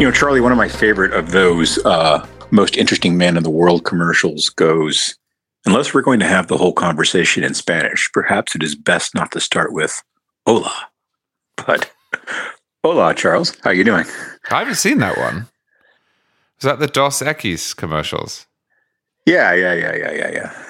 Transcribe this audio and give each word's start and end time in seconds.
You 0.00 0.06
know, 0.06 0.12
Charlie, 0.12 0.40
one 0.40 0.50
of 0.50 0.56
my 0.56 0.68
favorite 0.68 1.12
of 1.12 1.32
those 1.32 1.76
uh, 1.84 2.26
most 2.50 2.78
interesting 2.78 3.18
man 3.18 3.36
in 3.36 3.42
the 3.42 3.50
world 3.50 3.84
commercials 3.84 4.48
goes, 4.48 5.14
unless 5.66 5.92
we're 5.92 6.00
going 6.00 6.20
to 6.20 6.26
have 6.26 6.48
the 6.48 6.56
whole 6.56 6.72
conversation 6.72 7.44
in 7.44 7.52
Spanish, 7.52 8.10
perhaps 8.10 8.54
it 8.54 8.62
is 8.62 8.74
best 8.74 9.14
not 9.14 9.30
to 9.32 9.40
start 9.40 9.74
with 9.74 10.02
hola. 10.46 10.72
But 11.56 11.92
hola, 12.82 13.12
Charles. 13.14 13.54
How 13.62 13.70
are 13.70 13.74
you 13.74 13.84
doing? 13.84 14.06
I 14.50 14.60
haven't 14.60 14.76
seen 14.76 15.00
that 15.00 15.18
one. 15.18 15.48
Is 16.56 16.62
that 16.62 16.78
the 16.78 16.86
Dos 16.86 17.20
Equis 17.20 17.76
commercials? 17.76 18.46
Yeah, 19.26 19.52
yeah, 19.52 19.74
yeah, 19.74 19.94
yeah, 19.94 20.12
yeah, 20.12 20.30
yeah. 20.30 20.62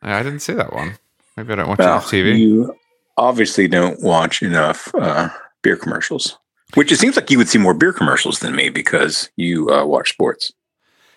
I 0.00 0.22
didn't 0.22 0.40
see 0.40 0.54
that 0.54 0.72
one. 0.72 0.94
Maybe 1.36 1.52
I 1.52 1.56
don't 1.56 1.68
watch 1.68 1.78
Well, 1.78 1.92
enough 1.92 2.06
TV. 2.06 2.38
You 2.38 2.74
obviously 3.18 3.68
don't 3.68 4.02
watch 4.02 4.40
enough 4.42 4.90
uh, 4.94 5.28
beer 5.60 5.76
commercials, 5.76 6.38
which 6.74 6.90
it 6.92 6.96
seems 6.98 7.16
like 7.16 7.30
you 7.30 7.38
would 7.38 7.48
see 7.48 7.58
more 7.58 7.74
beer 7.74 7.92
commercials 7.92 8.38
than 8.40 8.54
me 8.56 8.68
because 8.70 9.30
you 9.36 9.70
uh, 9.70 9.84
watch 9.84 10.10
sports. 10.10 10.52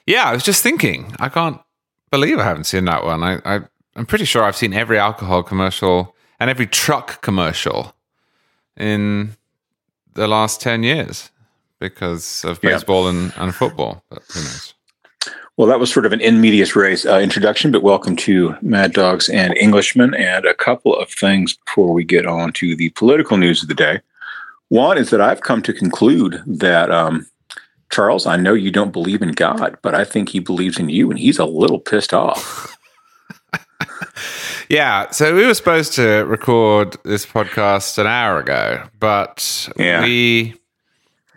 Yeah, 0.06 0.26
I 0.26 0.34
was 0.34 0.44
just 0.44 0.62
thinking. 0.64 1.16
I 1.20 1.30
can't 1.30 1.60
believe 2.12 2.38
I 2.40 2.44
haven't 2.44 2.66
seen 2.66 2.86
that 2.86 3.04
one. 3.04 3.24
I, 3.24 3.40
I 3.46 3.62
I'm 3.96 4.06
pretty 4.06 4.26
sure 4.26 4.44
I've 4.44 4.56
seen 4.58 4.74
every 4.74 5.00
alcohol 5.00 5.42
commercial 5.44 6.16
and 6.40 6.50
every 6.50 6.68
truck 6.68 7.22
commercial 7.22 7.96
in 8.78 9.32
the 10.14 10.28
last 10.28 10.62
ten 10.62 10.84
years 10.84 11.32
because 11.80 12.44
of 12.46 12.60
Yeah. 12.64 12.72
baseball 12.72 13.08
and, 13.08 13.34
and 13.38 13.54
football. 13.56 14.04
But 14.10 14.24
who 14.34 14.42
knows? 14.42 14.74
Well, 15.58 15.68
that 15.70 15.80
was 15.80 15.92
sort 15.92 16.06
of 16.06 16.12
an 16.12 16.20
in 16.20 16.42
medias 16.42 16.76
res 16.76 17.06
uh, 17.06 17.20
introduction, 17.20 17.72
but 17.72 17.82
welcome 17.82 18.18
to 18.18 18.56
Mad 18.62 18.92
Dogs 18.92 19.30
and 19.30 19.58
Englishmen. 19.58 20.14
And 20.14 20.46
a 20.46 20.54
couple 20.54 20.94
of 20.94 21.10
things 21.10 21.56
before 21.66 21.94
we 21.94 22.04
get 22.04 22.26
on 22.26 22.52
to 22.54 22.76
the 22.76 22.90
political 22.90 23.38
news 23.38 23.62
of 23.64 23.70
the 23.70 23.74
day. 23.74 24.02
One 24.70 24.98
is 24.98 25.10
that 25.12 25.22
I've 25.22 25.42
come 25.42 25.62
to 25.64 25.74
conclude 25.74 26.42
that, 26.48 26.92
um, 26.92 27.28
Charles, 27.92 28.26
I 28.26 28.36
know 28.36 28.54
you 28.54 28.72
don't 28.72 28.92
believe 28.92 29.22
in 29.22 29.32
God, 29.32 29.78
but 29.84 29.94
I 29.94 30.04
think 30.04 30.30
he 30.30 30.40
believes 30.40 30.80
in 30.80 30.90
you, 30.90 31.10
and 31.10 31.20
he's 31.20 31.38
a 31.40 31.46
little 31.46 31.80
pissed 31.80 32.14
off. 32.14 32.72
Yeah, 34.68 35.12
so 35.12 35.36
we 35.36 35.46
were 35.46 35.54
supposed 35.54 35.94
to 35.94 36.24
record 36.26 36.98
this 37.04 37.24
podcast 37.24 38.00
an 38.00 38.08
hour 38.08 38.40
ago, 38.40 38.82
but 39.00 39.70
Yeah. 39.78 40.02
we, 40.02 40.56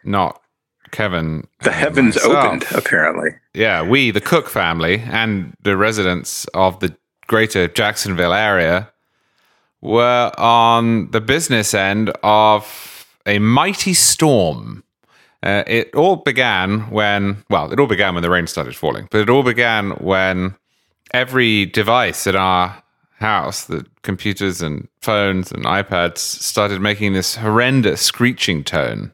not 0.03 0.41
Kevin, 0.93 1.47
The 1.63 1.73
heavens 1.73 2.15
myself, 2.17 2.35
opened, 2.47 2.65
apparently. 2.75 3.31
Yeah, 3.53 3.83
we, 3.87 4.13
the 4.13 4.23
Cook 4.23 4.49
family, 4.49 5.03
and 5.11 5.55
the 5.63 5.77
residents 5.77 6.47
of 6.55 6.81
the 6.81 6.97
greater 7.27 7.69
Jacksonville 7.69 8.33
area 8.33 8.89
were 9.83 10.33
on 10.39 11.11
the 11.11 11.21
business 11.21 11.75
end 11.75 12.11
of 12.23 12.98
a 13.29 13.39
mighty 13.39 13.95
storm. 13.95 14.83
Uh, 15.43 15.63
it 15.69 15.95
all 15.95 16.17
began 16.17 16.81
when, 16.91 17.45
well, 17.49 17.73
it 17.73 17.79
all 17.79 17.87
began 17.87 18.15
when 18.15 18.23
the 18.23 18.31
rain 18.31 18.49
started 18.49 18.75
falling, 18.75 19.07
but 19.13 19.21
it 19.21 19.31
all 19.31 19.45
began 19.45 19.91
when 19.93 20.57
every 21.13 21.67
device 21.67 22.27
in 22.27 22.35
our 22.35 22.83
house, 23.19 23.67
the 23.67 23.87
computers 24.03 24.61
and 24.63 24.89
phones 25.01 25.53
and 25.53 25.65
iPads, 25.65 26.19
started 26.19 26.81
making 26.81 27.13
this 27.13 27.37
horrendous 27.37 28.01
screeching 28.01 28.65
tone. 28.65 29.13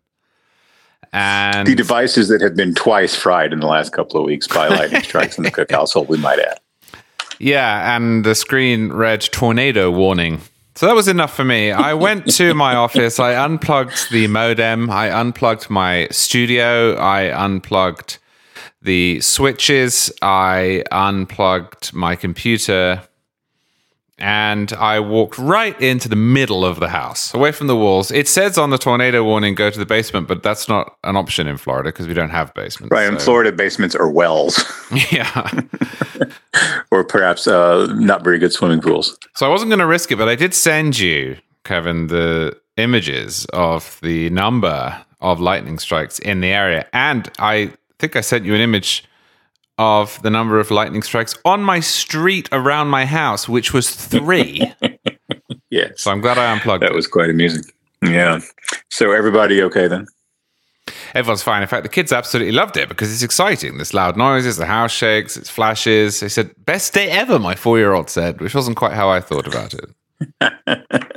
And 1.13 1.67
The 1.69 1.75
devices 1.75 2.29
that 2.29 2.41
have 2.41 2.57
been 2.57 2.75
twice 2.75 3.15
fried 3.15 3.53
in 3.53 3.61
the 3.61 3.67
last 3.67 3.93
couple 3.93 4.19
of 4.19 4.27
weeks 4.27 4.49
by 4.49 4.69
lightning 4.69 5.03
strikes 5.05 5.37
in 5.37 5.45
the 5.45 5.51
Cook 5.51 5.71
household, 5.71 6.09
we 6.09 6.17
might 6.17 6.39
add. 6.39 6.59
Yeah, 7.39 7.95
and 7.97 8.25
the 8.25 8.35
screen 8.35 8.93
read 8.93 9.21
tornado 9.21 9.91
warning. 9.91 10.41
So 10.77 10.87
that 10.87 10.95
was 10.97 11.07
enough 11.07 11.33
for 11.33 11.45
me. 11.45 11.71
I 11.71 11.95
went 11.95 12.27
to 12.35 12.53
my 12.53 12.75
office, 12.87 13.21
I 13.21 13.35
unplugged 13.35 14.11
the 14.11 14.27
modem, 14.27 14.91
I 14.91 15.09
unplugged 15.09 15.71
my 15.71 16.09
studio, 16.11 16.95
I 16.97 17.31
unplugged 17.31 18.19
the 18.83 19.21
switches, 19.21 20.13
I 20.21 20.83
unplugged 20.91 21.95
my 21.95 22.17
computer, 22.17 23.03
and 24.19 24.73
I 24.75 25.01
walked 25.01 25.39
right 25.39 25.79
into 25.81 26.09
the 26.09 26.17
middle 26.17 26.65
of 26.65 26.79
the 26.81 26.89
house, 26.89 27.35
away 27.35 27.51
from 27.53 27.67
the 27.67 27.77
walls. 27.77 28.11
It 28.11 28.29
says 28.29 28.57
on 28.57 28.71
the 28.71 28.79
tornado 28.79 29.25
warning, 29.25 29.55
go 29.55 29.71
to 29.71 29.79
the 29.79 29.87
basement, 29.87 30.29
but 30.29 30.43
that's 30.43 30.69
not 30.69 30.97
an 31.05 31.17
option 31.17 31.47
in 31.49 31.57
Florida 31.57 31.89
because 31.89 32.07
we 32.07 32.15
don't 32.15 32.31
have 32.31 32.55
basements. 32.55 32.93
Right. 32.93 33.07
In 33.13 33.19
Florida, 33.19 33.51
basements 33.53 33.95
are 33.95 34.09
wells, 34.09 34.65
Yeah. 35.11 35.51
or 36.91 37.05
perhaps 37.05 37.47
uh, 37.47 37.87
not 37.95 38.23
very 38.23 38.39
good 38.39 38.53
swimming 38.53 38.81
pools. 38.81 39.19
So 39.35 39.47
I 39.47 39.49
wasn't 39.49 39.71
going 39.71 39.81
to 39.81 39.87
risk 39.87 40.13
it, 40.13 40.17
but 40.17 40.29
I 40.29 40.37
did 40.37 40.55
send 40.55 40.99
you, 40.99 41.37
Kevin, 41.65 42.07
the 42.07 42.57
images 42.77 43.47
of 43.53 43.99
the 44.03 44.31
number 44.31 45.05
of 45.21 45.41
lightning 45.41 45.79
strikes 45.79 46.19
in 46.19 46.41
the 46.41 46.49
area. 46.49 46.87
And 46.93 47.31
I 47.39 47.73
think 47.99 48.15
I 48.17 48.21
sent 48.21 48.45
you 48.45 48.55
an 48.55 48.61
image 48.61 49.05
of 49.79 50.21
the 50.23 50.31
number 50.31 50.59
of 50.61 50.71
lightning 50.71 51.03
strikes 51.03 51.35
on 51.45 51.63
my 51.63 51.81
street 51.81 52.49
around 52.53 52.89
my 52.89 53.05
house, 53.07 53.49
which 53.49 53.73
was 53.73 53.91
three. 53.95 54.63
Yes. 55.71 56.03
so 56.03 56.13
I'm 56.13 56.21
glad 56.21 56.39
I 56.39 56.53
unplugged 56.53 56.85
That 56.85 56.93
it. 56.93 56.95
was 56.95 57.09
quite 57.09 57.29
amusing. 57.31 57.65
Yeah. 58.01 58.39
So 58.91 59.11
everybody 59.11 59.61
okay 59.63 59.89
then? 59.89 60.07
Everyone's 61.15 61.43
fine. 61.43 61.63
In 61.63 61.69
fact, 61.69 61.83
the 61.83 61.89
kids 61.89 62.13
absolutely 62.13 62.53
loved 62.53 62.77
it 62.77 62.89
because 62.89 63.13
it's 63.13 63.25
exciting. 63.25 63.77
There's 63.79 63.93
loud 63.93 64.17
noises, 64.17 64.57
the 64.57 64.67
house 64.67 64.93
shakes, 64.93 65.37
it's 65.37 65.51
flashes. 65.51 66.21
They 66.21 66.29
said, 66.29 66.53
best 66.65 66.95
day 66.95 67.11
ever, 67.11 67.41
my 67.41 67.57
four 67.57 67.79
year 67.79 67.93
old 67.93 68.09
said, 68.09 68.41
which 68.41 68.55
wasn't 68.55 68.77
quite 68.77 68.93
how 68.93 69.09
I 69.11 69.21
thought 69.21 69.49
about 69.49 69.75
it. 69.75 70.85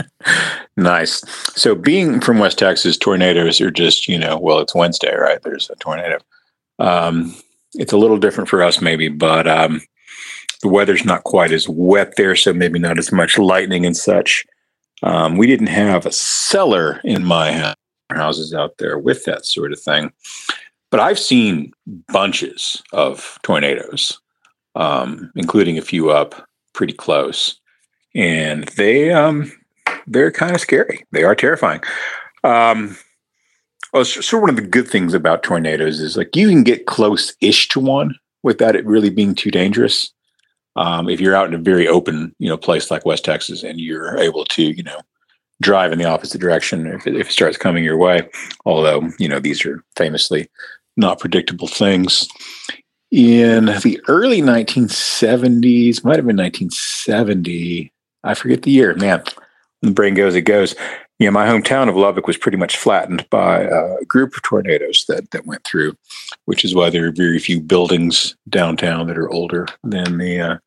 Nice. 0.76 1.24
So 1.56 1.74
being 1.74 2.20
from 2.22 2.38
West 2.40 2.60
Texas, 2.60 2.98
tornadoes 2.98 3.60
are 3.62 3.72
just, 3.72 4.08
you 4.08 4.18
know, 4.18 4.38
well, 4.38 4.60
it's 4.60 4.76
Wednesday, 4.76 5.16
right? 5.16 5.42
There's 5.42 5.70
a 5.72 5.76
tornado. 5.78 6.20
Um, 6.80 7.36
it's 7.78 7.94
a 7.94 7.98
little 7.98 8.18
different 8.18 8.50
for 8.50 8.64
us 8.64 8.82
maybe, 8.82 9.08
but 9.10 9.48
um, 9.48 9.82
the 10.62 10.68
weather's 10.68 11.06
not 11.06 11.24
quite 11.24 11.52
as 11.52 11.68
wet 11.70 12.16
there, 12.18 12.36
so 12.36 12.54
maybe 12.54 12.80
not 12.80 12.98
as 12.98 13.12
much 13.12 13.38
lightning 13.38 13.86
and 13.86 13.96
such. 13.96 14.46
Um, 15.04 15.38
we 15.38 15.48
didn't 15.48 15.68
have 15.68 16.06
a 16.06 16.12
cellar 16.12 17.00
in 17.04 17.24
my 17.24 17.52
house, 17.52 17.76
houses 18.10 18.54
out 18.54 18.78
there 18.78 18.98
with 18.98 19.26
that 19.26 19.46
sort 19.46 19.72
of 19.72 19.80
thing. 19.80 20.12
But 20.90 21.00
I've 21.00 21.20
seen 21.20 21.72
bunches 22.12 22.82
of 22.94 23.38
tornadoes, 23.44 24.20
um, 24.76 25.32
including 25.36 25.78
a 25.78 25.82
few 25.82 26.10
up 26.10 26.48
pretty 26.74 26.94
close. 26.94 27.60
And 28.16 28.64
they 28.70 29.12
um, 29.12 29.52
they're 30.08 30.32
kind 30.32 30.56
of 30.56 30.62
scary. 30.62 31.06
They 31.12 31.24
are 31.24 31.36
terrifying. 31.36 31.82
Um, 32.44 32.98
well, 33.98 34.06
so 34.06 34.38
one 34.38 34.52
of 34.52 34.56
the 34.56 34.62
good 34.62 34.88
things 34.88 35.16
about 35.16 35.42
tornadoes 35.42 36.00
is 36.00 36.16
like 36.16 36.36
you 36.36 36.48
can 36.50 36.62
get 36.62 36.86
close-ish 36.86 37.68
to 37.70 37.80
one 37.80 38.14
without 38.44 38.76
it 38.76 38.86
really 38.86 39.10
being 39.10 39.34
too 39.34 39.50
dangerous. 39.50 40.12
Um, 40.76 41.10
if 41.10 41.20
you're 41.20 41.36
out 41.36 41.48
in 41.48 41.56
a 41.56 41.58
very 41.58 41.88
open, 41.88 42.36
you 42.38 42.48
know, 42.48 42.58
place 42.58 42.92
like 42.92 43.08
West 43.08 43.26
Texas, 43.26 43.64
and 43.64 43.80
you're 43.80 44.16
able 44.20 44.46
to, 44.46 44.62
you 44.62 44.84
know, 44.84 45.00
drive 45.64 45.92
in 45.92 45.98
the 45.98 46.06
opposite 46.06 46.40
direction 46.40 46.86
if 46.86 47.08
it, 47.08 47.16
if 47.16 47.30
it 47.30 47.34
starts 47.34 47.58
coming 47.58 47.84
your 47.84 47.98
way. 47.98 48.30
Although, 48.66 49.10
you 49.18 49.28
know, 49.28 49.40
these 49.40 49.66
are 49.66 49.84
famously 49.96 50.48
not 50.96 51.20
predictable 51.20 51.68
things. 51.68 52.28
In 53.10 53.66
the 53.66 54.00
early 54.08 54.44
1970s, 54.44 56.04
might 56.04 56.18
have 56.18 56.28
been 56.28 56.38
1970. 56.38 57.92
I 58.24 58.34
forget 58.36 58.62
the 58.62 58.70
year. 58.70 58.94
Man, 58.94 59.24
when 59.80 59.90
the 59.90 59.96
brain 59.96 60.14
goes, 60.14 60.36
it 60.36 60.42
goes. 60.42 60.76
Yeah, 61.20 61.32
my 61.32 61.48
hometown 61.48 61.90
of 61.90 61.96
Lubbock 61.96 62.28
was 62.28 62.38
pretty 62.38 62.58
much 62.58 62.78
flattened 62.78 63.28
by 63.32 63.62
a 63.62 64.06
group 64.06 64.36
of 64.36 64.44
tornadoes 64.44 65.06
that 65.08 65.32
that 65.32 65.48
went 65.48 65.64
through, 65.64 65.98
which 66.46 66.64
is 66.64 66.76
why 66.76 66.90
there 66.90 67.08
are 67.08 67.12
very 67.12 67.40
few 67.40 67.60
buildings 67.60 68.36
downtown 68.50 69.08
that 69.08 69.18
are 69.18 69.30
older 69.30 69.68
than 69.84 70.20
the 70.20 70.40
uh, 70.40 70.58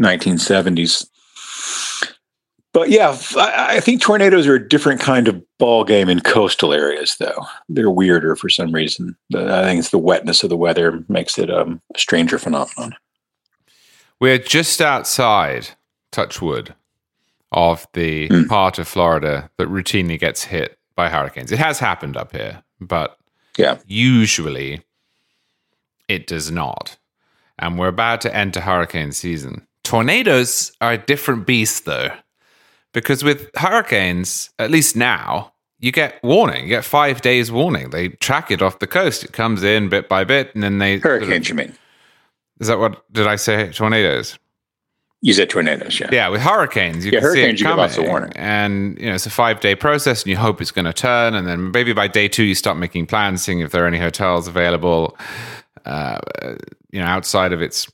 1970s. 0.00 1.08
But 2.72 2.90
yeah, 2.90 3.16
I 3.36 3.80
think 3.80 4.02
tornadoes 4.02 4.46
are 4.46 4.56
a 4.56 4.68
different 4.68 5.00
kind 5.00 5.28
of 5.28 5.42
ball 5.58 5.82
game 5.82 6.10
in 6.10 6.20
coastal 6.20 6.74
areas, 6.74 7.16
though. 7.16 7.46
They're 7.70 7.90
weirder 7.90 8.36
for 8.36 8.50
some 8.50 8.70
reason. 8.70 9.16
I 9.34 9.62
think 9.62 9.78
it's 9.78 9.90
the 9.90 9.98
wetness 9.98 10.42
of 10.42 10.50
the 10.50 10.58
weather 10.58 11.02
makes 11.08 11.38
it 11.38 11.50
um, 11.50 11.80
a 11.94 11.98
stranger 11.98 12.38
phenomenon. 12.38 12.94
We're 14.20 14.36
just 14.36 14.82
outside, 14.82 15.70
touch 16.12 16.42
wood, 16.42 16.74
of 17.56 17.88
the 17.94 18.28
Hmm. 18.28 18.44
part 18.44 18.78
of 18.78 18.86
Florida 18.86 19.50
that 19.56 19.66
routinely 19.68 20.20
gets 20.20 20.44
hit 20.44 20.78
by 20.94 21.08
hurricanes. 21.08 21.50
It 21.50 21.58
has 21.58 21.78
happened 21.80 22.16
up 22.16 22.30
here, 22.32 22.62
but 22.80 23.16
Yeah. 23.56 23.78
usually 23.86 24.82
it 26.06 26.26
does 26.26 26.50
not. 26.50 26.96
And 27.58 27.78
we're 27.78 27.88
about 27.88 28.20
to 28.20 28.34
enter 28.36 28.60
hurricane 28.60 29.12
season. 29.12 29.66
Tornadoes 29.82 30.72
are 30.80 30.92
a 30.92 30.98
different 30.98 31.46
beast, 31.46 31.84
though, 31.86 32.10
because 32.92 33.24
with 33.24 33.48
hurricanes, 33.56 34.50
at 34.58 34.70
least 34.70 34.94
now, 34.94 35.52
you 35.78 35.92
get 35.92 36.22
warning. 36.22 36.64
You 36.64 36.68
get 36.68 36.84
five 36.84 37.22
days 37.22 37.50
warning. 37.50 37.90
They 37.90 38.08
track 38.10 38.50
it 38.50 38.60
off 38.62 38.78
the 38.78 38.86
coast. 38.86 39.24
It 39.24 39.32
comes 39.32 39.62
in 39.62 39.88
bit 39.88 40.08
by 40.08 40.24
bit, 40.24 40.54
and 40.54 40.62
then 40.62 40.78
they 40.78 40.98
Hurricanes, 40.98 41.48
you 41.48 41.54
mean? 41.54 41.74
Is 42.60 42.68
that 42.68 42.78
what 42.78 43.10
did 43.12 43.26
I 43.26 43.36
say? 43.36 43.70
Tornadoes. 43.72 44.38
You 45.22 45.32
said 45.32 45.48
tornadoes, 45.50 45.98
yeah. 45.98 46.08
Yeah, 46.12 46.28
with 46.28 46.42
hurricanes, 46.42 47.04
you 47.04 47.10
Yeah, 47.10 47.20
can 47.20 47.32
see 47.32 47.38
hurricanes, 47.40 47.60
it 47.60 47.64
you 47.64 47.66
give 47.68 47.76
coming, 47.76 47.98
of 47.98 48.06
warning. 48.10 48.32
and 48.36 48.98
you 49.00 49.06
know 49.06 49.14
it's 49.14 49.26
a 49.26 49.30
five 49.30 49.60
day 49.60 49.74
process, 49.74 50.22
and 50.22 50.30
you 50.30 50.36
hope 50.36 50.60
it's 50.60 50.70
going 50.70 50.84
to 50.84 50.92
turn, 50.92 51.34
and 51.34 51.46
then 51.48 51.70
maybe 51.72 51.92
by 51.92 52.06
day 52.06 52.28
two 52.28 52.44
you 52.44 52.54
start 52.54 52.76
making 52.76 53.06
plans, 53.06 53.42
seeing 53.42 53.60
if 53.60 53.72
there 53.72 53.84
are 53.84 53.86
any 53.88 53.98
hotels 53.98 54.46
available, 54.46 55.16
uh, 55.86 56.18
you 56.92 57.00
know, 57.00 57.06
outside 57.06 57.52
of 57.52 57.62
its 57.62 57.88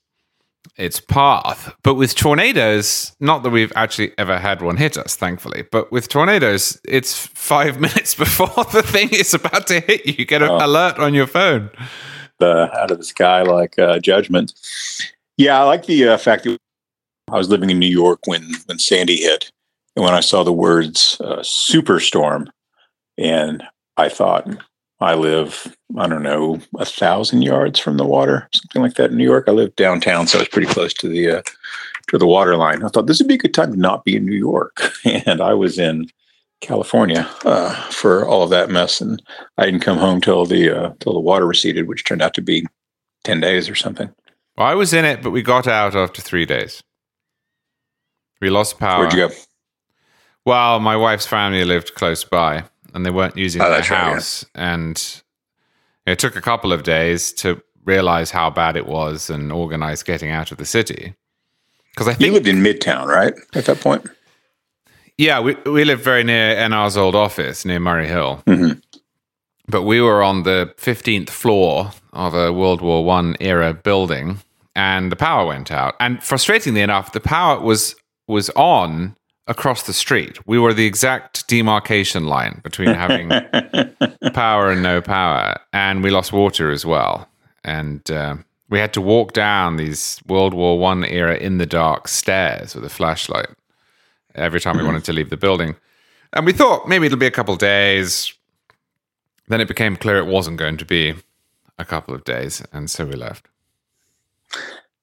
its 0.76 1.00
path. 1.00 1.74
But 1.84 1.94
with 1.94 2.14
tornadoes, 2.16 3.14
not 3.20 3.42
that 3.44 3.50
we've 3.50 3.72
actually 3.76 4.12
ever 4.18 4.38
had 4.38 4.60
one 4.62 4.76
hit 4.76 4.96
us, 4.96 5.14
thankfully, 5.16 5.64
but 5.70 5.92
with 5.92 6.08
tornadoes, 6.08 6.80
it's 6.86 7.26
five 7.26 7.80
minutes 7.86 8.14
before 8.14 8.64
the 8.72 8.82
thing 8.82 9.10
is 9.12 9.32
about 9.32 9.66
to 9.68 9.80
hit 9.80 10.04
you. 10.06 10.14
You 10.18 10.24
get 10.24 10.42
an 10.42 10.48
Oh. 10.50 10.58
alert 10.66 10.98
on 10.98 11.14
your 11.14 11.26
phone. 11.28 11.70
the 12.40 12.68
out 12.78 12.90
of 12.90 12.98
the 12.98 13.04
sky 13.04 13.42
like 13.42 13.78
uh, 13.78 14.00
judgment. 14.00 14.52
Yeah, 15.36 15.60
I 15.60 15.64
like 15.64 15.86
the 15.86 16.08
uh, 16.08 16.16
fact 16.18 16.44
that 16.44 16.58
I 17.32 17.38
was 17.38 17.48
living 17.48 17.70
in 17.70 17.78
New 17.78 17.86
York 17.86 18.20
when 18.26 18.54
when 18.66 18.78
Sandy 18.78 19.16
hit, 19.16 19.50
and 19.96 20.04
when 20.04 20.14
I 20.14 20.20
saw 20.20 20.44
the 20.44 20.52
words 20.52 21.16
uh, 21.20 21.38
"superstorm," 21.38 22.48
and 23.18 23.62
I 23.96 24.08
thought, 24.08 24.48
I 25.00 25.14
live 25.14 25.74
I 25.98 26.06
don't 26.06 26.22
know 26.22 26.60
a 26.78 26.84
thousand 26.84 27.42
yards 27.42 27.78
from 27.78 27.96
the 27.96 28.06
water, 28.06 28.48
something 28.54 28.82
like 28.82 28.94
that 28.94 29.10
in 29.10 29.16
New 29.16 29.24
York. 29.24 29.46
I 29.48 29.52
live 29.52 29.74
downtown, 29.76 30.26
so 30.26 30.38
I 30.38 30.42
was 30.42 30.48
pretty 30.48 30.72
close 30.72 30.94
to 30.94 31.08
the 31.08 31.30
uh, 31.30 31.42
to 32.08 32.18
the 32.18 32.26
water 32.26 32.56
line. 32.56 32.82
I 32.82 32.88
thought 32.88 33.06
this 33.06 33.18
would 33.18 33.28
be 33.28 33.34
a 33.34 33.38
good 33.38 33.54
time 33.54 33.72
to 33.72 33.78
not 33.78 34.04
be 34.04 34.16
in 34.16 34.26
New 34.26 34.36
York, 34.36 34.80
and 35.04 35.40
I 35.40 35.54
was 35.54 35.78
in 35.78 36.08
California 36.60 37.28
uh, 37.44 37.74
for 37.90 38.26
all 38.26 38.42
of 38.42 38.50
that 38.50 38.70
mess, 38.70 39.00
and 39.00 39.22
I 39.58 39.64
didn't 39.64 39.80
come 39.80 39.98
home 39.98 40.20
till 40.20 40.46
the 40.46 40.70
uh, 40.70 40.92
till 41.00 41.14
the 41.14 41.20
water 41.20 41.46
receded, 41.46 41.88
which 41.88 42.04
turned 42.04 42.22
out 42.22 42.34
to 42.34 42.42
be 42.42 42.66
ten 43.24 43.40
days 43.40 43.68
or 43.68 43.74
something. 43.74 44.10
Well, 44.56 44.66
I 44.66 44.74
was 44.74 44.92
in 44.92 45.04
it, 45.04 45.22
but 45.22 45.30
we 45.30 45.42
got 45.42 45.66
out 45.66 45.96
after 45.96 46.20
three 46.20 46.44
days. 46.44 46.82
We 48.42 48.50
lost 48.50 48.78
power. 48.78 48.98
Where'd 49.00 49.12
you 49.14 49.28
go? 49.28 49.34
Well, 50.44 50.80
my 50.80 50.96
wife's 50.96 51.26
family 51.26 51.64
lived 51.64 51.94
close 51.94 52.24
by, 52.24 52.64
and 52.92 53.06
they 53.06 53.10
weren't 53.10 53.36
using 53.38 53.62
Oh, 53.62 53.66
the 53.70 53.76
that's 53.76 53.90
right, 53.90 53.96
yeah. 54.08 54.12
house. 54.14 54.44
And 54.56 55.22
it 56.06 56.18
took 56.18 56.34
a 56.34 56.40
couple 56.40 56.72
of 56.72 56.82
days 56.82 57.32
to 57.34 57.62
realize 57.84 58.32
how 58.32 58.50
bad 58.50 58.76
it 58.76 58.86
was 58.86 59.30
and 59.30 59.52
organize 59.52 60.02
getting 60.02 60.30
out 60.30 60.50
of 60.50 60.58
the 60.58 60.64
city. 60.64 61.14
Because 61.90 62.08
I 62.08 62.14
think 62.14 62.26
You 62.26 62.32
lived 62.32 62.48
in 62.48 62.62
Midtown, 62.62 63.06
right? 63.06 63.32
At 63.54 63.66
that 63.66 63.80
point, 63.80 64.06
yeah, 65.18 65.38
we 65.40 65.54
we 65.66 65.84
lived 65.84 66.02
very 66.02 66.24
near 66.24 66.56
NR's 66.56 66.96
old 66.96 67.14
office 67.14 67.64
near 67.64 67.78
Murray 67.78 68.08
Hill, 68.08 68.42
Mhm. 68.46 68.82
but 69.68 69.82
we 69.82 70.00
were 70.00 70.22
on 70.22 70.42
the 70.42 70.74
fifteenth 70.78 71.30
floor 71.30 71.92
of 72.12 72.34
a 72.34 72.52
World 72.52 72.80
War 72.80 73.04
One 73.04 73.36
era 73.40 73.72
building, 73.74 74.38
and 74.74 75.12
the 75.12 75.16
power 75.16 75.46
went 75.46 75.70
out. 75.70 75.94
And 76.00 76.18
frustratingly 76.20 76.82
enough, 76.82 77.12
the 77.12 77.20
power 77.20 77.60
was 77.60 77.94
was 78.26 78.50
on 78.50 79.16
across 79.46 79.84
the 79.84 79.92
street. 79.92 80.38
We 80.46 80.58
were 80.58 80.72
the 80.72 80.86
exact 80.86 81.46
demarcation 81.48 82.26
line 82.26 82.60
between 82.62 82.88
having 82.88 83.28
power 84.32 84.70
and 84.70 84.82
no 84.82 85.00
power, 85.00 85.58
and 85.72 86.02
we 86.02 86.10
lost 86.10 86.32
water 86.32 86.70
as 86.70 86.86
well. 86.86 87.28
And 87.64 88.08
uh, 88.10 88.36
we 88.70 88.78
had 88.78 88.92
to 88.94 89.00
walk 89.00 89.32
down 89.32 89.76
these 89.76 90.20
World 90.26 90.54
War 90.54 90.78
One 90.78 91.04
era 91.04 91.36
in 91.36 91.58
the 91.58 91.66
dark 91.66 92.08
stairs 92.08 92.74
with 92.74 92.84
a 92.84 92.90
flashlight 92.90 93.48
every 94.34 94.60
time 94.60 94.78
we 94.78 94.84
wanted 94.84 95.04
to 95.04 95.12
leave 95.12 95.30
the 95.30 95.36
building. 95.36 95.76
And 96.32 96.46
we 96.46 96.52
thought 96.52 96.88
maybe 96.88 97.06
it'll 97.06 97.18
be 97.18 97.26
a 97.26 97.30
couple 97.30 97.54
days. 97.56 98.32
Then 99.48 99.60
it 99.60 99.68
became 99.68 99.96
clear 99.96 100.16
it 100.16 100.26
wasn't 100.26 100.56
going 100.56 100.78
to 100.78 100.86
be 100.86 101.14
a 101.78 101.84
couple 101.84 102.14
of 102.14 102.24
days, 102.24 102.62
and 102.72 102.88
so 102.90 103.04
we 103.04 103.12
left. 103.12 103.48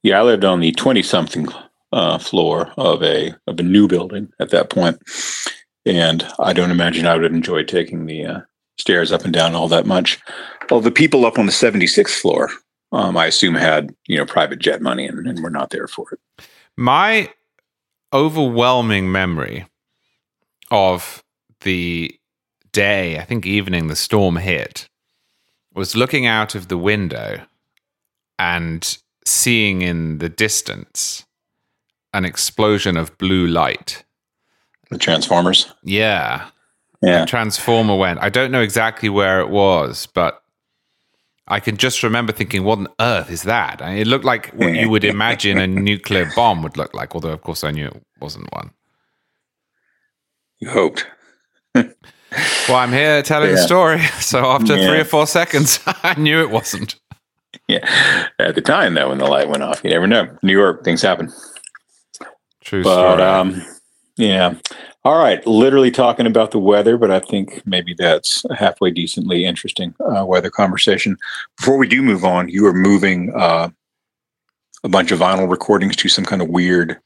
yeah, 0.02 0.20
I 0.20 0.24
lived 0.24 0.46
on 0.46 0.62
the 0.62 0.72
twenty 0.72 1.04
something 1.04 1.48
uh, 1.92 2.18
floor 2.18 2.72
of 2.78 3.02
a 3.04 3.36
of 3.48 3.60
a 3.60 3.64
new 3.64 3.88
building 3.88 4.32
at 4.40 4.52
that 4.52 4.70
point, 4.70 5.00
and 5.86 6.26
I 6.40 6.54
don't 6.54 6.72
imagine 6.72 7.06
I 7.06 7.18
would 7.18 7.32
enjoy 7.32 7.64
taking 7.64 8.06
the 8.06 8.26
uh, 8.26 8.40
stairs 8.78 9.12
up 9.12 9.24
and 9.24 9.34
down 9.34 9.56
all 9.56 9.68
that 9.70 9.86
much. 9.86 10.20
Well, 10.70 10.82
the 10.82 10.92
people 10.92 11.26
up 11.26 11.40
on 11.40 11.46
the 11.46 11.52
seventy 11.52 11.88
sixth 11.88 12.20
floor, 12.20 12.50
um, 12.92 13.18
I 13.18 13.28
assume, 13.28 13.56
had 13.56 13.94
you 14.08 14.18
know 14.18 14.26
private 14.26 14.60
jet 14.60 14.82
money 14.82 15.08
and, 15.08 15.28
and 15.28 15.44
were 15.44 15.50
not 15.50 15.72
there 15.72 15.88
for 15.88 16.08
it. 16.12 16.20
My 16.78 17.32
overwhelming 18.14 19.12
memory 19.12 19.66
of 20.72 21.24
the 21.62 22.16
day, 22.72 23.18
I 23.20 23.24
think 23.24 23.46
evening 23.46 23.88
the 23.88 23.96
storm 23.96 24.38
hit, 24.38 24.88
was 25.74 25.96
looking 25.96 26.26
out 26.26 26.56
of 26.56 26.68
the 26.68 26.78
window 26.78 27.42
and 28.38 28.98
seeing 29.26 29.82
in 29.82 30.20
the 30.20 30.30
distance 30.30 31.26
an 32.14 32.26
explosion 32.26 32.98
of 32.98 33.18
blue 33.18 33.48
light. 33.48 34.04
The 34.90 34.98
Transformers, 34.98 35.72
Yeah. 35.84 36.48
yeah, 37.02 37.24
A 37.24 37.26
transformer 37.26 37.96
went. 37.96 38.20
I 38.22 38.30
don't 38.30 38.52
know 38.52 38.62
exactly 38.62 39.08
where 39.10 39.40
it 39.40 39.50
was, 39.50 40.08
but 40.08 40.42
I 41.48 41.60
can 41.60 41.78
just 41.78 42.02
remember 42.04 42.32
thinking, 42.34 42.64
what 42.64 42.80
on 42.80 42.88
earth 43.00 43.30
is 43.32 43.44
that? 43.44 43.82
And 43.82 43.98
it 44.00 44.08
looked 44.08 44.26
like 44.26 44.52
what 44.54 44.74
you 44.74 44.90
would 44.90 45.04
imagine 45.04 45.58
a 45.60 45.68
nuclear 45.90 46.30
bomb 46.36 46.64
would 46.64 46.78
look 46.78 46.94
like, 46.94 47.14
although, 47.16 47.32
of 47.34 47.42
course, 47.42 47.64
I 47.64 47.72
knew 47.72 47.88
it 47.88 48.02
wasn't 48.20 48.52
one. 48.54 48.72
you 50.60 50.70
hoped. 50.70 51.06
Well, 52.68 52.78
I'm 52.78 52.92
here 52.94 53.24
telling 53.24 53.50
the 53.52 53.58
story. 53.58 54.00
So 54.20 54.46
after 54.46 54.76
Yeah. 54.78 54.88
three 54.88 55.00
or 55.00 55.04
four 55.06 55.26
seconds, 55.26 55.80
I 56.04 56.14
knew 56.20 56.42
it 56.42 56.52
wasn't. 56.52 56.96
Yeah, 57.68 58.28
at 58.38 58.54
the 58.54 58.62
time 58.62 58.94
though, 58.94 59.10
when 59.10 59.18
the 59.18 59.26
light 59.26 59.50
went 59.50 59.64
off, 59.64 59.82
you 59.84 59.90
never 59.90 60.06
know. 60.06 60.28
New 60.44 60.52
York, 60.54 60.84
things 60.84 61.02
happen. 61.02 61.34
True 62.62 62.84
But 62.84 63.16
story. 63.16 63.22
um, 63.24 63.66
yeah. 64.18 64.56
All 65.06 65.18
right. 65.18 65.46
Literally 65.48 65.92
talking 65.92 66.28
about 66.28 66.52
the 66.52 66.60
weather, 66.60 66.98
but 66.98 67.10
I 67.10 67.20
think 67.20 67.62
maybe 67.66 67.94
that's 67.98 68.44
a 68.50 68.56
halfway 68.56 68.92
decently 68.92 69.46
interesting 69.46 69.96
uh, 70.00 70.26
weather 70.26 70.50
conversation. 70.50 71.18
Before 71.58 71.78
we 71.78 71.88
do 71.88 72.02
move 72.02 72.26
on, 72.26 72.50
you 72.50 72.66
are 72.66 72.74
moving 72.74 73.34
uh, 73.34 73.70
a 74.84 74.90
bunch 74.90 75.12
of 75.12 75.20
vinyl 75.20 75.50
recordings 75.50 75.96
to 75.98 76.10
some 76.10 76.26
kind 76.26 76.42
of 76.42 76.50
weird 76.50 77.00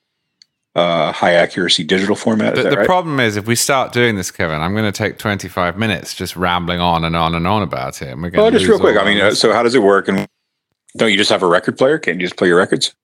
uh, 0.75 1.11
high 1.11 1.33
accuracy 1.33 1.83
digital 1.83 2.15
format. 2.15 2.57
Is 2.57 2.63
the 2.63 2.71
the 2.71 2.77
right? 2.77 2.85
problem 2.85 3.19
is, 3.19 3.37
if 3.37 3.45
we 3.45 3.55
start 3.55 3.93
doing 3.93 4.15
this, 4.15 4.31
Kevin, 4.31 4.59
I'm 4.59 4.73
going 4.73 4.91
to 4.91 4.97
take 4.97 5.19
25 5.19 5.77
minutes 5.77 6.15
just 6.15 6.35
rambling 6.35 6.79
on 6.79 7.03
and 7.03 7.15
on 7.15 7.35
and 7.35 7.45
on 7.45 7.61
about 7.61 8.01
it. 8.01 8.07
And 8.07 8.23
we're 8.23 8.31
going 8.31 8.51
to 8.51 8.57
just 8.57 8.69
real 8.69 8.79
quick. 8.79 8.97
I 8.97 9.05
mean, 9.05 9.21
uh, 9.21 9.35
so 9.35 9.53
how 9.53 9.61
does 9.61 9.75
it 9.75 9.83
work? 9.83 10.07
And 10.07 10.27
don't 10.97 11.11
you 11.11 11.17
just 11.17 11.29
have 11.29 11.43
a 11.43 11.47
record 11.47 11.77
player? 11.77 11.99
Can't 11.99 12.19
you 12.19 12.25
just 12.25 12.37
play 12.37 12.47
your 12.47 12.57
records? 12.57 12.95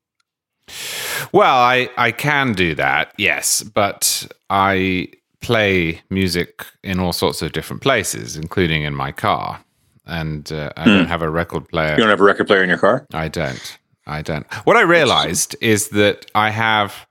Well, 1.32 1.56
I, 1.58 1.90
I 1.98 2.12
can 2.12 2.54
do 2.54 2.76
that, 2.76 3.14
yes, 3.18 3.64
but 3.64 4.28
I 4.50 5.10
play 5.42 6.02
music 6.10 6.66
in 6.84 7.00
all 7.00 7.14
sorts 7.14 7.42
of 7.42 7.52
different 7.52 7.82
places, 7.82 8.36
including 8.36 8.84
in 8.84 8.96
my 8.96 9.12
car. 9.12 9.64
And 10.06 10.52
uh, 10.52 10.72
I 10.76 10.86
don't 10.86 11.06
have 11.06 11.22
a 11.22 11.30
record 11.30 11.68
player. 11.70 11.92
You 11.92 11.98
don't 11.98 12.10
have 12.10 12.20
a 12.20 12.24
record 12.24 12.48
player 12.48 12.64
in 12.64 12.70
your 12.70 12.80
car? 12.80 13.06
I 13.14 13.28
don't. 13.28 13.78
I 14.08 14.24
don't. 14.24 14.52
What 14.66 14.76
I 14.76 14.82
realized 14.82 15.56
is 15.62 15.90
that 15.90 16.26
I 16.34 16.50
have 16.50 17.06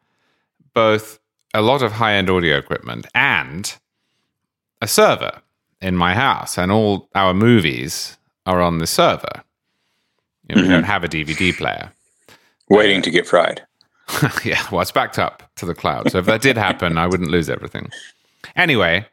both 0.74 1.20
a 1.54 1.62
lot 1.62 1.82
of 1.82 1.92
high 1.92 2.14
end 2.14 2.28
audio 2.28 2.56
equipment 2.58 3.06
and 3.14 3.72
a 4.82 4.88
server 4.88 5.42
in 5.80 5.96
my 5.96 6.14
house, 6.14 6.58
and 6.58 6.72
all 6.72 7.08
our 7.14 7.32
movies 7.34 8.18
are 8.46 8.60
on 8.60 8.78
the 8.78 8.86
server. 8.86 9.44
You 10.48 10.56
know, 10.56 10.62
We 10.62 10.68
don't 10.68 10.82
have 10.84 11.04
a 11.04 11.08
DVD 11.08 11.56
player. 11.56 11.92
Waiting 12.68 13.00
to 13.02 13.10
get 13.10 13.26
fried. 13.28 13.62
yeah, 14.44 14.62
well, 14.70 14.80
it's 14.80 14.92
backed 14.92 15.18
up 15.18 15.50
to 15.56 15.66
the 15.66 15.74
cloud. 15.74 16.10
So 16.10 16.18
if 16.18 16.26
that 16.26 16.40
did 16.40 16.56
happen, 16.56 16.98
I 16.98 17.06
wouldn't 17.06 17.30
lose 17.30 17.50
everything. 17.50 17.90
Anyway, 18.56 19.06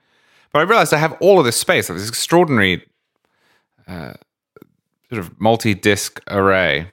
but 0.52 0.60
I 0.60 0.62
realized 0.64 0.94
I 0.94 0.98
have 0.98 1.18
all 1.20 1.40
of 1.40 1.46
this 1.46 1.58
space, 1.58 1.88
this 1.88 2.08
extraordinary 2.08 2.86
uh, 3.88 4.14
sort 5.10 5.20
of 5.20 5.40
multi 5.40 5.74
disc 5.74 6.22
array 6.28 6.92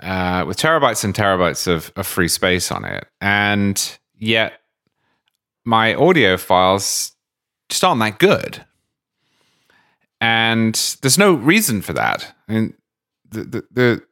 uh, 0.00 0.44
with 0.46 0.56
terabytes 0.56 1.04
and 1.04 1.14
terabytes 1.14 1.66
of, 1.66 1.92
of 1.96 2.06
free 2.06 2.28
space 2.28 2.72
on 2.72 2.84
it. 2.84 3.06
And 3.20 3.98
yet 4.18 4.60
my 5.64 5.94
audio 5.94 6.36
files 6.36 7.12
just 7.68 7.84
aren't 7.84 8.00
that 8.00 8.18
good. 8.18 8.64
And 10.20 10.74
there's 11.02 11.18
no 11.18 11.34
reason 11.34 11.82
for 11.82 11.92
that. 11.92 12.34
I 12.48 12.52
mean, 12.52 12.74
the, 13.28 13.44
the, 13.44 13.64
the 13.70 14.02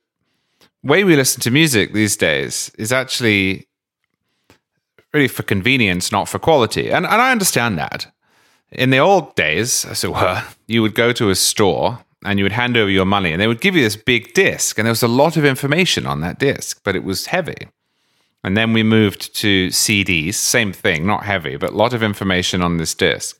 way 0.82 1.04
we 1.04 1.16
listen 1.16 1.40
to 1.42 1.50
music 1.50 1.92
these 1.92 2.16
days 2.16 2.70
is 2.78 2.92
actually 2.92 3.68
really 5.12 5.28
for 5.28 5.42
convenience, 5.42 6.10
not 6.10 6.28
for 6.28 6.38
quality. 6.38 6.90
And, 6.90 7.06
and 7.06 7.20
I 7.20 7.30
understand 7.32 7.78
that. 7.78 8.12
In 8.70 8.90
the 8.90 8.98
old 8.98 9.34
days, 9.34 9.84
as 9.84 10.02
it 10.02 10.12
were, 10.12 10.42
you 10.66 10.82
would 10.82 10.94
go 10.94 11.12
to 11.12 11.30
a 11.30 11.34
store 11.34 11.98
and 12.24 12.38
you 12.38 12.44
would 12.44 12.52
hand 12.52 12.76
over 12.76 12.90
your 12.90 13.04
money 13.04 13.32
and 13.32 13.40
they 13.40 13.46
would 13.46 13.60
give 13.60 13.76
you 13.76 13.82
this 13.82 13.96
big 13.96 14.32
disc. 14.32 14.78
And 14.78 14.86
there 14.86 14.92
was 14.92 15.02
a 15.02 15.08
lot 15.08 15.36
of 15.36 15.44
information 15.44 16.06
on 16.06 16.20
that 16.20 16.38
disc, 16.38 16.80
but 16.82 16.96
it 16.96 17.04
was 17.04 17.26
heavy. 17.26 17.68
And 18.44 18.56
then 18.56 18.72
we 18.72 18.82
moved 18.82 19.36
to 19.36 19.68
CDs, 19.68 20.34
same 20.34 20.72
thing, 20.72 21.06
not 21.06 21.24
heavy, 21.24 21.56
but 21.56 21.70
a 21.70 21.76
lot 21.76 21.92
of 21.92 22.02
information 22.02 22.62
on 22.62 22.78
this 22.78 22.94
disc. 22.94 23.38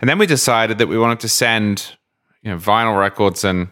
And 0.00 0.08
then 0.08 0.18
we 0.18 0.26
decided 0.26 0.78
that 0.78 0.86
we 0.86 0.98
wanted 0.98 1.20
to 1.20 1.28
send 1.28 1.96
you 2.42 2.50
know, 2.50 2.56
vinyl 2.56 2.98
records 2.98 3.42
and 3.42 3.68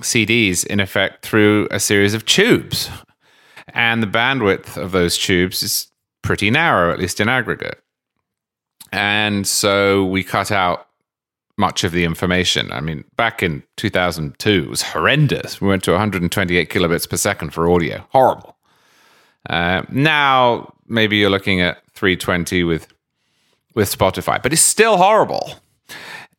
CDs 0.00 0.66
in 0.66 0.80
effect 0.80 1.24
through 1.24 1.68
a 1.70 1.80
series 1.80 2.14
of 2.14 2.24
tubes. 2.24 2.90
and 3.74 4.02
the 4.02 4.06
bandwidth 4.06 4.76
of 4.76 4.92
those 4.92 5.18
tubes 5.18 5.62
is 5.62 5.88
pretty 6.22 6.50
narrow, 6.50 6.92
at 6.92 6.98
least 6.98 7.20
in 7.20 7.28
aggregate. 7.28 7.80
And 8.92 9.46
so 9.46 10.04
we 10.04 10.24
cut 10.24 10.50
out 10.50 10.86
much 11.58 11.84
of 11.84 11.92
the 11.92 12.04
information. 12.04 12.70
I 12.72 12.80
mean, 12.80 13.04
back 13.16 13.42
in 13.42 13.62
2002, 13.76 14.64
it 14.64 14.70
was 14.70 14.82
horrendous. 14.82 15.60
We 15.60 15.68
went 15.68 15.82
to 15.84 15.90
128 15.90 16.70
kilobits 16.70 17.08
per 17.08 17.16
second 17.16 17.52
for 17.52 17.70
audio. 17.70 18.06
Horrible. 18.10 18.56
Uh, 19.50 19.82
now, 19.90 20.72
maybe 20.86 21.16
you're 21.16 21.30
looking 21.30 21.60
at 21.60 21.82
320 21.94 22.64
with 22.64 22.86
with 23.74 23.96
Spotify, 23.96 24.42
but 24.42 24.52
it's 24.52 24.62
still 24.62 24.96
horrible. 24.96 25.52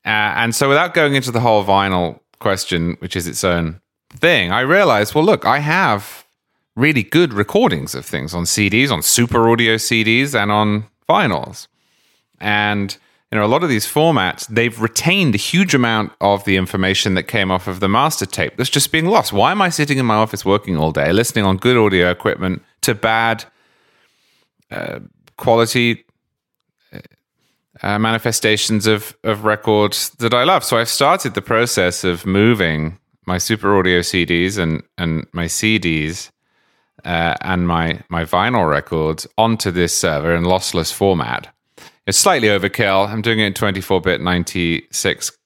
Uh, 0.06 0.34
and 0.36 0.56
so, 0.56 0.68
without 0.68 0.94
going 0.94 1.16
into 1.16 1.32
the 1.32 1.40
whole 1.40 1.64
vinyl 1.64 2.20
question, 2.40 2.96
which 3.00 3.16
is 3.16 3.28
its 3.28 3.44
own 3.44 3.82
thing, 4.12 4.52
I 4.52 4.62
realized, 4.62 5.14
well, 5.14 5.24
look, 5.24 5.46
I 5.46 5.60
have 5.60 6.26
really 6.76 7.04
good 7.04 7.34
recordings 7.34 7.94
of 7.94 8.06
things 8.06 8.34
on 8.34 8.44
CDs, 8.44 8.92
on 8.92 9.02
super 9.02 9.50
audio 9.50 9.76
CDs, 9.76 10.34
and 10.34 10.52
on 10.52 10.86
vinyls. 11.08 11.68
And 12.40 12.98
you 13.32 13.38
know, 13.38 13.46
a 13.46 13.48
lot 13.48 13.64
of 13.64 13.70
these 13.70 13.86
formats, 13.86 14.48
they've 14.48 14.82
retained 14.82 15.36
a 15.36 15.38
huge 15.38 15.76
amount 15.76 16.12
of 16.20 16.46
the 16.46 16.58
information 16.58 17.14
that 17.14 17.24
came 17.24 17.52
off 17.52 17.68
of 17.68 17.80
the 17.80 17.88
master 17.88 18.26
tape 18.26 18.58
that's 18.58 18.72
just 18.72 18.92
being 18.92 19.06
lost. 19.06 19.32
Why 19.32 19.52
am 19.52 19.62
I 19.62 19.70
sitting 19.70 20.00
in 20.00 20.06
my 20.06 20.16
office 20.16 20.44
working 20.44 20.78
all 20.78 20.92
day, 20.92 21.14
listening 21.14 21.46
on 21.46 21.58
good 21.58 21.78
audio 21.78 22.10
equipment 22.10 22.64
to 22.82 22.96
bad 22.96 23.46
uh, 24.72 25.00
quality 25.38 26.06
uh, 27.82 28.00
manifestations 28.00 28.88
of, 28.88 29.16
of 29.24 29.44
records 29.44 30.10
that 30.20 30.34
I 30.34 30.44
love? 30.44 30.64
So 30.64 30.78
I've 30.78 30.90
started 30.90 31.34
the 31.34 31.42
process 31.42 32.04
of 32.04 32.26
moving 32.26 33.00
my 33.26 33.38
super 33.38 33.78
audio 33.78 34.00
CDs 34.00 34.58
and, 34.58 34.84
and 34.98 35.28
my 35.34 35.46
CDs 35.46 36.32
uh, 37.06 37.36
and 37.42 37.68
my, 37.68 38.02
my 38.10 38.26
vinyl 38.26 38.70
records 38.70 39.28
onto 39.38 39.72
this 39.72 39.96
server 39.96 40.36
in 40.36 40.44
lossless 40.44 40.92
format 40.92 41.54
it's 42.10 42.18
slightly 42.18 42.48
overkill. 42.48 43.08
I'm 43.08 43.22
doing 43.22 43.38
it 43.40 43.46
in 43.46 43.54
24 43.54 44.02
bit, 44.02 44.20
96 44.20 45.38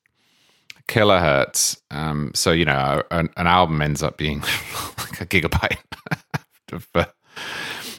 kilohertz. 0.87 1.77
Um, 1.91 2.31
so, 2.33 2.51
you 2.51 2.63
know, 2.63 3.03
an, 3.11 3.29
an, 3.35 3.47
album 3.47 3.81
ends 3.81 4.01
up 4.01 4.15
being 4.17 4.39
like 4.97 5.19
a 5.19 5.25
gigabyte 5.25 5.77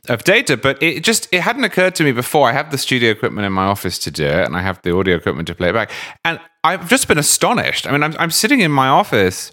of 0.08 0.24
data. 0.24 0.56
But 0.56 0.82
it 0.82 1.02
just 1.04 1.28
it 1.32 1.40
hadn't 1.40 1.64
occurred 1.64 1.94
to 1.96 2.04
me 2.04 2.12
before. 2.12 2.48
I 2.48 2.52
have 2.52 2.70
the 2.70 2.78
studio 2.78 3.10
equipment 3.10 3.46
in 3.46 3.52
my 3.52 3.64
office 3.64 3.98
to 4.00 4.10
do 4.10 4.26
it, 4.26 4.44
and 4.44 4.56
I 4.56 4.62
have 4.62 4.80
the 4.82 4.96
audio 4.96 5.16
equipment 5.16 5.46
to 5.48 5.54
play 5.54 5.70
it 5.70 5.72
back. 5.72 5.90
And 6.24 6.40
I've 6.62 6.88
just 6.88 7.08
been 7.08 7.18
astonished. 7.18 7.86
I 7.86 7.92
mean, 7.92 8.02
I'm, 8.02 8.14
I'm 8.18 8.30
sitting 8.30 8.60
in 8.60 8.70
my 8.70 8.88
office 8.88 9.52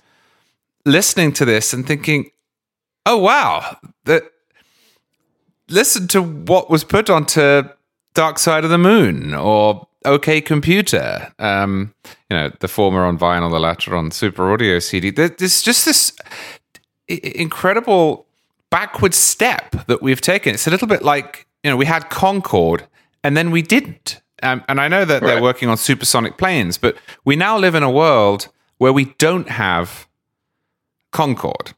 listening 0.86 1.34
to 1.34 1.46
this 1.46 1.74
and 1.74 1.86
thinking, 1.86 2.32
oh, 3.06 3.18
wow, 3.18 3.78
that 4.06 4.24
listen 5.70 6.08
to 6.10 6.22
what 6.22 6.70
was 6.70 6.84
put 6.84 7.10
onto 7.10 7.64
Dark 8.14 8.40
Side 8.40 8.64
of 8.64 8.70
the 8.70 8.78
Moon 8.78 9.34
or 9.34 9.88
OK 10.06 10.42
Computer. 10.42 11.34
Um, 11.40 11.94
you 12.30 12.38
know, 12.38 12.52
the 12.60 12.68
former 12.68 13.06
on 13.06 13.18
vinyl, 13.18 13.52
the 13.52 13.60
latter 13.60 13.96
on 13.96 14.12
Super 14.12 14.52
Audio 14.52 14.80
CD. 14.80 15.12
There's 15.12 15.62
just 15.62 15.86
this 15.86 16.14
incredible 17.08 18.26
backward 18.72 19.14
step 19.14 19.86
that 19.86 20.02
we've 20.02 20.22
taken. 20.22 20.56
It's 20.56 20.66
a 20.66 20.72
little 20.72 20.88
bit 20.88 21.04
like 21.04 21.46
you 21.64 21.70
know 21.70 21.78
we 21.78 21.86
had 21.86 22.10
Concorde 22.10 22.88
and 23.24 23.38
then 23.38 23.52
we 23.52 23.62
didn't. 23.62 24.22
Um, 24.42 24.64
and 24.68 24.82
I 24.82 24.88
know 24.88 25.06
that 25.06 25.22
right. 25.22 25.28
they're 25.28 25.42
working 25.42 25.70
on 25.70 25.78
supersonic 25.78 26.38
planes, 26.38 26.80
but 26.80 26.98
we 27.24 27.36
now 27.36 27.60
live 27.60 27.76
in 27.76 27.84
a 27.84 27.92
world 27.92 28.48
where 28.80 28.92
we 28.92 29.06
don't 29.20 29.50
have 29.50 30.08
Concorde 31.12 31.74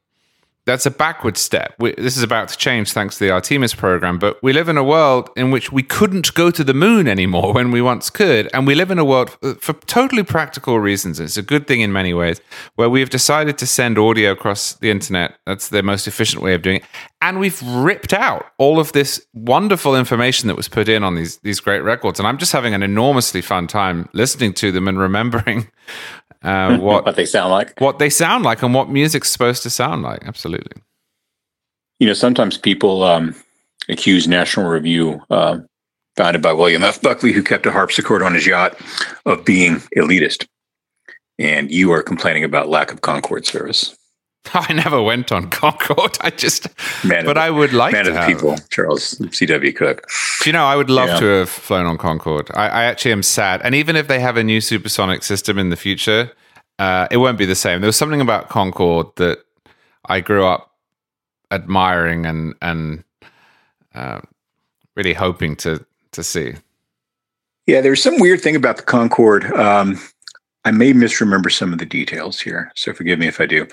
that's 0.66 0.86
a 0.86 0.92
backward 0.92 1.38
step. 1.38 1.76
We, 1.78 1.94
this 1.98 2.16
is 2.16 2.24
about 2.24 2.48
to 2.50 2.58
change 2.58 2.94
thanks 2.94 3.18
to 3.18 3.26
the 3.26 3.32
Artemis 3.32 3.76
program, 3.76 4.18
but 4.18 4.42
we 4.42 4.54
live 4.54 4.70
in 4.70 4.78
a 4.78 4.84
world 4.84 5.30
in 5.36 5.52
which 5.52 5.72
we 5.72 5.84
couldn't 5.84 6.34
go 6.34 6.52
to 6.52 6.64
the 6.64 6.74
moon 6.74 7.08
anymore 7.08 7.54
when 7.58 7.72
we 7.72 7.82
once 7.82 8.10
could. 8.10 8.50
And 8.54 8.66
we 8.66 8.76
live 8.76 8.90
in 8.90 9.00
a 9.00 9.06
world 9.06 9.38
uh, 9.44 9.56
for 9.56 9.74
totally 9.74 10.24
practical 10.24 10.80
reasons. 10.80 11.20
It's 11.20 11.38
a 11.38 11.42
good 11.42 11.68
thing 11.68 11.82
in 11.82 11.92
many 11.92 12.14
ways 12.14 12.40
where 12.76 12.90
we've 12.90 13.10
decided 13.10 13.58
to 13.58 13.68
send 13.68 13.98
audio 13.98 14.32
across 14.32 14.74
the 14.74 14.90
internet. 14.90 15.38
That's 15.46 15.70
the 15.70 15.84
most 15.84 16.08
efficient 16.08 16.42
way 16.42 16.54
of 16.54 16.62
doing 16.62 16.78
it. 16.78 16.84
And 17.22 17.40
we've 17.40 17.62
ripped 17.62 18.14
out 18.14 18.46
all 18.58 18.80
of 18.80 18.92
this 18.92 19.26
wonderful 19.34 19.96
information 19.96 20.48
that 20.48 20.56
was 20.56 20.68
put 20.68 20.90
in 20.90 21.04
on 21.04 21.16
these, 21.16 21.38
these 21.38 21.60
great 21.60 21.82
records. 21.82 22.20
And 22.20 22.28
I'm 22.28 22.38
just 22.38 22.52
having 22.52 22.74
an 22.74 22.84
enormously 22.84 23.42
fun 23.42 23.68
time 23.68 24.10
listening 24.14 24.54
to 24.56 24.72
them 24.72 24.88
and 24.88 25.00
remembering 25.00 25.70
uh, 26.44 26.78
what, 26.80 27.06
what 27.06 27.16
they 27.16 27.26
sound 27.26 27.52
like, 27.52 27.80
what 27.80 28.00
they 28.00 28.10
sound 28.10 28.44
like, 28.44 28.62
and 28.62 28.74
what 28.74 28.90
music's 28.90 29.32
supposed 29.32 29.64
to 29.64 29.70
sound 29.70 30.04
like. 30.04 30.24
Absolutely. 30.26 30.82
You 32.00 32.08
know, 32.08 32.14
sometimes 32.14 32.58
people 32.58 33.04
um, 33.04 33.36
accuse 33.90 34.28
National 34.28 34.70
Review, 34.70 35.22
uh, 35.30 35.60
founded 36.16 36.42
by 36.42 36.54
William 36.54 36.84
F. 36.84 37.02
Buckley, 37.02 37.32
who 37.32 37.44
kept 37.44 37.66
a 37.66 37.72
harpsichord 37.72 38.22
on 38.22 38.34
his 38.34 38.46
yacht, 38.46 38.80
of 39.26 39.46
being 39.46 39.78
elitist. 39.98 40.46
And 41.40 41.72
you 41.72 41.92
are 41.92 42.04
complaining 42.04 42.44
about 42.44 42.70
lack 42.70 42.92
of 42.92 43.02
Concorde 43.02 43.46
service. 43.46 43.98
I 44.54 44.74
never 44.74 45.02
went 45.02 45.32
on 45.32 45.50
Concorde. 45.50 46.18
I 46.22 46.30
just, 46.30 46.68
man 47.04 47.26
but 47.26 47.34
the, 47.34 47.42
I 47.42 47.50
would 47.50 47.74
like 47.74 47.94
man 47.94 48.06
to 48.06 48.12
of 48.12 48.16
the 48.16 48.26
people, 48.26 48.58
Charles 48.70 49.18
C.W. 49.36 49.74
Cooke. 49.74 50.06
You 50.46 50.52
know, 50.52 50.66
I 50.66 50.76
would 50.76 50.90
love 50.90 51.10
yeah. 51.10 51.20
to 51.20 51.26
have 51.26 51.50
flown 51.50 51.86
on 51.86 51.98
Concorde. 51.98 52.52
I, 52.54 52.68
I, 52.68 52.84
actually 52.84 53.14
am 53.14 53.24
sad, 53.24 53.62
and 53.64 53.74
even 53.74 53.96
if 53.96 54.08
they 54.08 54.20
have 54.20 54.38
a 54.38 54.44
new 54.44 54.60
supersonic 54.60 55.24
system 55.24 55.58
in 55.58 55.70
the 55.70 55.76
future, 55.76 56.32
uh, 56.80 57.08
it 57.10 57.18
won't 57.18 57.38
be 57.38 57.46
the 57.46 57.56
same. 57.56 57.82
There 57.82 57.88
was 57.88 57.96
something 57.96 58.22
about 58.22 58.50
Concorde 58.50 59.16
that 59.16 59.40
I 60.06 60.20
grew 60.20 60.46
up 60.46 60.72
admiring 61.52 62.26
and 62.26 62.56
and 62.62 63.04
uh, 63.96 64.22
really 64.96 65.14
hoping 65.14 65.56
to 65.58 65.86
to 66.12 66.24
see. 66.24 66.54
Yeah, 67.66 67.80
there's 67.80 68.04
some 68.04 68.20
weird 68.20 68.42
thing 68.42 68.58
about 68.58 68.76
the 68.76 68.84
Concorde. 68.84 69.46
Um, 69.54 69.98
I 70.66 70.72
may 70.72 70.92
misremember 70.92 71.50
some 71.50 71.72
of 71.72 71.80
the 71.80 71.86
details 71.86 72.42
here, 72.42 72.72
so 72.76 72.94
forgive 72.94 73.20
me 73.20 73.28
if 73.28 73.40
I 73.40 73.46
do 73.46 73.68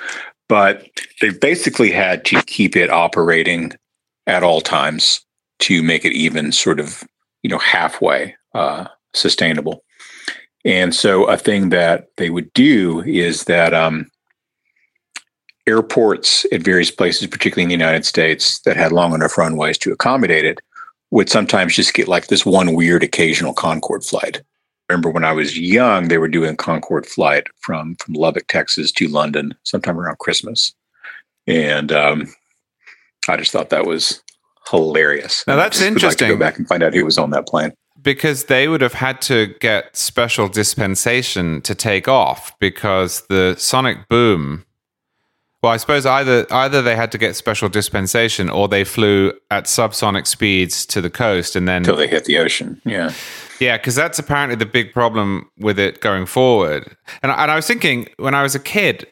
but 0.50 0.85
they've 1.21 1.40
basically 1.40 1.92
had 1.92 2.25
to 2.25 2.42
keep 2.42 2.75
it 2.75 2.90
operating 2.90 3.73
at 4.26 4.42
all 4.42 4.61
times 4.61 5.25
to 5.61 5.80
make 5.80 6.04
it 6.04 6.12
even 6.12 6.50
sort 6.50 6.80
of 6.80 7.04
you 7.45 7.49
know 7.49 7.59
halfway 7.59 8.35
uh, 8.52 8.87
sustainable. 9.14 9.85
And 10.64 10.92
so 10.92 11.25
a 11.26 11.37
thing 11.37 11.71
that 11.71 12.09
they 12.16 12.30
would 12.30 12.52
do 12.52 13.00
is 13.04 13.45
that 13.45 13.73
um, 13.73 14.11
airports 15.69 16.45
at 16.52 16.62
various 16.62 16.90
places, 16.90 17.28
particularly 17.28 17.62
in 17.62 17.69
the 17.69 17.85
United 17.85 18.04
States, 18.04 18.59
that 18.62 18.76
had 18.76 18.92
long 18.92 19.14
enough 19.14 19.38
runways 19.38 19.78
to 19.78 19.92
accommodate 19.92 20.45
it, 20.45 20.59
would 21.12 21.30
sometimes 21.30 21.76
just 21.76 21.95
get 21.95 22.09
like 22.09 22.26
this 22.26 22.45
one 22.45 22.75
weird 22.75 23.04
occasional 23.04 23.54
Concorde 23.54 24.04
flight 24.04 24.42
remember 24.90 25.11
when 25.11 25.25
I 25.25 25.32
was 25.32 25.59
young, 25.59 26.09
they 26.09 26.18
were 26.18 26.28
doing 26.28 26.56
Concorde 26.56 27.06
flight 27.06 27.47
from 27.61 27.97
from 27.97 28.14
Lubbock, 28.14 28.47
Texas 28.49 28.92
to 28.92 29.09
London 29.09 29.54
sometime 29.62 29.99
around 29.99 30.18
Christmas. 30.18 30.75
And 31.47 31.92
um, 31.92 32.32
I 33.28 33.37
just 33.37 33.52
thought 33.52 33.70
that 33.70 33.87
was 33.87 34.23
hilarious. 34.70 35.44
Now 35.47 35.56
that's 35.56 35.80
interesting. 35.80 36.28
Like 36.28 36.38
go 36.38 36.44
back 36.44 36.59
and 36.59 36.68
find 36.68 36.82
out 36.82 36.94
who 36.94 37.04
was 37.04 37.18
on 37.18 37.30
that 37.30 37.47
plane. 37.47 37.73
Because 38.02 38.47
they 38.47 38.66
would 38.66 38.80
have 38.80 38.94
had 38.94 39.20
to 39.23 39.54
get 39.61 39.94
special 39.94 40.49
dispensation 40.49 41.61
to 41.62 41.75
take 41.75 42.09
off 42.09 42.59
because 42.59 43.23
the 43.28 43.56
sonic 43.59 44.09
boom 44.09 44.64
well, 45.62 45.73
I 45.73 45.76
suppose 45.76 46.06
either 46.06 46.47
either 46.50 46.80
they 46.80 46.97
had 46.97 47.12
to 47.12 47.18
get 47.18 47.37
special 47.37 47.68
dispensation 47.68 48.49
or 48.49 48.66
they 48.66 48.82
flew 48.82 49.32
at 49.50 49.64
subsonic 49.64 50.26
speeds 50.26 50.87
to 50.87 51.02
the 51.02 51.11
coast 51.11 51.54
and 51.54 51.68
then 51.68 51.78
until 51.78 51.97
they 51.97 52.09
hit 52.09 52.25
the 52.25 52.38
ocean. 52.38 52.80
Yeah, 52.87 53.12
yeah, 53.61 53.76
because 53.76 53.95
that's 53.95 54.19
apparently 54.19 54.57
the 54.57 54.67
big 54.67 54.93
problem 54.93 55.50
with 55.59 55.79
it 55.79 56.00
going 56.00 56.26
forward. 56.26 56.97
And 57.23 57.31
and 57.31 57.50
I 57.50 57.57
was 57.57 57.67
thinking 57.67 58.09
when 58.17 58.35
I 58.35 58.43
was 58.43 58.55
a 58.55 58.61
kid, 58.61 59.07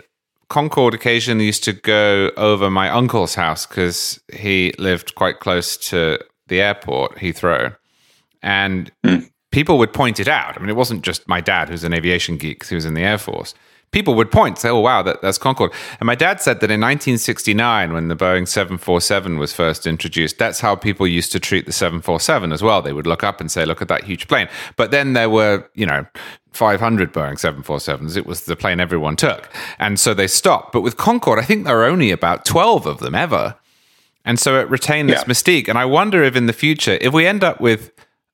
Concorde 0.48 0.94
occasionally 0.94 1.46
used 1.46 1.64
to 1.64 1.72
go 1.72 2.30
over 2.36 2.70
my 2.70 2.88
uncle's 2.88 3.34
house 3.34 3.66
because 3.66 4.20
he 4.32 4.74
lived 4.78 5.14
quite 5.14 5.40
close 5.40 5.76
to 5.88 6.18
the 6.48 6.60
airport, 6.60 7.16
Heathrow, 7.16 7.76
and. 8.42 8.90
Mm. 9.04 9.30
People 9.50 9.78
would 9.78 9.94
point 9.94 10.20
it 10.20 10.28
out. 10.28 10.58
I 10.58 10.60
mean, 10.60 10.68
it 10.68 10.76
wasn't 10.76 11.00
just 11.00 11.26
my 11.26 11.40
dad, 11.40 11.70
who's 11.70 11.82
an 11.82 11.94
aviation 11.94 12.36
geek, 12.36 12.66
who 12.66 12.74
was 12.74 12.84
in 12.84 12.92
the 12.92 13.00
Air 13.00 13.16
Force 13.16 13.54
people 13.90 14.14
would 14.14 14.30
point, 14.30 14.58
say, 14.58 14.68
"Oh, 14.68 14.80
wow, 14.80 15.02
that, 15.02 15.22
that's 15.22 15.38
Concorde." 15.38 15.72
And 16.00 16.06
my 16.06 16.14
dad 16.14 16.40
said 16.40 16.60
that 16.60 16.70
in 16.70 16.80
1969, 16.80 17.92
when 17.92 18.08
the 18.08 18.16
Boeing 18.16 18.46
747 18.46 19.38
was 19.38 19.52
first 19.52 19.86
introduced, 19.86 20.38
that's 20.38 20.60
how 20.60 20.74
people 20.76 21.06
used 21.06 21.32
to 21.32 21.40
treat 21.40 21.66
the 21.66 21.72
747 21.72 22.52
as 22.52 22.62
well. 22.62 22.82
They 22.82 22.92
would 22.92 23.06
look 23.06 23.24
up 23.24 23.40
and 23.40 23.50
say, 23.50 23.64
"Look 23.64 23.82
at 23.82 23.88
that 23.88 24.04
huge 24.04 24.28
plane." 24.28 24.48
But 24.76 24.90
then 24.90 25.12
there 25.12 25.30
were, 25.30 25.68
you 25.74 25.86
know, 25.86 26.06
500 26.52 27.12
Boeing 27.12 27.38
747s. 27.38 28.16
It 28.16 28.26
was 28.26 28.44
the 28.44 28.56
plane 28.56 28.80
everyone 28.80 29.16
took, 29.16 29.48
and 29.78 29.98
so 29.98 30.14
they 30.14 30.26
stopped. 30.26 30.72
But 30.72 30.82
with 30.82 30.96
Concorde, 30.96 31.38
I 31.38 31.42
think 31.42 31.64
there 31.64 31.80
are 31.80 31.86
only 31.86 32.10
about 32.10 32.44
12 32.44 32.86
of 32.86 32.98
them 32.98 33.14
ever. 33.14 33.56
And 34.24 34.38
so 34.38 34.60
it 34.60 34.68
retained 34.68 35.08
this 35.08 35.22
yeah. 35.22 35.32
mystique. 35.32 35.68
And 35.68 35.78
I 35.78 35.86
wonder 35.86 36.22
if 36.22 36.36
in 36.36 36.46
the 36.46 36.52
future, 36.52 36.98
if 37.00 37.14
we 37.14 37.26
end 37.26 37.42
up 37.42 37.62
with 37.62 37.92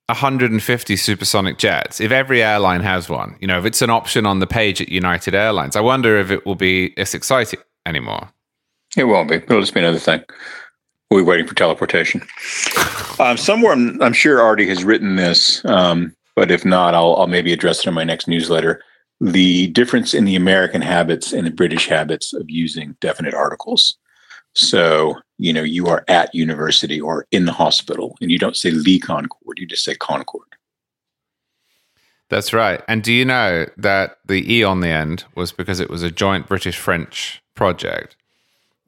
150 0.08 0.96
supersonic 0.96 1.56
jets, 1.56 2.00
if 2.00 2.12
every 2.12 2.42
airline 2.42 2.82
has 2.82 3.08
one, 3.08 3.36
you 3.40 3.46
know, 3.46 3.58
if 3.58 3.64
it's 3.64 3.80
an 3.80 3.90
option 3.90 4.26
on 4.26 4.38
the 4.38 4.46
page 4.46 4.82
at 4.82 4.90
United 4.90 5.34
Airlines, 5.34 5.76
I 5.76 5.80
wonder 5.80 6.18
if 6.18 6.30
it 6.30 6.44
will 6.44 6.54
be 6.54 6.96
as 6.98 7.14
exciting 7.14 7.60
anymore. 7.86 8.28
It 8.96 9.04
won't 9.04 9.30
be. 9.30 9.36
It'll 9.36 9.60
just 9.60 9.74
be 9.74 9.80
another 9.80 9.98
thing. 9.98 10.22
We'll 11.10 11.24
be 11.24 11.28
waiting 11.28 11.46
for 11.46 11.54
teleportation. 11.54 12.22
Um, 13.18 13.36
somewhere, 13.36 13.72
I'm, 13.72 14.00
I'm, 14.02 14.12
sure 14.12 14.42
Artie 14.42 14.68
has 14.68 14.84
written 14.84 15.16
this, 15.16 15.64
um, 15.64 16.14
but 16.36 16.50
if 16.50 16.64
not, 16.64 16.94
I'll, 16.94 17.16
I'll 17.16 17.26
maybe 17.26 17.52
address 17.52 17.80
it 17.80 17.86
in 17.86 17.94
my 17.94 18.04
next 18.04 18.28
newsletter. 18.28 18.82
The 19.20 19.68
difference 19.68 20.12
in 20.12 20.24
the 20.24 20.36
American 20.36 20.82
habits 20.82 21.32
and 21.32 21.46
the 21.46 21.50
British 21.50 21.88
habits 21.88 22.32
of 22.32 22.50
using 22.50 22.96
definite 23.00 23.32
articles. 23.32 23.96
So, 24.54 25.16
you 25.38 25.52
know, 25.52 25.62
you 25.62 25.86
are 25.86 26.04
at 26.08 26.34
university 26.34 27.00
or 27.00 27.26
in 27.30 27.44
the 27.44 27.52
hospital, 27.52 28.16
and 28.20 28.30
you 28.30 28.38
don't 28.38 28.56
say 28.56 28.70
Lee 28.70 29.00
Concorde, 29.00 29.58
you 29.58 29.66
just 29.66 29.84
say 29.84 29.94
Concorde. 29.96 30.42
That's 32.30 32.52
right. 32.52 32.82
And 32.88 33.02
do 33.02 33.12
you 33.12 33.24
know 33.24 33.66
that 33.76 34.18
the 34.26 34.52
E 34.52 34.64
on 34.64 34.80
the 34.80 34.88
end 34.88 35.24
was 35.34 35.52
because 35.52 35.80
it 35.80 35.90
was 35.90 36.02
a 36.02 36.10
joint 36.10 36.48
British 36.48 36.78
French 36.78 37.42
project? 37.54 38.16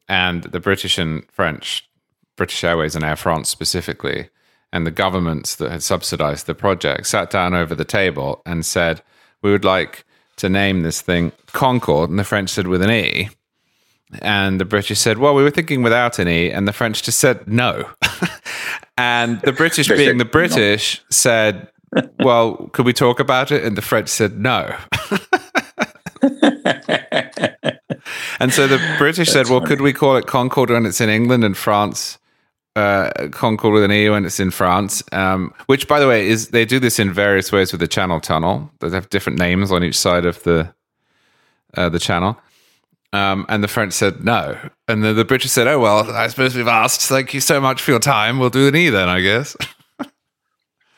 And 0.09 0.43
the 0.43 0.59
British 0.59 0.97
and 0.97 1.29
French, 1.31 1.87
British 2.35 2.63
Airways 2.63 2.95
and 2.95 3.03
Air 3.03 3.15
France 3.15 3.49
specifically, 3.49 4.29
and 4.71 4.85
the 4.85 4.91
governments 4.91 5.55
that 5.55 5.71
had 5.71 5.83
subsidized 5.83 6.45
the 6.45 6.55
project 6.55 7.07
sat 7.07 7.29
down 7.29 7.53
over 7.53 7.75
the 7.75 7.85
table 7.85 8.41
and 8.45 8.65
said, 8.65 9.01
We 9.41 9.51
would 9.51 9.65
like 9.65 10.05
to 10.37 10.49
name 10.49 10.81
this 10.81 11.01
thing 11.01 11.31
Concorde. 11.47 12.09
And 12.09 12.19
the 12.19 12.23
French 12.23 12.49
said, 12.49 12.67
with 12.67 12.81
an 12.81 12.91
E. 12.91 13.29
And 14.21 14.59
the 14.59 14.65
British 14.65 14.99
said, 14.99 15.17
Well, 15.17 15.35
we 15.35 15.43
were 15.43 15.51
thinking 15.51 15.83
without 15.83 16.19
an 16.19 16.27
E. 16.27 16.49
And 16.49 16.67
the 16.67 16.73
French 16.73 17.03
just 17.03 17.19
said, 17.19 17.47
No. 17.47 17.89
and 18.97 19.41
the 19.41 19.51
British, 19.51 19.87
being 19.89 20.17
the 20.17 20.25
British, 20.25 21.03
said, 21.09 21.67
Well, 22.19 22.69
could 22.73 22.85
we 22.85 22.93
talk 22.93 23.19
about 23.19 23.51
it? 23.51 23.63
And 23.63 23.75
the 23.75 23.81
French 23.81 24.09
said, 24.09 24.39
No. 24.39 24.75
and 28.39 28.53
so 28.53 28.67
the 28.67 28.79
British 28.97 29.29
said, 29.29 29.49
Well, 29.49 29.59
funny. 29.59 29.69
could 29.69 29.81
we 29.81 29.93
call 29.93 30.15
it 30.15 30.25
Concord 30.25 30.69
when 30.69 30.85
it's 30.85 31.01
in 31.01 31.09
England 31.09 31.43
and 31.43 31.57
France? 31.57 32.17
Uh, 32.77 33.09
Concorde 33.31 33.73
with 33.73 33.83
an 33.83 33.91
E 33.91 34.07
when 34.07 34.23
it's 34.23 34.39
in 34.39 34.51
France, 34.51 35.01
um, 35.11 35.51
which, 35.65 35.87
by 35.87 35.99
the 35.99 36.07
way, 36.07 36.27
is 36.27 36.49
they 36.49 36.63
do 36.63 36.79
this 36.79 36.99
in 36.99 37.11
various 37.11 37.51
ways 37.51 37.71
with 37.71 37.81
the 37.81 37.87
Channel 37.87 38.19
Tunnel. 38.19 38.69
They 38.81 38.91
have 38.91 39.09
different 39.09 39.39
names 39.39 39.71
on 39.71 39.83
each 39.83 39.97
side 39.97 40.25
of 40.27 40.43
the 40.43 40.71
uh, 41.75 41.89
the 41.89 41.99
channel. 41.99 42.37
Um, 43.13 43.45
and 43.49 43.63
the 43.63 43.67
French 43.67 43.93
said 43.93 44.23
no. 44.23 44.57
And 44.87 45.03
the, 45.03 45.13
the 45.13 45.25
British 45.25 45.51
said, 45.51 45.67
oh, 45.67 45.79
well, 45.79 46.11
I 46.11 46.27
suppose 46.27 46.55
we've 46.55 46.67
asked. 46.67 47.01
Thank 47.01 47.33
you 47.33 47.39
so 47.39 47.61
much 47.61 47.81
for 47.81 47.91
your 47.91 47.99
time. 47.99 48.39
We'll 48.39 48.49
do 48.49 48.67
an 48.67 48.75
E 48.75 48.89
then, 48.89 49.07
I 49.07 49.21
guess. 49.21 49.55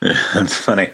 That's 0.00 0.56
funny. 0.56 0.90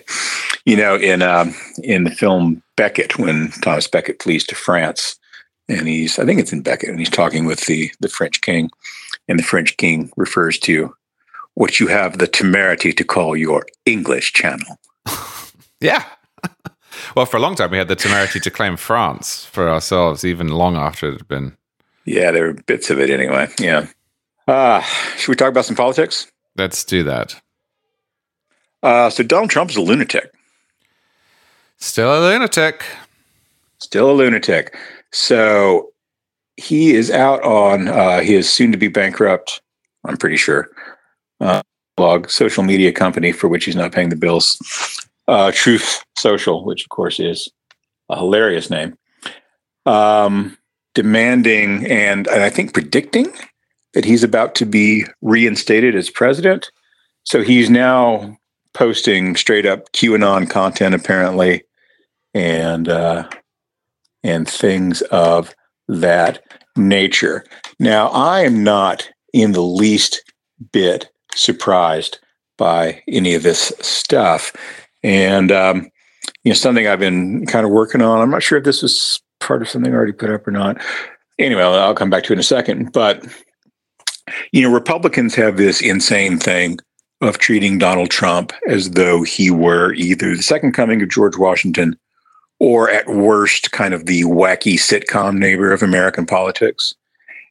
You 0.64 0.76
know, 0.76 0.96
in 0.96 1.23
um, 1.23 1.54
in 1.82 2.04
the 2.04 2.11
film 2.11 2.62
Becket, 2.76 3.18
when 3.18 3.50
Thomas 3.62 3.87
Becket 3.87 4.23
flees 4.23 4.44
to 4.46 4.54
France, 4.54 5.16
and 5.68 5.87
he's 5.87 6.18
I 6.18 6.25
think 6.25 6.40
it's 6.40 6.52
in 6.52 6.62
Becket, 6.62 6.90
and 6.90 6.99
he's 6.99 7.11
talking 7.11 7.44
with 7.44 7.66
the 7.66 7.90
the 8.00 8.08
French 8.08 8.40
king, 8.40 8.68
and 9.28 9.38
the 9.38 9.44
French 9.44 9.76
king 9.76 10.11
refers 10.16 10.58
to 10.61 10.94
what 11.54 11.78
you 11.78 11.87
have 11.87 12.18
the 12.18 12.26
temerity 12.26 12.92
to 12.92 13.04
call 13.04 13.37
your 13.37 13.64
English 13.87 14.32
channel. 14.32 14.78
yeah. 15.80 16.04
Well, 17.16 17.25
for 17.25 17.38
a 17.38 17.40
long 17.40 17.54
time, 17.54 17.70
we 17.70 17.78
had 17.78 17.88
the 17.88 17.96
temerity 17.96 18.40
to 18.40 18.50
claim 18.50 18.76
France 18.76 19.46
for 19.46 19.70
ourselves, 19.70 20.23
even 20.23 20.49
long 20.49 20.76
after 20.76 21.08
it 21.08 21.12
had 21.12 21.28
been. 21.28 21.56
Yeah, 22.04 22.30
there 22.30 22.49
were 22.49 22.52
bits 22.52 22.90
of 22.90 23.00
it 23.00 23.08
anyway. 23.08 23.49
Yeah. 23.58 23.87
Uh, 24.46 24.82
should 25.16 25.30
we 25.30 25.35
talk 25.35 25.49
about 25.49 25.64
some 25.64 25.76
politics? 25.76 26.30
Let's 26.56 26.85
do 26.85 27.02
that. 27.04 27.40
Uh, 28.82 29.08
so 29.08 29.23
Donald 29.23 29.49
Trump 29.49 29.70
is 29.70 29.76
a 29.76 29.80
lunatic. 29.80 30.30
Still 31.78 32.18
a 32.18 32.20
lunatic. 32.20 32.85
Still 33.78 34.11
a 34.11 34.12
lunatic. 34.12 34.76
So 35.11 35.92
he 36.58 36.92
is 36.92 37.11
out 37.11 37.42
on 37.42 37.88
uh, 37.88 38.20
his 38.20 38.50
soon 38.52 38.72
to 38.72 38.79
be 38.79 38.88
bankrupt, 38.88 39.62
I'm 40.05 40.18
pretty 40.18 40.37
sure, 40.37 40.68
uh, 41.40 41.62
blog 41.96 42.29
social 42.29 42.62
media 42.62 42.92
company 42.92 43.33
for 43.33 43.48
which 43.48 43.64
he's 43.64 43.74
not 43.74 43.92
paying 43.92 44.11
the 44.11 44.16
bills 44.16 44.59
uh, 45.28 45.52
Truth 45.54 46.04
Social, 46.16 46.64
which 46.64 46.84
of 46.84 46.88
course 46.90 47.20
is 47.20 47.50
a 48.08 48.16
hilarious 48.16 48.70
name, 48.70 48.96
um, 49.84 50.56
demanding 50.94 51.86
and, 51.86 52.26
and 52.28 52.42
I 52.42 52.50
think 52.50 52.72
predicting 52.72 53.32
that 53.94 54.04
he's 54.04 54.22
about 54.22 54.54
to 54.56 54.66
be 54.66 55.04
reinstated 55.22 55.94
as 55.96 56.10
president. 56.10 56.70
So 57.24 57.42
he's 57.42 57.70
now 57.70 58.36
posting 58.74 59.36
straight 59.36 59.66
up 59.66 59.90
QAnon 59.92 60.48
content, 60.48 60.94
apparently, 60.94 61.64
and 62.34 62.88
uh, 62.88 63.28
and 64.22 64.48
things 64.48 65.00
of 65.02 65.54
that 65.88 66.42
nature. 66.76 67.44
Now, 67.78 68.08
I 68.08 68.42
am 68.42 68.62
not 68.62 69.08
in 69.32 69.52
the 69.52 69.62
least 69.62 70.22
bit 70.72 71.08
surprised 71.34 72.18
by 72.58 73.02
any 73.08 73.34
of 73.34 73.42
this 73.42 73.72
stuff. 73.80 74.52
And 75.02 75.52
um, 75.52 75.90
you 76.44 76.50
know, 76.50 76.54
something 76.54 76.87
I've 76.87 77.00
been 77.00 77.46
kind 77.46 77.64
of 77.64 77.72
working 77.72 78.02
on. 78.02 78.20
I'm 78.20 78.30
not 78.30 78.42
sure 78.42 78.59
if 78.59 78.64
this 78.64 78.82
is 78.82 79.20
part 79.40 79.62
of 79.62 79.68
something 79.68 79.92
I 79.92 79.96
already 79.96 80.12
put 80.12 80.30
up 80.30 80.46
or 80.46 80.50
not. 80.50 80.80
Anyway, 81.38 81.62
I'll 81.62 81.94
come 81.94 82.11
back 82.11 82.24
to 82.24 82.32
it 82.32 82.37
in 82.37 82.40
a 82.40 82.44
second. 82.44 82.92
But 82.92 83.24
you 84.52 84.62
know, 84.62 84.72
Republicans 84.72 85.35
have 85.35 85.56
this 85.56 85.80
insane 85.80 86.38
thing 86.38 86.78
of 87.20 87.38
treating 87.38 87.78
Donald 87.78 88.11
Trump 88.11 88.52
as 88.68 88.90
though 88.90 89.22
he 89.22 89.50
were 89.50 89.92
either 89.94 90.37
the 90.37 90.42
second 90.42 90.72
coming 90.72 91.02
of 91.02 91.09
George 91.09 91.37
Washington 91.37 91.98
or 92.59 92.90
at 92.90 93.09
worst 93.09 93.72
kind 93.72 93.94
of 93.94 94.06
the 94.06 94.22
wacky 94.22 94.74
sitcom 94.74 95.37
neighbor 95.37 95.72
of 95.72 95.82
American 95.82 96.26
politics. 96.26 96.94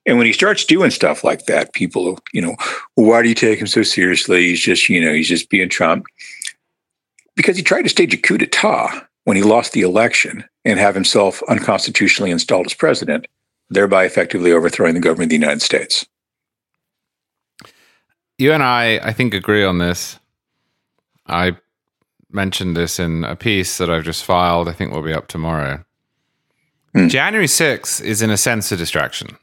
And 0.05 0.17
when 0.17 0.27
he 0.27 0.33
starts 0.33 0.65
doing 0.65 0.91
stuff 0.91 1.23
like 1.23 1.45
that, 1.45 1.73
people, 1.73 2.19
you 2.31 2.41
know, 2.41 2.55
why 2.93 3.23
do 3.23 3.29
you 3.29 3.35
take 3.35 3.59
him 3.59 3.67
so 3.67 3.81
seriously? 3.81 4.49
He's 4.49 4.61
just, 4.61 4.87
you 4.87 5.03
know, 5.03 5.13
he's 5.13 5.27
just 5.27 5.49
being 5.49 5.69
Trump 5.69 6.05
because 7.35 7.57
he 7.57 7.63
tried 7.63 7.83
to 7.83 7.89
stage 7.89 8.13
a 8.13 8.17
coup 8.17 8.37
d'etat 8.37 9.07
when 9.25 9.37
he 9.37 9.43
lost 9.43 9.73
the 9.73 9.81
election 9.81 10.45
and 10.63 10.79
have 10.79 10.95
himself 10.95 11.41
unconstitutionally 11.49 12.31
installed 12.31 12.65
as 12.65 12.73
president, 12.73 13.27
thereby 13.69 14.05
effectively 14.05 14.51
overthrowing 14.51 14.93
the 14.93 14.99
government 14.99 15.27
of 15.27 15.29
the 15.29 15.35
United 15.45 15.61
States. 15.61 16.05
You 18.37 18.51
and 18.51 18.63
I, 18.63 18.99
I 19.01 19.13
think, 19.13 19.33
agree 19.33 19.63
on 19.63 19.77
this. 19.77 20.19
I 21.27 21.57
mentioned 22.29 22.75
this 22.75 22.99
in 22.99 23.23
a 23.23 23.35
piece 23.35 23.77
that 23.77 23.89
I've 23.89 24.03
just 24.03 24.25
filed. 24.25 24.67
I 24.67 24.73
think 24.73 24.91
will 24.91 25.01
be 25.01 25.13
up 25.13 25.27
tomorrow. 25.27 25.83
Hmm. 26.93 27.07
January 27.07 27.47
6th 27.47 28.03
is, 28.03 28.21
in 28.21 28.29
a 28.29 28.37
sense, 28.37 28.71
a 28.71 28.77
distraction. 28.77 29.37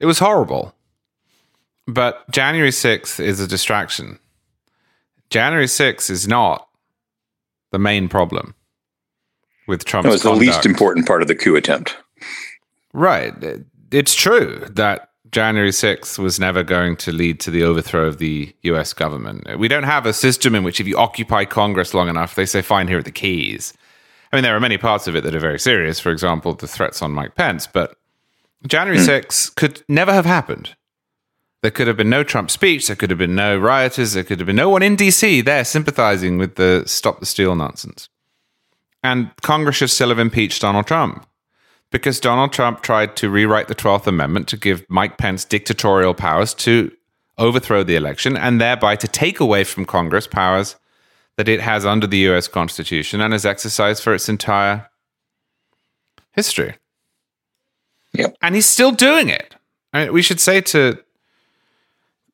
It 0.00 0.06
was 0.06 0.18
horrible. 0.18 0.74
But 1.86 2.28
January 2.30 2.70
6th 2.70 3.20
is 3.20 3.40
a 3.40 3.46
distraction. 3.46 4.18
January 5.30 5.66
6th 5.66 6.10
is 6.10 6.26
not 6.26 6.68
the 7.70 7.78
main 7.78 8.08
problem 8.08 8.54
with 9.66 9.84
Trump's. 9.84 10.08
It 10.08 10.10
was 10.10 10.22
the 10.22 10.32
least 10.32 10.66
important 10.66 11.06
part 11.06 11.22
of 11.22 11.28
the 11.28 11.36
coup 11.36 11.56
attempt. 11.56 11.96
Right. 12.92 13.32
It's 13.92 14.14
true 14.14 14.66
that 14.70 15.10
January 15.30 15.70
6th 15.70 16.18
was 16.18 16.40
never 16.40 16.64
going 16.64 16.96
to 16.96 17.12
lead 17.12 17.38
to 17.40 17.50
the 17.52 17.62
overthrow 17.62 18.06
of 18.06 18.18
the 18.18 18.52
US 18.62 18.92
government. 18.92 19.58
We 19.58 19.68
don't 19.68 19.84
have 19.84 20.06
a 20.06 20.12
system 20.12 20.56
in 20.56 20.64
which 20.64 20.80
if 20.80 20.88
you 20.88 20.96
occupy 20.96 21.44
Congress 21.44 21.94
long 21.94 22.08
enough, 22.08 22.34
they 22.34 22.46
say, 22.46 22.62
fine, 22.62 22.88
here 22.88 22.98
are 22.98 23.02
the 23.02 23.12
keys. 23.12 23.72
I 24.32 24.36
mean, 24.36 24.42
there 24.42 24.56
are 24.56 24.60
many 24.60 24.78
parts 24.78 25.06
of 25.06 25.14
it 25.14 25.22
that 25.22 25.34
are 25.34 25.40
very 25.40 25.58
serious. 25.58 26.00
For 26.00 26.10
example, 26.10 26.54
the 26.54 26.66
threats 26.66 27.02
on 27.02 27.12
Mike 27.12 27.36
Pence. 27.36 27.68
But 27.68 27.96
January 28.66 28.98
mm. 28.98 29.22
6th 29.22 29.54
could 29.54 29.82
never 29.88 30.12
have 30.12 30.26
happened 30.26 30.74
there 31.62 31.70
could 31.70 31.86
have 31.86 31.96
been 31.96 32.10
no 32.10 32.22
Trump 32.22 32.50
speech. 32.50 32.86
There 32.86 32.96
could 32.96 33.10
have 33.10 33.18
been 33.18 33.34
no 33.34 33.58
rioters. 33.58 34.14
There 34.14 34.24
could 34.24 34.38
have 34.38 34.46
been 34.46 34.56
no 34.56 34.70
one 34.70 34.82
in 34.82 34.96
DC 34.96 35.44
there 35.44 35.64
sympathizing 35.64 36.38
with 36.38 36.54
the 36.56 36.84
stop 36.86 37.20
the 37.20 37.26
steal 37.26 37.54
nonsense. 37.54 38.08
And 39.02 39.30
Congress 39.42 39.76
should 39.76 39.90
still 39.90 40.08
have 40.08 40.18
impeached 40.18 40.62
Donald 40.62 40.86
Trump 40.86 41.26
because 41.90 42.20
Donald 42.20 42.52
Trump 42.52 42.82
tried 42.82 43.16
to 43.16 43.28
rewrite 43.28 43.68
the 43.68 43.74
12th 43.74 44.06
Amendment 44.06 44.48
to 44.48 44.56
give 44.56 44.84
Mike 44.88 45.18
Pence 45.18 45.44
dictatorial 45.44 46.14
powers 46.14 46.54
to 46.54 46.92
overthrow 47.36 47.82
the 47.82 47.96
election 47.96 48.36
and 48.36 48.60
thereby 48.60 48.96
to 48.96 49.08
take 49.08 49.40
away 49.40 49.64
from 49.64 49.84
Congress 49.84 50.26
powers 50.26 50.76
that 51.36 51.48
it 51.48 51.60
has 51.60 51.86
under 51.86 52.06
the 52.06 52.18
US 52.28 52.48
Constitution 52.48 53.20
and 53.20 53.32
has 53.32 53.46
exercised 53.46 54.02
for 54.02 54.14
its 54.14 54.28
entire 54.28 54.88
history. 56.32 56.76
Yep. 58.12 58.36
And 58.42 58.54
he's 58.54 58.66
still 58.66 58.92
doing 58.92 59.28
it. 59.28 59.54
I 59.92 60.04
mean, 60.04 60.12
we 60.12 60.22
should 60.22 60.40
say 60.40 60.60
to 60.60 61.02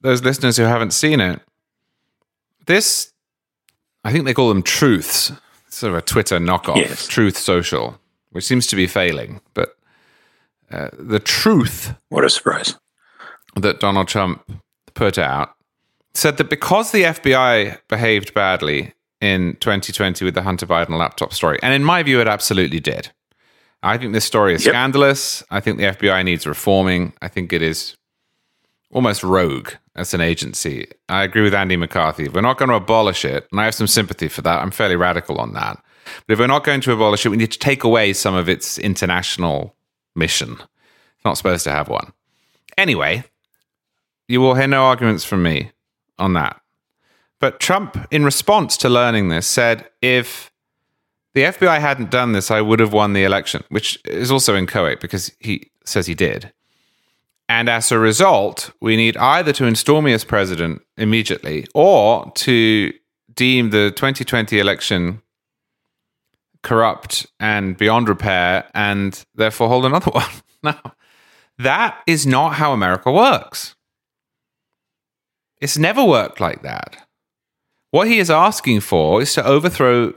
those 0.07 0.23
listeners 0.23 0.57
who 0.57 0.65
haven't 0.65 0.93
seen 0.93 1.21
it, 1.21 1.41
this, 2.67 3.13
I 4.05 4.13
think 4.13 4.25
they 4.25 4.35
call 4.35 4.49
them 4.49 4.63
truths, 4.63 5.33
sort 5.69 5.93
of 5.93 5.99
a 5.99 6.03
Twitter 6.03 6.39
knockoff, 6.39 6.77
yes. 6.77 7.07
Truth 7.07 7.37
Social, 7.37 7.99
which 8.31 8.45
seems 8.45 8.67
to 8.69 8.77
be 8.77 8.87
failing. 8.87 9.41
But 9.55 9.77
uh, 10.71 10.89
the 10.99 11.21
truth. 11.21 11.95
What 12.09 12.25
a 12.25 12.31
surprise. 12.31 12.77
That 13.57 13.81
Donald 13.81 14.09
Trump 14.09 14.43
put 14.95 15.19
out 15.19 15.55
said 16.15 16.39
that 16.39 16.49
because 16.49 16.93
the 16.93 17.03
FBI 17.03 17.79
behaved 17.89 18.33
badly 18.33 18.95
in 19.21 19.57
2020 19.61 20.25
with 20.25 20.35
the 20.35 20.43
Hunter 20.43 20.67
Biden 20.67 20.99
laptop 20.99 21.33
story, 21.33 21.59
and 21.63 21.75
in 21.75 21.85
my 21.85 22.03
view, 22.03 22.21
it 22.21 22.29
absolutely 22.29 22.81
did. 22.81 23.11
I 23.83 23.99
think 23.99 24.13
this 24.13 24.25
story 24.25 24.55
is 24.55 24.65
yep. 24.65 24.73
scandalous. 24.73 25.45
I 25.51 25.61
think 25.61 25.79
the 25.79 25.85
FBI 25.85 26.25
needs 26.25 26.47
reforming. 26.47 27.13
I 27.23 27.29
think 27.29 27.53
it 27.53 27.63
is 27.63 27.97
almost 28.97 29.23
rogue 29.23 29.69
as 29.95 30.15
an 30.15 30.23
agency. 30.23 30.89
I 31.11 31.23
agree 31.23 31.43
with 31.43 31.53
Andy 31.53 31.77
McCarthy. 31.77 32.31
We're 32.31 32.41
not 32.41 32.57
going 32.57 32.71
to 32.71 32.77
abolish 32.77 33.27
it, 33.27 33.47
and 33.53 33.61
I 33.61 33.67
have 33.67 33.75
some 33.75 33.87
sympathy 33.87 34.27
for 34.27 34.41
that, 34.41 34.63
I'm 34.63 34.71
fairly 34.71 34.97
radical 34.97 35.37
on 35.39 35.53
that. 35.53 35.77
But 36.27 36.33
if 36.33 36.39
we're 36.39 36.47
not 36.47 36.65
going 36.65 36.81
to 36.81 36.93
abolish 36.93 37.27
it, 37.27 37.29
we 37.29 37.37
need 37.37 37.53
to 37.53 37.59
take 37.59 37.85
away 37.85 38.15
some 38.15 38.35
of 38.35 38.49
its 38.49 38.79
international 38.79 39.77
mission. 40.15 40.53
It's 40.53 41.25
not 41.27 41.37
supposed 41.37 41.65
to 41.65 41.73
have 41.73 41.91
one. 41.91 42.15
Anyway, 42.79 43.25
you 44.29 44.41
will 44.41 44.55
hear 44.55 44.67
no 44.67 44.85
arguments 44.85 45.25
from 45.25 45.43
me 45.43 45.73
on 46.19 46.33
that. 46.33 46.59
But 47.39 47.61
Trump, 47.61 47.99
in 48.11 48.25
response 48.25 48.79
to 48.79 48.89
learning 48.89 49.29
this, 49.29 49.47
said 49.47 49.91
if 50.01 50.51
the 51.35 51.43
FBI 51.43 51.81
hadn't 51.81 52.11
done 52.11 52.33
this, 52.33 52.51
I 52.51 52.63
would 52.63 52.81
have 52.81 52.95
won 52.95 53.13
the 53.13 53.25
election, 53.25 53.63
which 53.69 53.99
is 54.07 54.31
also 54.31 54.57
inchoate 54.57 55.01
because 55.01 55.31
he 55.39 55.71
says 55.85 56.07
he 56.07 56.15
did. 56.15 56.51
And 57.49 57.69
as 57.69 57.93
a 57.93 57.99
result, 57.99 58.71
we 58.81 58.97
need 58.97 59.17
either 59.17 59.53
to 59.53 59.67
install 59.67 60.03
me 60.03 60.13
as 60.13 60.25
president 60.25 60.83
immediately 60.97 61.67
or 61.75 62.31
to 62.37 62.93
deem 63.35 63.71
the 63.71 63.93
2020 63.93 64.59
election 64.59 65.23
corrupt 66.63 67.27
and 67.39 67.77
beyond 67.77 68.09
repair 68.09 68.69
and 68.75 69.25
therefore 69.35 69.69
hold 69.69 69.85
another 69.85 70.11
one. 70.13 70.31
now, 70.63 70.81
that 71.59 72.03
is 72.07 72.27
not 72.27 72.55
how 72.55 72.73
America 72.73 73.13
works. 73.13 73.77
It's 75.61 75.79
never 75.79 76.05
worked 76.05 76.41
like 76.41 76.63
that. 76.63 77.07
What 77.91 78.09
he 78.09 78.19
is 78.19 78.31
asking 78.31 78.81
for 78.81 79.23
is 79.23 79.33
to 79.35 79.47
overthrow 79.47 80.15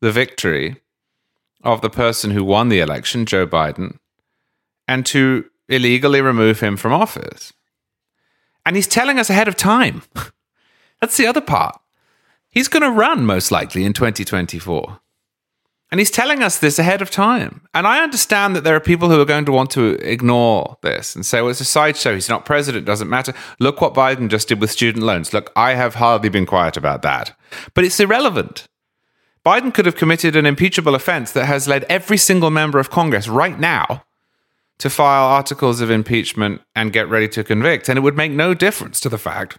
the 0.00 0.12
victory 0.12 0.76
of 1.62 1.80
the 1.80 1.90
person 1.90 2.30
who 2.30 2.44
won 2.44 2.68
the 2.68 2.80
election, 2.80 3.26
Joe 3.26 3.46
Biden, 3.46 3.98
and 4.88 5.04
to 5.06 5.44
illegally 5.72 6.20
remove 6.20 6.60
him 6.60 6.76
from 6.76 6.92
office. 6.92 7.52
And 8.64 8.76
he's 8.76 8.86
telling 8.86 9.18
us 9.18 9.30
ahead 9.30 9.48
of 9.48 9.56
time. 9.56 10.02
That's 11.00 11.16
the 11.16 11.26
other 11.26 11.40
part. 11.40 11.78
He's 12.48 12.68
going 12.68 12.82
to 12.82 12.90
run 12.90 13.24
most 13.24 13.50
likely 13.50 13.84
in 13.84 13.92
2024. 13.92 15.00
And 15.90 15.98
he's 15.98 16.10
telling 16.10 16.42
us 16.42 16.58
this 16.58 16.78
ahead 16.78 17.02
of 17.02 17.10
time. 17.10 17.66
And 17.74 17.86
I 17.86 18.02
understand 18.02 18.56
that 18.56 18.64
there 18.64 18.74
are 18.74 18.80
people 18.80 19.10
who 19.10 19.20
are 19.20 19.26
going 19.26 19.44
to 19.44 19.52
want 19.52 19.70
to 19.72 19.90
ignore 20.00 20.78
this 20.80 21.14
and 21.14 21.24
say, 21.24 21.42
well, 21.42 21.50
it's 21.50 21.60
a 21.60 21.66
sideshow. 21.66 22.14
He's 22.14 22.30
not 22.30 22.46
president. 22.46 22.86
Doesn't 22.86 23.10
matter. 23.10 23.34
Look 23.58 23.82
what 23.82 23.92
Biden 23.92 24.30
just 24.30 24.48
did 24.48 24.60
with 24.60 24.70
student 24.70 25.04
loans. 25.04 25.34
Look, 25.34 25.52
I 25.54 25.74
have 25.74 25.96
hardly 25.96 26.30
been 26.30 26.46
quiet 26.46 26.78
about 26.78 27.02
that. 27.02 27.36
But 27.74 27.84
it's 27.84 28.00
irrelevant. 28.00 28.66
Biden 29.44 29.74
could 29.74 29.84
have 29.84 29.96
committed 29.96 30.34
an 30.34 30.46
impeachable 30.46 30.94
offense 30.94 31.32
that 31.32 31.46
has 31.46 31.68
led 31.68 31.84
every 31.90 32.16
single 32.16 32.50
member 32.50 32.78
of 32.78 32.90
Congress 32.90 33.28
right 33.28 33.58
now 33.58 34.04
to 34.78 34.90
file 34.90 35.24
articles 35.24 35.80
of 35.80 35.90
impeachment 35.90 36.60
and 36.74 36.92
get 36.92 37.08
ready 37.08 37.28
to 37.28 37.44
convict. 37.44 37.88
And 37.88 37.96
it 37.96 38.02
would 38.02 38.16
make 38.16 38.32
no 38.32 38.54
difference 38.54 39.00
to 39.00 39.08
the 39.08 39.18
fact 39.18 39.58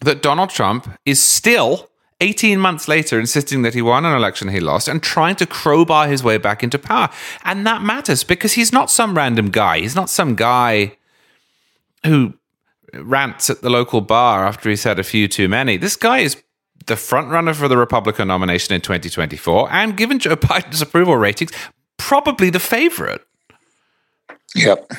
that 0.00 0.22
Donald 0.22 0.50
Trump 0.50 0.98
is 1.06 1.22
still 1.22 1.90
18 2.20 2.60
months 2.60 2.86
later 2.86 3.18
insisting 3.18 3.62
that 3.62 3.74
he 3.74 3.82
won 3.82 4.04
an 4.04 4.16
election 4.16 4.48
he 4.48 4.60
lost 4.60 4.88
and 4.88 5.02
trying 5.02 5.34
to 5.36 5.46
crowbar 5.46 6.06
his 6.06 6.22
way 6.22 6.38
back 6.38 6.62
into 6.62 6.78
power. 6.78 7.08
And 7.44 7.66
that 7.66 7.82
matters 7.82 8.22
because 8.22 8.52
he's 8.52 8.72
not 8.72 8.90
some 8.90 9.16
random 9.16 9.50
guy. 9.50 9.80
He's 9.80 9.96
not 9.96 10.08
some 10.08 10.36
guy 10.36 10.96
who 12.04 12.34
rants 12.94 13.50
at 13.50 13.62
the 13.62 13.70
local 13.70 14.00
bar 14.00 14.46
after 14.46 14.70
he's 14.70 14.84
had 14.84 14.98
a 14.98 15.04
few 15.04 15.26
too 15.26 15.48
many. 15.48 15.76
This 15.76 15.96
guy 15.96 16.18
is 16.18 16.42
the 16.86 16.96
front 16.96 17.28
runner 17.28 17.54
for 17.54 17.68
the 17.68 17.76
Republican 17.76 18.28
nomination 18.28 18.74
in 18.74 18.80
2024 18.80 19.72
and 19.72 19.96
given 19.96 20.18
Joe 20.18 20.36
Biden's 20.36 20.82
approval 20.82 21.16
ratings, 21.16 21.52
probably 21.96 22.50
the 22.50 22.60
favorite. 22.60 23.22
Yep. 24.54 24.90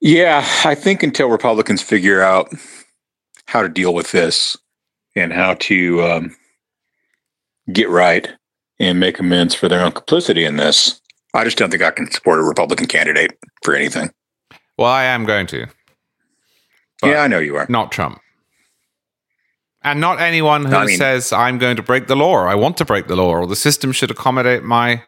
Yeah, 0.00 0.44
I 0.64 0.74
think 0.74 1.02
until 1.02 1.28
Republicans 1.28 1.80
figure 1.80 2.22
out 2.22 2.52
how 3.46 3.62
to 3.62 3.68
deal 3.68 3.94
with 3.94 4.10
this 4.10 4.56
and 5.14 5.32
how 5.32 5.54
to 5.54 6.02
um, 6.02 6.36
get 7.72 7.88
right 7.88 8.28
and 8.80 8.98
make 8.98 9.20
amends 9.20 9.54
for 9.54 9.68
their 9.68 9.80
own 9.80 9.92
complicity 9.92 10.44
in 10.44 10.56
this, 10.56 11.00
I 11.34 11.44
just 11.44 11.56
don't 11.56 11.70
think 11.70 11.82
I 11.82 11.92
can 11.92 12.10
support 12.10 12.40
a 12.40 12.42
Republican 12.42 12.86
candidate 12.86 13.38
for 13.62 13.74
anything. 13.74 14.10
Well, 14.76 14.90
I 14.90 15.04
am 15.04 15.24
going 15.24 15.46
to. 15.48 15.68
Yeah, 17.04 17.20
I 17.20 17.28
know 17.28 17.38
you 17.38 17.56
are. 17.56 17.66
Not 17.68 17.92
Trump. 17.92 18.20
And 19.82 20.00
not 20.00 20.20
anyone 20.20 20.64
who 20.64 20.74
I 20.74 20.86
mean, 20.86 20.96
says, 20.96 21.32
I'm 21.32 21.58
going 21.58 21.76
to 21.76 21.82
break 21.82 22.06
the 22.06 22.14
law, 22.16 22.30
or 22.30 22.48
I 22.48 22.54
want 22.54 22.76
to 22.78 22.84
break 22.84 23.08
the 23.08 23.16
law, 23.16 23.30
or 23.30 23.46
the 23.46 23.56
system 23.56 23.92
should 23.92 24.10
accommodate 24.10 24.62
my 24.62 25.02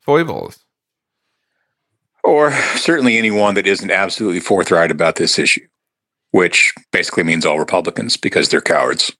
foibles 0.00 0.63
or 2.24 2.52
certainly 2.76 3.18
anyone 3.18 3.54
that 3.54 3.66
isn't 3.66 3.90
absolutely 3.90 4.40
forthright 4.40 4.90
about 4.90 5.16
this 5.16 5.38
issue, 5.38 5.66
which 6.30 6.72
basically 6.90 7.22
means 7.22 7.46
all 7.46 7.58
Republicans 7.58 8.16
because 8.16 8.48
they're 8.48 8.62
cowards. 8.62 9.14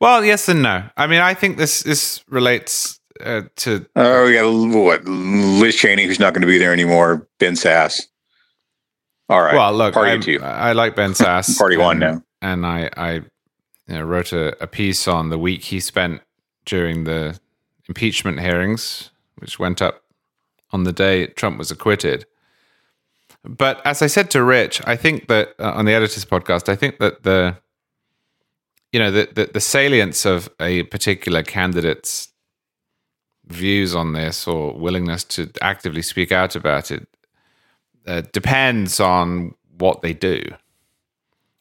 Well, 0.00 0.24
yes 0.24 0.48
and 0.48 0.62
no. 0.62 0.84
I 0.96 1.06
mean, 1.06 1.20
I 1.20 1.34
think 1.34 1.56
this 1.56 1.82
this 1.82 2.22
relates 2.28 3.00
uh, 3.20 3.42
to. 3.56 3.86
Oh, 3.96 4.26
yeah, 4.26 4.42
what 4.44 5.04
Liz 5.06 5.74
Cheney, 5.74 6.04
who's 6.04 6.20
not 6.20 6.34
going 6.34 6.42
to 6.42 6.46
be 6.46 6.58
there 6.58 6.72
anymore. 6.72 7.26
Ben 7.40 7.54
Sasse. 7.54 8.06
All 9.28 9.42
right. 9.42 9.54
Well, 9.54 9.72
look, 9.72 9.94
party 9.94 10.20
two. 10.20 10.44
I 10.44 10.72
like 10.72 10.94
Ben 10.94 11.10
Sasse. 11.14 11.58
party 11.58 11.76
one 11.76 11.98
now. 11.98 12.22
And 12.42 12.64
I, 12.64 12.90
I 12.96 13.12
you 13.14 13.24
know, 13.88 14.02
wrote 14.02 14.32
a, 14.32 14.62
a 14.62 14.66
piece 14.66 15.08
on 15.08 15.30
the 15.30 15.38
week 15.38 15.64
he 15.64 15.80
spent 15.80 16.20
during 16.64 17.04
the 17.04 17.40
impeachment 17.88 18.40
hearings, 18.40 19.10
which 19.36 19.58
went 19.58 19.80
up 19.80 20.02
on 20.76 20.84
the 20.84 20.92
day 20.92 21.26
Trump 21.40 21.56
was 21.58 21.70
acquitted. 21.70 22.26
But 23.42 23.80
as 23.86 24.02
I 24.02 24.08
said 24.08 24.30
to 24.32 24.42
Rich, 24.42 24.82
I 24.84 24.96
think 24.96 25.28
that 25.28 25.54
uh, 25.58 25.72
on 25.78 25.86
the 25.86 25.94
editors 25.94 26.24
podcast, 26.24 26.68
I 26.68 26.76
think 26.76 26.98
that 26.98 27.22
the 27.22 27.56
you 28.92 29.00
know 29.00 29.10
the, 29.10 29.24
the, 29.34 29.44
the 29.56 29.60
salience 29.60 30.26
of 30.26 30.48
a 30.60 30.82
particular 30.94 31.42
candidate's 31.42 32.28
views 33.46 33.94
on 33.94 34.12
this 34.12 34.46
or 34.46 34.72
willingness 34.86 35.24
to 35.24 35.50
actively 35.62 36.02
speak 36.02 36.30
out 36.32 36.56
about 36.56 36.90
it 36.90 37.06
uh, 38.06 38.22
depends 38.32 39.00
on 39.00 39.54
what 39.78 40.02
they 40.02 40.12
do. 40.12 40.42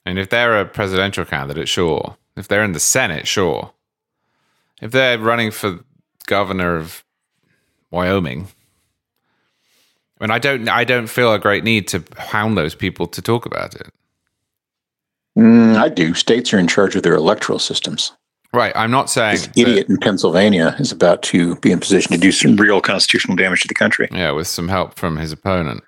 And 0.06 0.20
if 0.20 0.30
they're 0.30 0.60
a 0.60 0.66
presidential 0.66 1.26
candidate, 1.26 1.70
sure. 1.70 2.18
If 2.36 2.48
they're 2.48 2.64
in 2.64 2.74
the 2.74 2.80
Senate, 2.80 3.28
sure. 3.28 3.72
If 4.82 4.92
they're 4.92 5.18
running 5.18 5.52
for 5.52 5.80
governor 6.28 6.76
of 6.78 7.04
Wyoming, 7.92 8.50
I 10.20 10.24
mean, 10.24 10.32
I 10.32 10.40
don't, 10.40 10.70
I 10.70 10.84
don't 10.84 11.08
feel 11.08 11.34
a 11.34 11.40
great 11.40 11.64
need 11.64 11.88
to 11.90 12.04
hound 12.18 12.58
those 12.58 12.76
people 12.76 13.08
to 13.08 13.22
talk 13.22 13.46
about 13.46 13.76
it. 13.76 13.88
Mm, 15.38 15.76
I 15.76 15.90
do. 15.90 16.14
States 16.14 16.54
are 16.54 16.60
in 16.60 16.68
charge 16.68 16.96
of 16.96 17.04
their 17.04 17.16
electoral 17.16 17.60
systems. 17.60 18.14
Right. 18.54 18.72
I'm 18.74 18.92
not 18.92 19.10
saying 19.10 19.36
this 19.36 19.50
idiot 19.58 19.90
in 19.90 19.98
Pennsylvania 19.98 20.76
is 20.80 20.94
about 20.94 21.22
to 21.24 21.58
be 21.58 21.74
in 21.74 21.80
position 21.82 22.14
to 22.14 22.18
do 22.18 22.32
some 22.32 22.56
real 22.56 22.80
constitutional 22.80 23.36
damage 23.36 23.62
to 23.64 23.68
the 23.68 23.74
country. 23.74 24.08
Yeah, 24.12 24.32
with 24.32 24.48
some 24.48 24.70
help 24.70 24.96
from 24.98 25.18
his 25.18 25.34
opponent. 25.34 25.84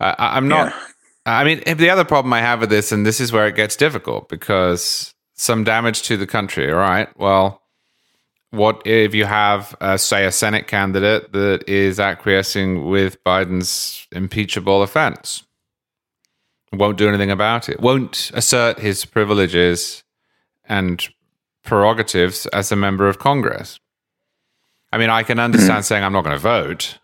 Uh, 0.00 0.14
I'm 0.16 0.48
not. 0.48 0.72
Yeah. 0.72 0.80
I 1.26 1.44
mean, 1.44 1.62
the 1.76 1.90
other 1.90 2.04
problem 2.04 2.32
I 2.32 2.40
have 2.40 2.60
with 2.60 2.70
this, 2.70 2.90
and 2.92 3.04
this 3.04 3.20
is 3.20 3.30
where 3.30 3.46
it 3.46 3.56
gets 3.56 3.76
difficult 3.76 4.30
because 4.30 5.12
some 5.34 5.64
damage 5.64 6.02
to 6.04 6.16
the 6.16 6.26
country. 6.26 6.72
All 6.72 6.78
right. 6.78 7.08
Well, 7.18 7.60
what 8.50 8.86
if 8.86 9.14
you 9.14 9.26
have, 9.26 9.76
uh, 9.80 9.96
say, 9.96 10.24
a 10.24 10.32
Senate 10.32 10.66
candidate 10.66 11.32
that 11.32 11.68
is 11.68 12.00
acquiescing 12.00 12.86
with 12.88 13.22
Biden's 13.24 14.06
impeachable 14.12 14.82
offense? 14.82 15.44
Won't 16.72 16.98
do 16.98 17.08
anything 17.08 17.30
about 17.30 17.68
it, 17.68 17.80
won't 17.80 18.30
assert 18.34 18.78
his 18.78 19.04
privileges 19.04 20.04
and 20.64 21.06
prerogatives 21.62 22.46
as 22.46 22.70
a 22.70 22.76
member 22.76 23.08
of 23.08 23.18
Congress. 23.18 23.80
I 24.92 24.98
mean, 24.98 25.10
I 25.10 25.22
can 25.22 25.38
understand 25.38 25.84
saying 25.86 26.04
I'm 26.04 26.12
not 26.12 26.24
going 26.24 26.36
to 26.36 26.42
vote, 26.42 26.98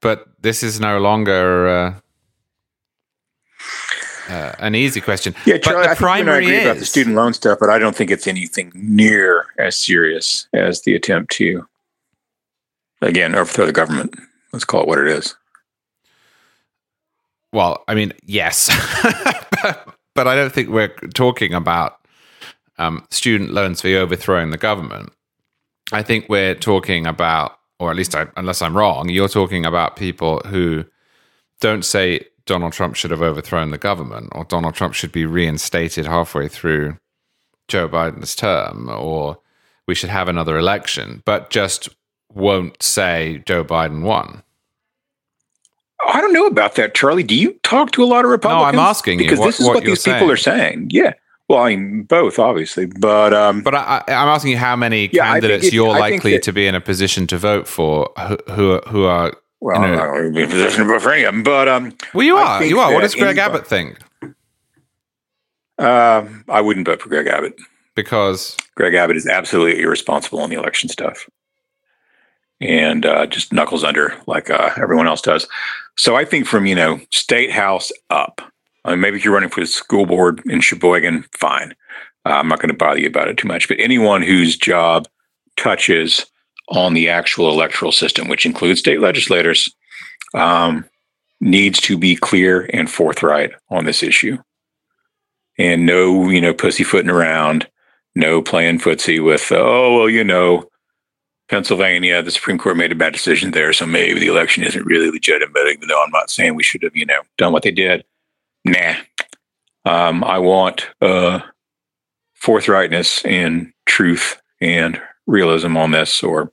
but 0.00 0.26
this 0.40 0.62
is 0.62 0.80
no 0.80 0.98
longer. 0.98 1.68
Uh, 1.68 1.94
uh, 4.28 4.52
an 4.58 4.74
easy 4.74 5.00
question. 5.00 5.34
Yeah, 5.46 5.58
Charlie, 5.58 5.88
I 5.88 5.94
primary 5.94 6.44
agree 6.44 6.56
is, 6.56 6.64
about 6.64 6.78
the 6.78 6.86
student 6.86 7.16
loan 7.16 7.34
stuff, 7.34 7.58
but 7.60 7.70
I 7.70 7.78
don't 7.78 7.94
think 7.94 8.10
it's 8.10 8.26
anything 8.26 8.72
near 8.74 9.46
as 9.58 9.76
serious 9.76 10.48
as 10.52 10.82
the 10.82 10.94
attempt 10.94 11.32
to, 11.32 11.66
again, 13.02 13.34
overthrow 13.34 13.66
the 13.66 13.72
government. 13.72 14.14
Let's 14.52 14.64
call 14.64 14.82
it 14.82 14.88
what 14.88 14.98
it 14.98 15.08
is. 15.08 15.36
Well, 17.52 17.84
I 17.86 17.94
mean, 17.94 18.12
yes, 18.24 18.68
but 20.14 20.26
I 20.26 20.34
don't 20.34 20.52
think 20.52 20.70
we're 20.70 20.94
talking 21.14 21.54
about 21.54 21.98
um, 22.78 23.06
student 23.10 23.52
loans 23.52 23.80
for 23.80 23.88
overthrowing 23.88 24.50
the 24.50 24.56
government. 24.56 25.12
I 25.92 26.02
think 26.02 26.28
we're 26.28 26.54
talking 26.54 27.06
about, 27.06 27.58
or 27.78 27.90
at 27.90 27.96
least 27.96 28.14
I, 28.14 28.26
unless 28.36 28.62
I'm 28.62 28.76
wrong, 28.76 29.08
you're 29.08 29.28
talking 29.28 29.64
about 29.66 29.96
people 29.96 30.40
who 30.46 30.84
don't 31.60 31.84
say 31.84 32.26
Donald 32.46 32.72
Trump 32.72 32.94
should 32.96 33.10
have 33.10 33.22
overthrown 33.22 33.70
the 33.70 33.78
government, 33.78 34.28
or 34.32 34.44
Donald 34.44 34.74
Trump 34.74 34.94
should 34.94 35.12
be 35.12 35.24
reinstated 35.26 36.06
halfway 36.06 36.48
through 36.48 36.98
Joe 37.68 37.88
Biden's 37.88 38.36
term, 38.36 38.88
or 38.90 39.38
we 39.86 39.94
should 39.94 40.10
have 40.10 40.28
another 40.28 40.58
election, 40.58 41.22
but 41.24 41.50
just 41.50 41.88
won't 42.32 42.82
say 42.82 43.42
Joe 43.46 43.64
Biden 43.64 44.02
won. 44.02 44.42
I 46.06 46.20
don't 46.20 46.32
know 46.34 46.46
about 46.46 46.74
that, 46.74 46.94
Charlie. 46.94 47.22
Do 47.22 47.34
you 47.34 47.52
talk 47.62 47.92
to 47.92 48.02
a 48.02 48.06
lot 48.06 48.24
of 48.24 48.30
Republicans? 48.30 48.74
No, 48.74 48.80
I'm 48.82 48.88
asking 48.88 49.18
because 49.18 49.38
this 49.40 49.60
is 49.60 49.66
what, 49.66 49.76
what, 49.76 49.84
these 49.84 50.02
saying. 50.02 50.18
people 50.18 50.30
are 50.30 50.36
saying. 50.36 50.88
Yeah. 50.90 51.14
Well, 51.48 51.60
I 51.60 51.76
mean, 51.76 52.02
both, 52.04 52.38
obviously, 52.38 52.86
but 52.86 53.32
um, 53.32 53.62
But 53.62 53.74
I, 53.74 54.02
I'm 54.08 54.28
asking 54.28 54.52
you 54.52 54.58
how 54.58 54.76
many 54.76 55.08
Yeah, 55.12 55.24
candidates 55.32 55.66
it- 55.66 55.72
you're 55.74 55.88
likely 55.90 56.32
that- 56.32 56.42
to 56.44 56.52
be 56.52 56.66
in 56.66 56.74
a 56.74 56.80
position 56.80 57.26
to 57.28 57.38
vote 57.38 57.66
for 57.68 58.10
who 58.26 58.36
who, 58.52 58.80
who 58.88 59.04
are. 59.04 59.32
Well, 59.64 59.82
I'm 59.82 59.92
not 59.96 60.06
going 60.08 60.24
to 60.26 60.30
be 60.30 60.42
in 60.42 60.48
a 60.48 60.50
position 60.52 60.80
to 60.80 60.86
vote 60.86 61.00
for 61.02 61.12
any 61.12 61.24
of 61.24 61.34
them. 61.34 61.42
But 61.42 61.68
um, 61.68 61.96
Well, 62.12 62.26
you 62.26 62.36
I 62.36 62.58
are. 62.58 62.64
You 62.64 62.78
are. 62.80 62.92
What 62.92 63.00
does 63.02 63.14
Greg 63.14 63.38
anybody- 63.38 63.40
Abbott 63.40 63.66
think? 63.66 63.98
uh, 65.78 66.24
I 66.48 66.60
wouldn't 66.60 66.86
vote 66.86 67.00
for 67.00 67.08
Greg 67.08 67.26
Abbott. 67.26 67.58
Because 67.94 68.56
Greg 68.74 68.94
Abbott 68.94 69.16
is 69.16 69.26
absolutely 69.26 69.80
irresponsible 69.82 70.40
on 70.40 70.50
the 70.50 70.56
election 70.56 70.88
stuff, 70.88 71.28
and 72.60 73.06
uh, 73.06 73.24
just 73.26 73.52
knuckles 73.52 73.84
under 73.84 74.14
like 74.26 74.50
uh, 74.50 74.70
everyone 74.76 75.06
else 75.06 75.20
does. 75.22 75.46
So 75.96 76.16
I 76.16 76.24
think 76.24 76.46
from 76.46 76.66
you 76.66 76.74
know 76.74 77.00
state 77.12 77.52
house 77.52 77.92
up. 78.10 78.40
I 78.84 78.90
mean, 78.90 79.00
maybe 79.00 79.16
if 79.16 79.24
you're 79.24 79.32
running 79.32 79.48
for 79.48 79.60
the 79.60 79.66
school 79.66 80.06
board 80.06 80.42
in 80.46 80.60
Sheboygan, 80.60 81.24
fine. 81.32 81.74
Uh, 82.26 82.30
I'm 82.30 82.48
not 82.48 82.58
going 82.58 82.68
to 82.70 82.76
bother 82.76 82.98
you 83.00 83.06
about 83.06 83.28
it 83.28 83.38
too 83.38 83.46
much. 83.48 83.68
But 83.68 83.78
anyone 83.80 84.22
whose 84.22 84.56
job 84.56 85.06
touches 85.56 86.26
on 86.68 86.94
the 86.94 87.08
actual 87.08 87.50
electoral 87.50 87.92
system, 87.92 88.28
which 88.28 88.46
includes 88.46 88.80
state 88.80 89.00
legislators, 89.00 89.74
um, 90.34 90.84
needs 91.40 91.80
to 91.80 91.98
be 91.98 92.16
clear 92.16 92.68
and 92.72 92.90
forthright 92.90 93.52
on 93.70 93.84
this 93.84 94.02
issue. 94.02 94.38
And 95.58 95.86
no, 95.86 96.28
you 96.30 96.40
know, 96.40 96.54
pussyfooting 96.54 97.10
around, 97.10 97.68
no 98.14 98.42
playing 98.42 98.78
footsie 98.78 99.24
with, 99.24 99.52
oh, 99.52 99.98
well, 99.98 100.08
you 100.08 100.24
know, 100.24 100.68
Pennsylvania, 101.48 102.22
the 102.22 102.30
Supreme 102.30 102.58
Court 102.58 102.76
made 102.76 102.92
a 102.92 102.96
bad 102.96 103.12
decision 103.12 103.50
there, 103.50 103.72
so 103.72 103.86
maybe 103.86 104.18
the 104.18 104.28
election 104.28 104.64
isn't 104.64 104.86
really 104.86 105.10
legitimate, 105.10 105.68
even 105.68 105.88
though 105.88 106.02
I'm 106.02 106.10
not 106.10 106.30
saying 106.30 106.54
we 106.54 106.62
should 106.62 106.82
have, 106.82 106.96
you 106.96 107.04
know, 107.04 107.20
done 107.36 107.52
what 107.52 107.62
they 107.62 107.70
did. 107.70 108.04
Nah. 108.64 108.94
Um, 109.84 110.24
I 110.24 110.38
want 110.38 110.88
uh, 111.02 111.40
forthrightness 112.42 113.24
and 113.30 113.72
truth 113.84 114.40
and 114.60 115.00
realism 115.26 115.76
on 115.76 115.90
this, 115.90 116.22
or 116.22 116.50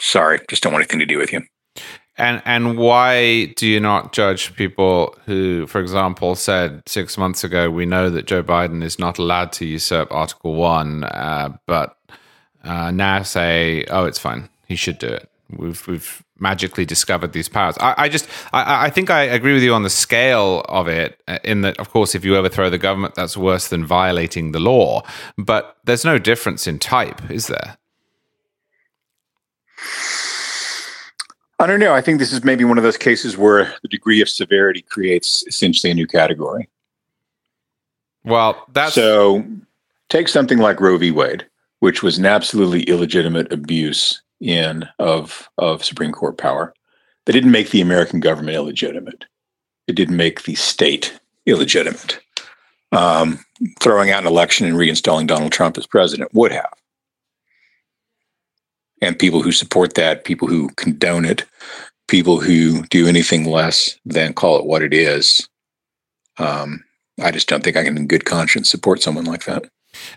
sorry, 0.00 0.40
just 0.48 0.62
don't 0.62 0.72
want 0.72 0.82
anything 0.82 1.00
to 1.00 1.06
do 1.06 1.18
with 1.18 1.32
you. 1.32 1.42
and 2.16 2.42
and 2.44 2.78
why 2.78 3.46
do 3.56 3.66
you 3.66 3.80
not 3.80 4.12
judge 4.12 4.54
people 4.54 5.16
who, 5.26 5.66
for 5.66 5.80
example, 5.80 6.34
said 6.34 6.82
six 6.86 7.18
months 7.18 7.42
ago, 7.44 7.70
we 7.70 7.86
know 7.86 8.10
that 8.10 8.26
Joe 8.26 8.42
Biden 8.42 8.82
is 8.82 8.98
not 8.98 9.18
allowed 9.18 9.52
to 9.54 9.66
usurp 9.66 10.12
Article 10.12 10.54
One, 10.54 11.04
uh, 11.04 11.56
but 11.66 11.96
uh, 12.62 12.90
now 12.90 13.22
say, 13.22 13.84
oh, 13.90 14.04
it's 14.04 14.18
fine, 14.18 14.48
he 14.66 14.76
should 14.76 14.98
do 14.98 15.08
it. 15.08 15.28
We've 15.50 15.86
we've 15.86 16.22
magically 16.40 16.84
discovered 16.84 17.32
these 17.32 17.48
powers. 17.48 17.76
I, 17.78 17.94
I 17.98 18.08
just 18.08 18.28
I, 18.52 18.86
I 18.86 18.90
think 18.90 19.10
I 19.10 19.22
agree 19.22 19.52
with 19.54 19.62
you 19.62 19.74
on 19.74 19.82
the 19.82 19.90
scale 19.90 20.64
of 20.68 20.88
it. 20.88 21.20
uh, 21.28 21.38
In 21.44 21.60
that, 21.62 21.78
of 21.78 21.90
course, 21.90 22.14
if 22.14 22.24
you 22.24 22.36
overthrow 22.36 22.70
the 22.70 22.78
government, 22.78 23.14
that's 23.14 23.36
worse 23.36 23.68
than 23.68 23.84
violating 23.86 24.52
the 24.52 24.58
law. 24.60 25.02
But 25.36 25.76
there's 25.84 26.04
no 26.04 26.18
difference 26.18 26.66
in 26.66 26.78
type, 26.78 27.30
is 27.30 27.46
there? 27.48 27.76
I 31.60 31.66
don't 31.66 31.80
know. 31.80 31.94
I 31.94 32.00
think 32.00 32.18
this 32.18 32.32
is 32.32 32.44
maybe 32.44 32.64
one 32.64 32.78
of 32.78 32.84
those 32.84 32.96
cases 32.96 33.36
where 33.36 33.72
the 33.82 33.88
degree 33.88 34.20
of 34.20 34.28
severity 34.28 34.82
creates 34.82 35.44
essentially 35.46 35.90
a 35.90 35.94
new 35.94 36.06
category. 36.06 36.68
Well, 38.24 38.66
that's 38.72 38.94
so 38.94 39.44
take 40.08 40.28
something 40.28 40.58
like 40.58 40.80
Roe 40.80 40.98
v. 40.98 41.10
Wade, 41.10 41.46
which 41.80 42.02
was 42.02 42.18
an 42.18 42.26
absolutely 42.26 42.82
illegitimate 42.84 43.52
abuse 43.52 44.20
in 44.40 44.88
of 44.98 45.48
of 45.58 45.84
Supreme 45.84 46.12
Court 46.12 46.38
power. 46.38 46.74
That 47.24 47.32
didn't 47.32 47.52
make 47.52 47.70
the 47.70 47.80
American 47.80 48.20
government 48.20 48.56
illegitimate. 48.56 49.24
It 49.86 49.94
didn't 49.94 50.16
make 50.16 50.42
the 50.42 50.54
state 50.56 51.18
illegitimate. 51.46 52.20
Um, 52.92 53.44
throwing 53.80 54.10
out 54.10 54.22
an 54.22 54.28
election 54.28 54.66
and 54.66 54.76
reinstalling 54.76 55.26
Donald 55.26 55.52
Trump 55.52 55.78
as 55.78 55.86
president 55.86 56.32
would 56.34 56.52
have. 56.52 56.72
And 59.04 59.18
people 59.18 59.42
who 59.42 59.52
support 59.52 59.94
that, 59.94 60.24
people 60.24 60.48
who 60.48 60.70
condone 60.76 61.26
it, 61.26 61.44
people 62.08 62.40
who 62.40 62.84
do 62.84 63.06
anything 63.06 63.44
less 63.44 63.98
than 64.06 64.32
call 64.32 64.58
it 64.58 64.64
what 64.64 64.80
it 64.80 64.94
is, 64.94 65.46
um, 66.38 66.82
I 67.22 67.30
just 67.30 67.46
don't 67.46 67.62
think 67.62 67.76
I 67.76 67.84
can, 67.84 67.98
in 67.98 68.06
good 68.06 68.24
conscience, 68.24 68.70
support 68.70 69.02
someone 69.02 69.26
like 69.26 69.44
that. 69.44 69.66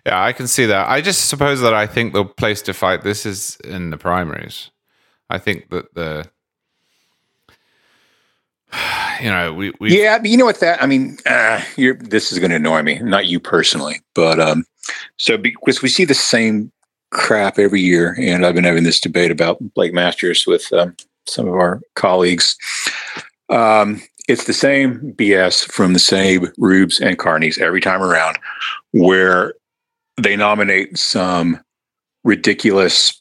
Yeah, 0.06 0.24
I 0.24 0.32
can 0.32 0.48
see 0.48 0.66
that. 0.68 0.90
I 0.90 1.02
just 1.02 1.28
suppose 1.28 1.60
that 1.60 1.74
I 1.74 1.86
think 1.86 2.14
the 2.14 2.24
place 2.24 2.62
to 2.64 2.74
fight 2.74 3.04
this 3.04 3.26
is 3.26 3.58
in 3.66 3.90
the 3.90 3.98
primaries. 3.98 4.72
I 5.30 5.38
think 5.38 5.70
that 5.70 5.94
the 5.94 6.26
you 9.22 9.30
know 9.30 9.54
we 9.54 9.74
we 9.82 10.02
Yeah, 10.02 10.18
but 10.18 10.30
you 10.30 10.38
know 10.38 10.46
what? 10.46 10.62
That 10.62 10.82
I 10.82 10.88
mean, 10.88 11.18
uh, 11.26 11.62
you're, 11.76 11.96
this 11.96 12.32
is 12.32 12.40
going 12.40 12.52
to 12.52 12.56
annoy 12.56 12.82
me, 12.84 13.00
not 13.00 13.28
you 13.28 13.40
personally, 13.40 14.00
but 14.16 14.40
um, 14.40 14.66
so 15.18 15.38
because 15.38 15.82
we 15.82 15.90
see 15.90 16.06
the 16.06 16.14
same 16.14 16.72
crap 17.12 17.60
every 17.60 17.82
year, 17.82 18.16
and 18.20 18.46
I've 18.46 18.56
been 18.56 18.64
having 18.64 18.84
this 18.84 19.00
debate 19.00 19.32
about 19.32 19.58
Blake 19.74 19.94
Masters 19.94 20.46
with 20.46 20.72
um, 20.74 20.96
some 21.26 21.48
of 21.48 21.54
our 21.54 21.82
colleagues. 21.96 22.58
Um, 23.50 24.02
it's 24.28 24.46
the 24.46 24.54
same 24.54 25.14
BS 25.14 25.72
from 25.72 25.94
the 25.94 26.00
same 26.00 26.52
Rubes 26.58 27.00
and 27.00 27.18
Carneys 27.18 27.60
every 27.60 27.80
time 27.80 28.02
around, 28.02 28.38
where 28.92 29.54
they 30.18 30.36
nominate 30.36 30.98
some 30.98 31.60
ridiculous 32.24 33.20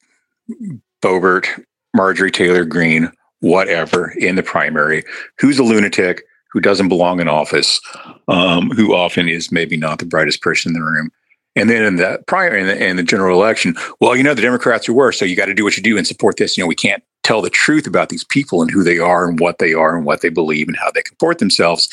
Boebert, 1.03 1.46
Marjorie 1.94 2.31
Taylor 2.31 2.64
Greene, 2.64 3.11
whatever 3.40 4.12
in 4.18 4.35
the 4.35 4.42
primary, 4.42 5.05
who's 5.38 5.59
a 5.59 5.62
lunatic, 5.62 6.25
who 6.51 6.61
doesn't 6.61 6.88
belong 6.88 7.20
in 7.20 7.29
office, 7.29 7.81
um, 8.29 8.70
who 8.70 8.94
often 8.94 9.29
is 9.29 9.53
maybe 9.53 9.77
not 9.77 9.99
the 9.99 10.07
brightest 10.07 10.42
person 10.42 10.70
in 10.70 10.81
the 10.81 10.87
room. 10.87 11.11
And 11.57 11.71
then 11.71 11.83
in 11.83 11.97
the 11.97 12.23
primary 12.27 12.61
in 12.61 12.66
the, 12.66 12.87
in 12.87 12.97
the 12.97 13.03
general 13.03 13.42
election, 13.42 13.75
well, 14.01 14.14
you 14.14 14.23
know, 14.23 14.35
the 14.35 14.42
Democrats 14.42 14.88
are 14.88 14.92
worse, 14.92 15.19
so 15.19 15.25
you 15.25 15.35
got 15.35 15.47
to 15.47 15.55
do 15.55 15.64
what 15.64 15.77
you 15.77 15.83
do 15.83 15.97
and 15.97 16.07
support 16.07 16.37
this. 16.37 16.57
You 16.57 16.62
know, 16.62 16.69
we 16.69 16.75
can't 16.75 17.03
tell 17.23 17.42
the 17.42 17.51
truth 17.51 17.88
about 17.88 18.09
these 18.09 18.23
people 18.23 18.62
and 18.62 18.71
who 18.71 18.85
they 18.85 18.99
are 18.99 19.29
and 19.29 19.40
what 19.40 19.59
they 19.59 19.73
are 19.73 19.97
and 19.97 20.05
what 20.05 20.21
they 20.21 20.29
believe 20.29 20.69
and 20.69 20.77
how 20.77 20.92
they 20.92 21.03
comport 21.03 21.38
themselves 21.38 21.88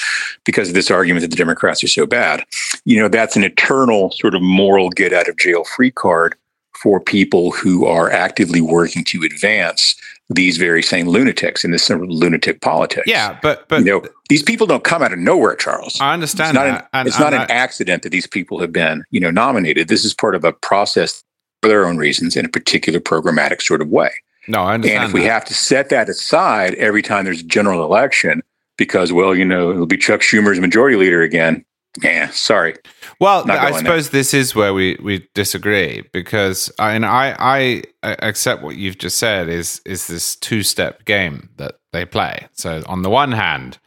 because 0.46 0.68
of 0.68 0.76
this 0.76 0.92
argument 0.92 1.22
that 1.22 1.32
the 1.32 1.36
Democrats 1.36 1.84
are 1.84 1.88
so 1.88 2.06
bad. 2.06 2.46
You 2.86 3.00
know, 3.00 3.08
that's 3.08 3.36
an 3.36 3.44
eternal 3.44 4.12
sort 4.12 4.36
of 4.36 4.44
moral 4.44 4.92
get 4.92 5.12
out 5.12 5.28
of 5.28 5.38
jail 5.38 5.64
free 5.64 5.90
card 5.90 6.36
for 6.84 7.00
people 7.00 7.52
who 7.52 7.86
are 7.86 8.12
actively 8.12 8.60
working 8.60 9.06
to 9.06 9.24
advance 9.24 9.96
these 10.30 10.58
very 10.58 10.84
same 10.84 11.08
lunatics 11.08 11.64
in 11.64 11.72
this 11.72 11.84
sort 11.84 12.04
of 12.04 12.10
lunatic 12.10 12.60
politics. 12.60 13.08
yeah, 13.08 13.40
but 13.42 13.66
but 13.70 13.80
you 13.80 13.86
know, 13.86 14.04
these 14.28 14.44
people 14.44 14.68
don't 14.68 14.84
come 14.84 15.02
out 15.02 15.14
of 15.14 15.20
nowhere, 15.20 15.56
Charles. 15.56 15.98
I 16.02 16.14
understand 16.14 16.50
it's 16.50 16.56
not, 16.56 16.64
that. 16.66 16.82
an, 16.82 16.88
and, 16.92 17.08
it's 17.08 17.20
not 17.20 17.34
and 17.34 17.44
an 17.44 17.52
accident 17.52 18.04
that 18.04 18.10
these 18.10 18.28
people 18.28 18.60
have 18.60 18.74
been, 18.74 19.06
you 19.12 19.20
know, 19.22 19.32
nominated. 19.32 19.88
This 19.88 20.04
is 20.04 20.14
part 20.14 20.36
of 20.36 20.44
a 20.44 20.52
process 20.52 21.24
for 21.62 21.70
their 21.70 21.86
own 21.86 21.96
reasons 21.96 22.36
in 22.36 22.46
a 22.46 22.50
particular 22.50 23.00
programmatic 23.00 23.62
sort 23.62 23.82
of 23.82 23.88
way. 23.88 24.12
no, 24.50 24.64
I 24.64 24.74
understand. 24.74 25.04
And 25.04 25.10
if 25.10 25.14
we 25.14 25.24
have 25.24 25.46
to 25.46 25.54
set 25.54 25.88
that 25.90 26.10
aside 26.10 26.76
every 26.76 27.02
time 27.02 27.24
there's 27.24 27.40
a 27.40 27.46
general 27.46 27.86
election 27.86 28.44
because, 28.78 29.14
well, 29.14 29.34
you 29.34 29.46
know, 29.46 29.72
it'll 29.72 29.86
be 29.86 29.98
Chuck 29.98 30.20
Schumer's 30.20 30.60
majority 30.60 30.98
leader 30.98 31.22
again. 31.22 31.64
Yeah, 32.02 32.32
sorry. 32.32 32.76
Well, 33.20 33.50
I 33.52 33.72
suppose 33.78 34.10
this 34.10 34.34
is 34.34 34.56
where 34.56 34.74
we, 34.74 34.98
we 35.04 35.28
disagree 35.36 36.04
because 36.12 36.72
I 36.80 36.94
and 36.94 37.06
I, 37.06 37.36
I 37.38 37.84
accept 38.04 38.64
what 38.64 38.78
you've 38.78 38.98
just 38.98 39.18
said 39.20 39.48
is 39.48 39.80
is 39.86 40.08
this 40.08 40.36
two 40.36 40.64
step 40.64 41.06
game 41.06 41.50
that 41.58 41.76
they 41.92 42.04
play. 42.04 42.48
So 42.54 42.82
on 42.88 43.04
the 43.04 43.12
one 43.12 43.32
hand, 43.32 43.78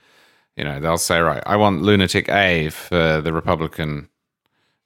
you 0.57 0.62
know 0.62 0.79
they'll 0.79 0.99
say 0.99 1.19
right, 1.19 1.42
I 1.47 1.57
want 1.57 1.83
lunatic 1.83 2.29
A 2.29 2.71
for 2.71 3.21
the 3.21 3.33
Republican 3.33 4.09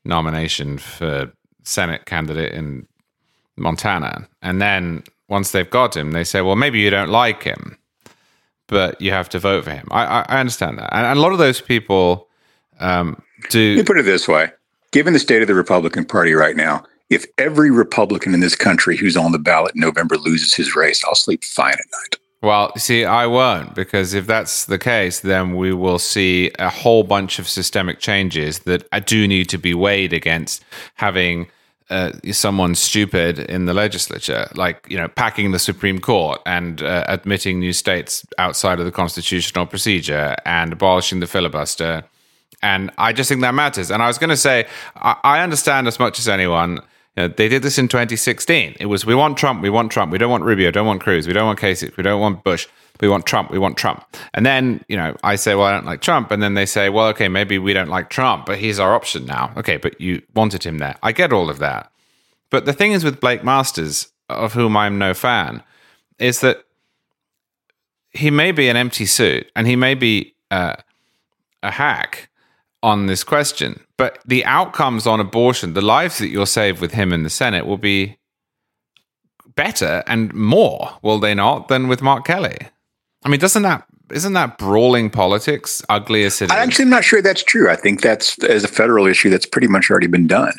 nomination 0.02 0.78
for 0.78 1.30
Senate 1.62 2.06
candidate 2.06 2.54
in 2.54 2.87
Montana, 3.59 4.26
and 4.40 4.62
then 4.62 5.04
once 5.28 5.52
they've 5.52 5.68
got 5.68 5.94
him, 5.94 6.12
they 6.12 6.24
say, 6.24 6.40
well, 6.40 6.56
maybe 6.56 6.80
you 6.80 6.88
don't 6.88 7.11
like 7.11 7.42
him, 7.42 7.76
but 8.66 8.98
you 8.98 9.11
have 9.11 9.28
to 9.28 9.38
vote 9.38 9.64
for 9.64 9.72
him. 9.72 9.87
I 9.90 10.06
I, 10.06 10.20
I 10.26 10.40
understand 10.40 10.78
that, 10.78 10.88
and, 10.94 11.04
and 11.04 11.18
a 11.18 11.22
lot 11.22 11.33
of 11.33 11.38
those 11.38 11.61
people. 11.61 12.28
Um, 12.81 13.23
do 13.49 13.77
Let 13.77 13.83
me 13.83 13.85
put 13.85 13.99
it 13.99 14.05
this 14.05 14.27
way 14.27 14.51
given 14.93 15.12
the 15.12 15.19
state 15.19 15.43
of 15.43 15.49
the 15.49 15.55
Republican 15.55 16.05
Party 16.05 16.35
right 16.35 16.57
now, 16.57 16.85
if 17.11 17.27
every 17.38 17.71
Republican 17.71 18.35
in 18.35 18.40
this 18.40 18.57
country 18.57 18.97
who's 18.97 19.16
on 19.16 19.33
the 19.33 19.38
ballot 19.38 19.75
in 19.75 19.81
November 19.81 20.16
loses 20.16 20.55
his 20.55 20.77
race, 20.77 21.05
I'll 21.05 21.14
sleep 21.14 21.45
fine 21.45 21.73
at 21.73 21.79
night. 21.79 22.16
Well, 22.43 22.75
see, 22.77 23.05
I 23.05 23.27
won't 23.27 23.75
because 23.75 24.14
if 24.14 24.27
that's 24.27 24.64
the 24.64 24.79
case, 24.79 25.21
then 25.21 25.57
we 25.57 25.75
will 25.75 25.99
see 25.99 26.51
a 26.59 26.71
whole 26.71 27.05
bunch 27.05 27.38
of 27.38 27.47
systemic 27.47 27.99
changes 27.99 28.61
that 28.61 28.88
I 28.93 29.01
do 29.01 29.29
need 29.29 29.51
to 29.51 29.59
be 29.59 29.75
weighed 29.75 30.14
against 30.14 30.64
having 30.95 31.49
uh, 31.90 32.12
someone 32.33 32.77
stupid 32.77 33.40
in 33.40 33.66
the 33.66 33.75
legislature, 33.75 34.49
like 34.55 34.87
you 34.88 34.97
know, 34.97 35.09
packing 35.09 35.51
the 35.51 35.59
Supreme 35.59 35.99
Court 35.99 36.40
and 36.47 36.83
uh, 36.83 37.05
admitting 37.09 37.59
new 37.59 37.75
states 37.75 38.25
outside 38.38 38.79
of 38.79 38.87
the 38.87 38.93
constitutional 38.93 39.66
procedure 39.66 40.37
and 40.47 40.73
abolishing 40.73 41.21
the 41.21 41.27
filibuster. 41.27 42.05
And 42.62 42.90
I 42.99 43.12
just 43.12 43.29
think 43.29 43.40
that 43.40 43.55
matters. 43.55 43.90
And 43.90 44.03
I 44.03 44.07
was 44.07 44.18
going 44.18 44.31
to 44.31 44.37
say, 44.37 44.66
I, 44.96 45.16
I 45.25 45.40
understand 45.40 45.88
as 45.88 45.99
much 45.99 46.18
as 46.18 46.29
anyone 46.29 46.81
You 47.16 47.23
know, 47.23 47.29
they 47.29 47.49
did 47.49 47.62
this 47.62 47.79
in 47.79 47.88
2016. 47.88 48.77
It 48.79 48.87
was 48.87 49.05
we 49.07 49.14
want 49.14 49.37
Trump, 49.38 49.62
we 49.62 49.70
want 49.70 49.90
Trump, 49.90 50.12
we 50.12 50.18
don't 50.18 50.31
want 50.31 50.44
Rubio, 50.44 50.70
don't 50.70 50.87
want 50.87 51.03
Cruz, 51.03 51.27
we 51.27 51.33
don't 51.33 51.46
want 51.46 51.59
Kasich, 51.59 51.96
we 51.96 52.03
don't 52.03 52.20
want 52.20 52.44
Bush, 52.44 52.68
we 53.01 53.09
want 53.09 53.27
Trump, 53.27 53.51
we 53.51 53.59
want 53.59 53.77
Trump. 53.77 54.05
And 54.35 54.46
then 54.46 54.85
you 54.88 54.96
know 54.96 55.16
I 55.25 55.37
say, 55.37 55.55
well, 55.55 55.66
I 55.66 55.73
don't 55.73 55.87
like 55.87 56.03
Trump, 56.03 56.31
and 56.31 56.42
then 56.42 56.55
they 56.55 56.66
say, 56.66 56.88
well, 56.88 57.09
okay, 57.09 57.29
maybe 57.29 57.59
we 57.59 57.73
don't 57.73 57.88
like 57.88 58.11
Trump, 58.11 58.46
but 58.46 58.59
he's 58.59 58.79
our 58.79 58.94
option 58.94 59.27
now. 59.27 59.53
Okay, 59.57 59.77
but 59.77 60.01
you 60.01 60.23
wanted 60.35 60.64
him 60.64 60.79
there. 60.79 60.96
I 61.03 61.12
get 61.12 61.33
all 61.33 61.51
of 61.51 61.59
that. 61.59 61.90
But 62.51 62.64
the 62.64 62.73
thing 62.73 62.92
is 62.92 63.05
with 63.05 63.20
Blake 63.20 63.42
Masters, 63.42 64.12
of 64.29 64.53
whom 64.53 64.77
I'm 64.77 64.99
no 64.99 65.14
fan, 65.14 65.62
is 66.18 66.40
that 66.40 66.64
he 68.12 68.31
may 68.31 68.53
be 68.53 68.68
an 68.68 68.77
empty 68.77 69.07
suit 69.07 69.51
and 69.55 69.66
he 69.66 69.77
may 69.77 69.94
be 69.94 70.35
uh, 70.51 70.75
a 71.62 71.70
hack 71.70 72.29
on 72.83 73.07
this 73.07 73.25
question, 73.25 73.81
but 73.99 74.19
the 74.25 74.45
outcomes 74.45 75.07
on 75.07 75.21
abortion, 75.21 75.75
the 75.75 75.83
lives 75.83 76.19
that 76.19 76.29
you'll 76.29 76.47
save 76.47 76.81
with 76.81 76.93
him 76.93 77.12
in 77.12 77.23
the 77.23 77.31
Senate 77.31 77.66
will 77.66 77.77
be 77.79 78.16
better 79.55 80.03
and 80.07 80.33
more, 80.33 80.99
will 81.03 81.19
they 81.19 81.35
not, 81.35 81.69
than 81.69 81.88
with 81.88 82.01
Mark 82.03 82.25
Kelly? 82.25 82.57
I 83.25 83.29
mean, 83.29 83.40
doesn't 83.40 83.62
that 83.62 83.85
isn't 84.12 84.33
that 84.33 84.59
brawling 84.59 85.09
politics 85.09 85.85
ugly 85.88 86.25
as 86.25 86.43
it 86.43 86.51
I 86.51 86.59
actually 86.59 86.85
am 86.85 86.90
not 86.90 87.05
sure 87.05 87.23
that's 87.23 87.45
true. 87.45 87.71
I 87.71 87.77
think 87.77 88.01
that's 88.01 88.43
as 88.43 88.64
a 88.64 88.69
federal 88.69 89.07
issue 89.07 89.31
that's 89.31 89.47
pretty 89.47 89.69
much 89.69 89.88
already 89.88 90.09
been 90.09 90.27
done. 90.27 90.53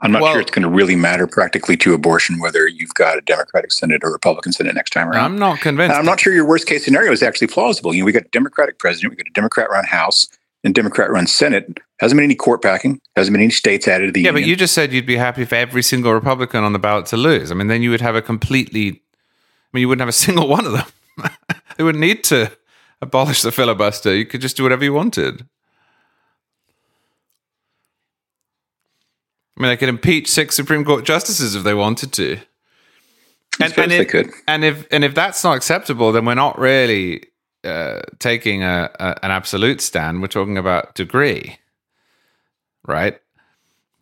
I'm 0.00 0.10
not 0.10 0.22
Well- 0.22 0.32
sure 0.32 0.40
it's 0.40 0.50
going 0.50 0.64
to 0.64 0.68
really 0.68 0.96
matter 0.96 1.26
practically 1.28 1.76
to 1.78 1.94
abortion 1.94 2.40
whether 2.40 2.66
you've 2.66 2.94
got 2.94 3.18
a 3.18 3.20
Democratic 3.20 3.70
Senate 3.70 4.02
or 4.02 4.10
Republican 4.12 4.52
Senate 4.52 4.74
next 4.74 4.90
time 4.90 5.08
around. 5.08 5.24
I'm 5.24 5.38
not 5.38 5.60
convinced. 5.60 5.90
And 5.92 5.98
I'm 6.00 6.04
not 6.04 6.18
sure 6.20 6.32
your 6.32 6.44
worst 6.46 6.66
case 6.66 6.84
scenario 6.84 7.12
is 7.12 7.22
actually 7.22 7.46
plausible. 7.46 7.94
You 7.94 8.00
know, 8.00 8.06
we 8.06 8.12
got 8.12 8.24
a 8.24 8.28
Democratic 8.32 8.78
president, 8.78 9.12
we 9.12 9.16
got 9.16 9.28
a 9.28 9.32
Democrat 9.34 9.70
run 9.70 9.84
House, 9.84 10.26
and 10.66 10.74
Democrat 10.74 11.10
run 11.10 11.28
Senate. 11.28 11.78
Hasn't 12.00 12.18
been 12.18 12.24
any 12.24 12.34
court 12.34 12.60
packing. 12.60 13.00
Hasn't 13.14 13.32
been 13.32 13.40
any 13.40 13.52
states 13.52 13.86
added 13.86 14.06
to 14.06 14.12
the 14.12 14.22
yeah, 14.22 14.32
but 14.32 14.44
you 14.44 14.56
just 14.56 14.74
said 14.74 14.92
you'd 14.92 15.06
be 15.06 15.16
happy 15.16 15.44
for 15.44 15.54
every 15.54 15.82
single 15.82 16.12
Republican 16.12 16.64
on 16.64 16.72
the 16.72 16.78
ballot 16.78 17.06
to 17.06 17.16
lose. 17.16 17.50
I 17.50 17.54
mean, 17.54 17.68
then 17.68 17.82
you 17.82 17.90
would 17.90 18.00
have 18.00 18.16
a 18.16 18.20
completely. 18.20 18.88
I 18.88 19.72
mean, 19.72 19.80
you 19.82 19.88
wouldn't 19.88 20.02
have 20.02 20.08
a 20.08 20.12
single 20.26 20.48
one 20.48 20.66
of 20.66 20.72
them. 20.72 21.30
they 21.78 21.84
wouldn't 21.84 22.02
need 22.02 22.24
to 22.24 22.50
abolish 23.00 23.42
the 23.42 23.52
filibuster. 23.52 24.14
You 24.14 24.26
could 24.26 24.40
just 24.40 24.56
do 24.56 24.64
whatever 24.64 24.84
you 24.84 24.92
wanted. 24.92 25.46
I 29.56 29.62
mean, 29.62 29.70
they 29.70 29.76
could 29.76 29.88
impeach 29.88 30.28
six 30.28 30.54
Supreme 30.56 30.84
Court 30.84 31.04
justices 31.04 31.54
if 31.54 31.62
they 31.62 31.74
wanted 31.74 32.12
to. 32.14 32.38
Suppose 33.54 33.88
they 33.88 34.00
if, 34.00 34.08
could. 34.08 34.30
and 34.46 34.64
if 34.64 34.86
and 34.90 35.02
if 35.02 35.14
that's 35.14 35.42
not 35.42 35.56
acceptable, 35.56 36.12
then 36.12 36.26
we're 36.26 36.34
not 36.34 36.58
really 36.58 37.22
uh, 37.66 38.02
taking 38.18 38.62
a, 38.62 38.90
a 38.98 39.24
an 39.24 39.30
absolute 39.30 39.80
stand. 39.80 40.22
We're 40.22 40.28
talking 40.28 40.58
about 40.58 40.94
degree, 40.94 41.58
right? 42.86 43.20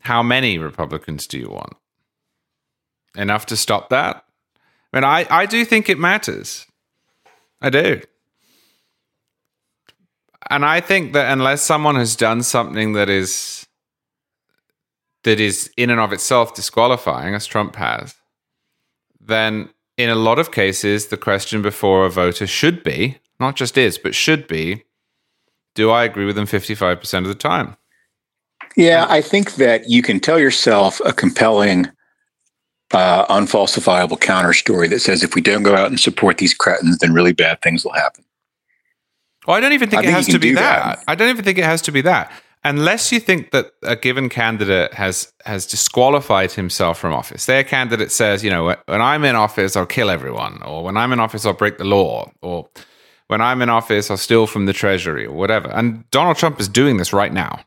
How 0.00 0.22
many 0.22 0.58
Republicans 0.58 1.26
do 1.26 1.38
you 1.38 1.48
want? 1.48 1.74
Enough 3.16 3.46
to 3.46 3.56
stop 3.56 3.88
that? 3.90 4.24
I 4.92 4.96
mean, 4.96 5.04
I, 5.04 5.26
I 5.30 5.46
do 5.46 5.64
think 5.64 5.88
it 5.88 5.98
matters. 5.98 6.66
I 7.60 7.70
do. 7.70 8.02
And 10.50 10.64
I 10.64 10.80
think 10.80 11.14
that 11.14 11.32
unless 11.32 11.62
someone 11.62 11.96
has 11.96 12.16
done 12.16 12.42
something 12.42 12.92
that 12.92 13.08
is 13.08 13.66
that 15.22 15.40
is 15.40 15.70
in 15.76 15.88
and 15.88 15.98
of 15.98 16.12
itself 16.12 16.54
disqualifying, 16.54 17.34
as 17.34 17.46
Trump 17.46 17.76
has, 17.76 18.14
then 19.18 19.70
in 19.96 20.10
a 20.10 20.14
lot 20.14 20.38
of 20.38 20.52
cases, 20.52 21.06
the 21.06 21.16
question 21.16 21.62
before 21.62 22.04
a 22.04 22.10
voter 22.10 22.46
should 22.46 22.82
be, 22.84 23.18
not 23.44 23.56
just 23.56 23.76
is, 23.76 23.98
but 23.98 24.14
should 24.14 24.46
be, 24.48 24.84
do 25.74 25.90
I 25.90 26.04
agree 26.04 26.24
with 26.24 26.36
them 26.36 26.46
55% 26.46 27.18
of 27.18 27.26
the 27.26 27.34
time? 27.34 27.76
Yeah, 28.76 29.06
I 29.08 29.20
think 29.20 29.54
that 29.56 29.88
you 29.88 30.02
can 30.02 30.18
tell 30.18 30.38
yourself 30.38 31.00
a 31.04 31.12
compelling, 31.12 31.86
uh, 32.92 33.26
unfalsifiable 33.26 34.20
counter 34.20 34.52
story 34.52 34.88
that 34.88 35.00
says 35.00 35.22
if 35.22 35.34
we 35.34 35.40
don't 35.40 35.62
go 35.62 35.76
out 35.76 35.88
and 35.88 36.00
support 36.00 36.38
these 36.38 36.54
cretins, 36.54 36.98
then 36.98 37.12
really 37.12 37.32
bad 37.32 37.60
things 37.62 37.84
will 37.84 37.92
happen. 37.92 38.24
Well, 39.46 39.56
I 39.56 39.60
don't 39.60 39.72
even 39.72 39.90
think 39.90 40.00
I 40.00 40.02
it 40.02 40.06
think 40.06 40.16
has 40.16 40.26
to 40.28 40.38
be 40.38 40.54
that. 40.54 40.96
that. 40.96 41.04
I 41.06 41.14
don't 41.14 41.28
even 41.28 41.44
think 41.44 41.58
it 41.58 41.64
has 41.64 41.82
to 41.82 41.92
be 41.92 42.00
that. 42.02 42.32
Unless 42.66 43.12
you 43.12 43.20
think 43.20 43.50
that 43.50 43.72
a 43.82 43.94
given 43.94 44.30
candidate 44.30 44.94
has 44.94 45.30
has 45.44 45.66
disqualified 45.66 46.52
himself 46.52 46.98
from 46.98 47.12
office. 47.12 47.46
A 47.50 47.62
candidate 47.62 48.10
says, 48.10 48.42
you 48.42 48.48
know, 48.48 48.74
when 48.86 49.02
I'm 49.02 49.22
in 49.24 49.36
office, 49.36 49.76
I'll 49.76 49.84
kill 49.84 50.08
everyone, 50.08 50.62
or 50.62 50.82
when 50.82 50.96
I'm 50.96 51.12
in 51.12 51.20
office, 51.20 51.44
I'll 51.44 51.52
break 51.52 51.76
the 51.76 51.84
law, 51.84 52.32
or 52.40 52.70
when 53.28 53.40
I'm 53.40 53.62
in 53.62 53.68
office, 53.68 54.10
I'll 54.10 54.16
steal 54.16 54.46
from 54.46 54.66
the 54.66 54.72
treasury, 54.72 55.26
or 55.26 55.32
whatever. 55.32 55.68
And 55.70 56.08
Donald 56.10 56.36
Trump 56.36 56.60
is 56.60 56.68
doing 56.68 56.98
this 56.98 57.12
right 57.12 57.32
now. 57.32 57.60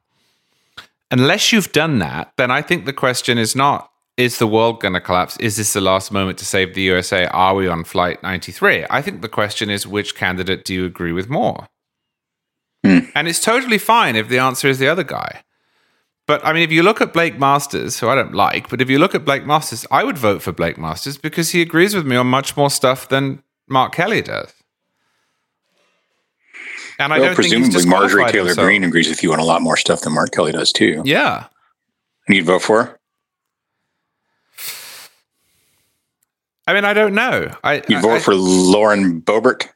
Unless 1.09 1.51
you've 1.51 1.71
done 1.71 1.99
that, 1.99 2.33
then 2.37 2.51
I 2.51 2.61
think 2.61 2.85
the 2.85 2.93
question 2.93 3.37
is 3.37 3.55
not 3.55 3.91
is 4.17 4.39
the 4.39 4.47
world 4.47 4.81
going 4.81 4.95
to 4.95 4.99
collapse? 4.99 5.37
Is 5.37 5.57
this 5.57 5.73
the 5.73 5.81
last 5.81 6.11
moment 6.11 6.39
to 6.39 6.45
save 6.45 6.73
the 6.73 6.81
USA? 6.81 7.27
Are 7.27 7.53
we 7.53 7.67
on 7.67 7.83
flight 7.83 8.21
93? 8.23 8.85
I 8.89 9.01
think 9.01 9.21
the 9.21 9.29
question 9.29 9.69
is 9.69 9.85
which 9.85 10.15
candidate 10.15 10.65
do 10.65 10.73
you 10.73 10.85
agree 10.85 11.11
with 11.11 11.29
more? 11.29 11.67
Hmm. 12.83 12.99
And 13.13 13.27
it's 13.27 13.39
totally 13.39 13.77
fine 13.77 14.15
if 14.15 14.27
the 14.27 14.39
answer 14.39 14.67
is 14.67 14.79
the 14.79 14.87
other 14.87 15.03
guy. 15.03 15.43
But 16.25 16.43
I 16.45 16.51
mean, 16.51 16.63
if 16.63 16.71
you 16.71 16.83
look 16.83 16.99
at 16.99 17.13
Blake 17.13 17.39
Masters, 17.39 17.99
who 17.99 18.09
I 18.09 18.15
don't 18.15 18.33
like, 18.33 18.69
but 18.69 18.81
if 18.81 18.89
you 18.89 18.99
look 18.99 19.15
at 19.15 19.23
Blake 19.23 19.45
Masters, 19.45 19.85
I 19.91 20.03
would 20.03 20.17
vote 20.17 20.41
for 20.41 20.51
Blake 20.51 20.77
Masters 20.77 21.17
because 21.17 21.51
he 21.51 21.61
agrees 21.61 21.95
with 21.95 22.05
me 22.05 22.15
on 22.15 22.27
much 22.27 22.57
more 22.57 22.69
stuff 22.69 23.07
than 23.07 23.43
Mark 23.69 23.93
Kelly 23.93 24.21
does. 24.21 24.51
And 26.99 27.13
I 27.13 27.19
well, 27.19 27.27
don't 27.33 27.35
think 27.43 27.49
presumably 27.63 27.85
Marjorie 27.85 28.31
Taylor 28.31 28.47
himself. 28.47 28.65
Greene 28.65 28.83
agrees 28.83 29.07
with 29.09 29.21
you 29.23 29.31
on 29.33 29.39
a 29.39 29.43
lot 29.45 29.61
more 29.61 29.77
stuff 29.77 30.01
than 30.01 30.13
Mark 30.13 30.31
Kelly 30.31 30.51
does 30.51 30.71
too. 30.71 31.01
Yeah. 31.05 31.45
And 32.27 32.35
you'd 32.35 32.45
vote 32.45 32.61
for 32.63 32.83
her? 32.83 32.99
I 36.67 36.73
mean, 36.73 36.83
I 36.85 36.93
don't 36.93 37.13
know. 37.13 37.51
I 37.63 37.75
You'd 37.87 37.99
I- 37.99 38.01
vote 38.01 38.15
I- 38.15 38.19
for 38.19 38.35
Lauren 38.35 39.21
Boebert, 39.21 39.69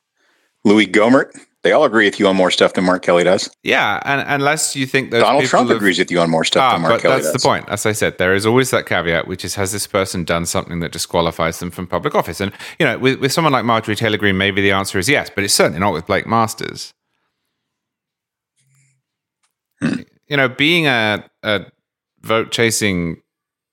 Louis 0.65 0.87
Gohmert. 0.87 1.31
They 1.63 1.73
all 1.73 1.83
agree 1.83 2.05
with 2.05 2.19
you 2.19 2.27
on 2.27 2.35
more 2.35 2.49
stuff 2.49 2.73
than 2.73 2.85
Mark 2.85 3.03
Kelly 3.03 3.23
does. 3.23 3.47
yeah, 3.61 4.01
and 4.03 4.25
unless 4.27 4.75
you 4.75 4.87
think 4.87 5.11
those 5.11 5.21
Donald 5.21 5.45
Trump 5.45 5.67
have- 5.69 5.77
agrees 5.77 5.99
with 5.99 6.09
you 6.09 6.19
on 6.19 6.27
more 6.29 6.43
stuff 6.43 6.63
Ah, 6.63 6.71
than 6.73 6.81
Mark 6.81 6.93
but 6.95 7.01
Kelly 7.03 7.15
that's 7.21 7.31
does. 7.33 7.41
the 7.43 7.47
point. 7.47 7.65
As 7.69 7.85
I 7.85 7.91
said, 7.91 8.17
there 8.17 8.33
is 8.33 8.47
always 8.47 8.71
that 8.71 8.87
caveat, 8.87 9.27
which 9.27 9.45
is 9.45 9.53
has 9.55 9.71
this 9.71 9.85
person 9.85 10.23
done 10.23 10.47
something 10.47 10.79
that 10.79 10.91
disqualifies 10.91 11.59
them 11.59 11.69
from 11.69 11.85
public 11.85 12.15
office? 12.15 12.41
And 12.41 12.51
you 12.79 12.85
know, 12.87 12.97
with, 12.97 13.19
with 13.19 13.31
someone 13.31 13.53
like 13.53 13.63
Marjorie 13.63 13.95
Taylor 13.95 14.17
Greene, 14.17 14.37
maybe 14.39 14.59
the 14.59 14.71
answer 14.71 14.97
is 14.97 15.07
yes, 15.07 15.29
but 15.33 15.43
it's 15.43 15.53
certainly 15.53 15.79
not 15.79 15.93
with 15.93 16.07
Blake 16.07 16.25
Masters. 16.25 16.93
You 19.81 20.37
know, 20.37 20.47
being 20.47 20.87
a, 20.87 21.23
a 21.43 21.65
vote 22.21 22.51
chasing 22.51 23.21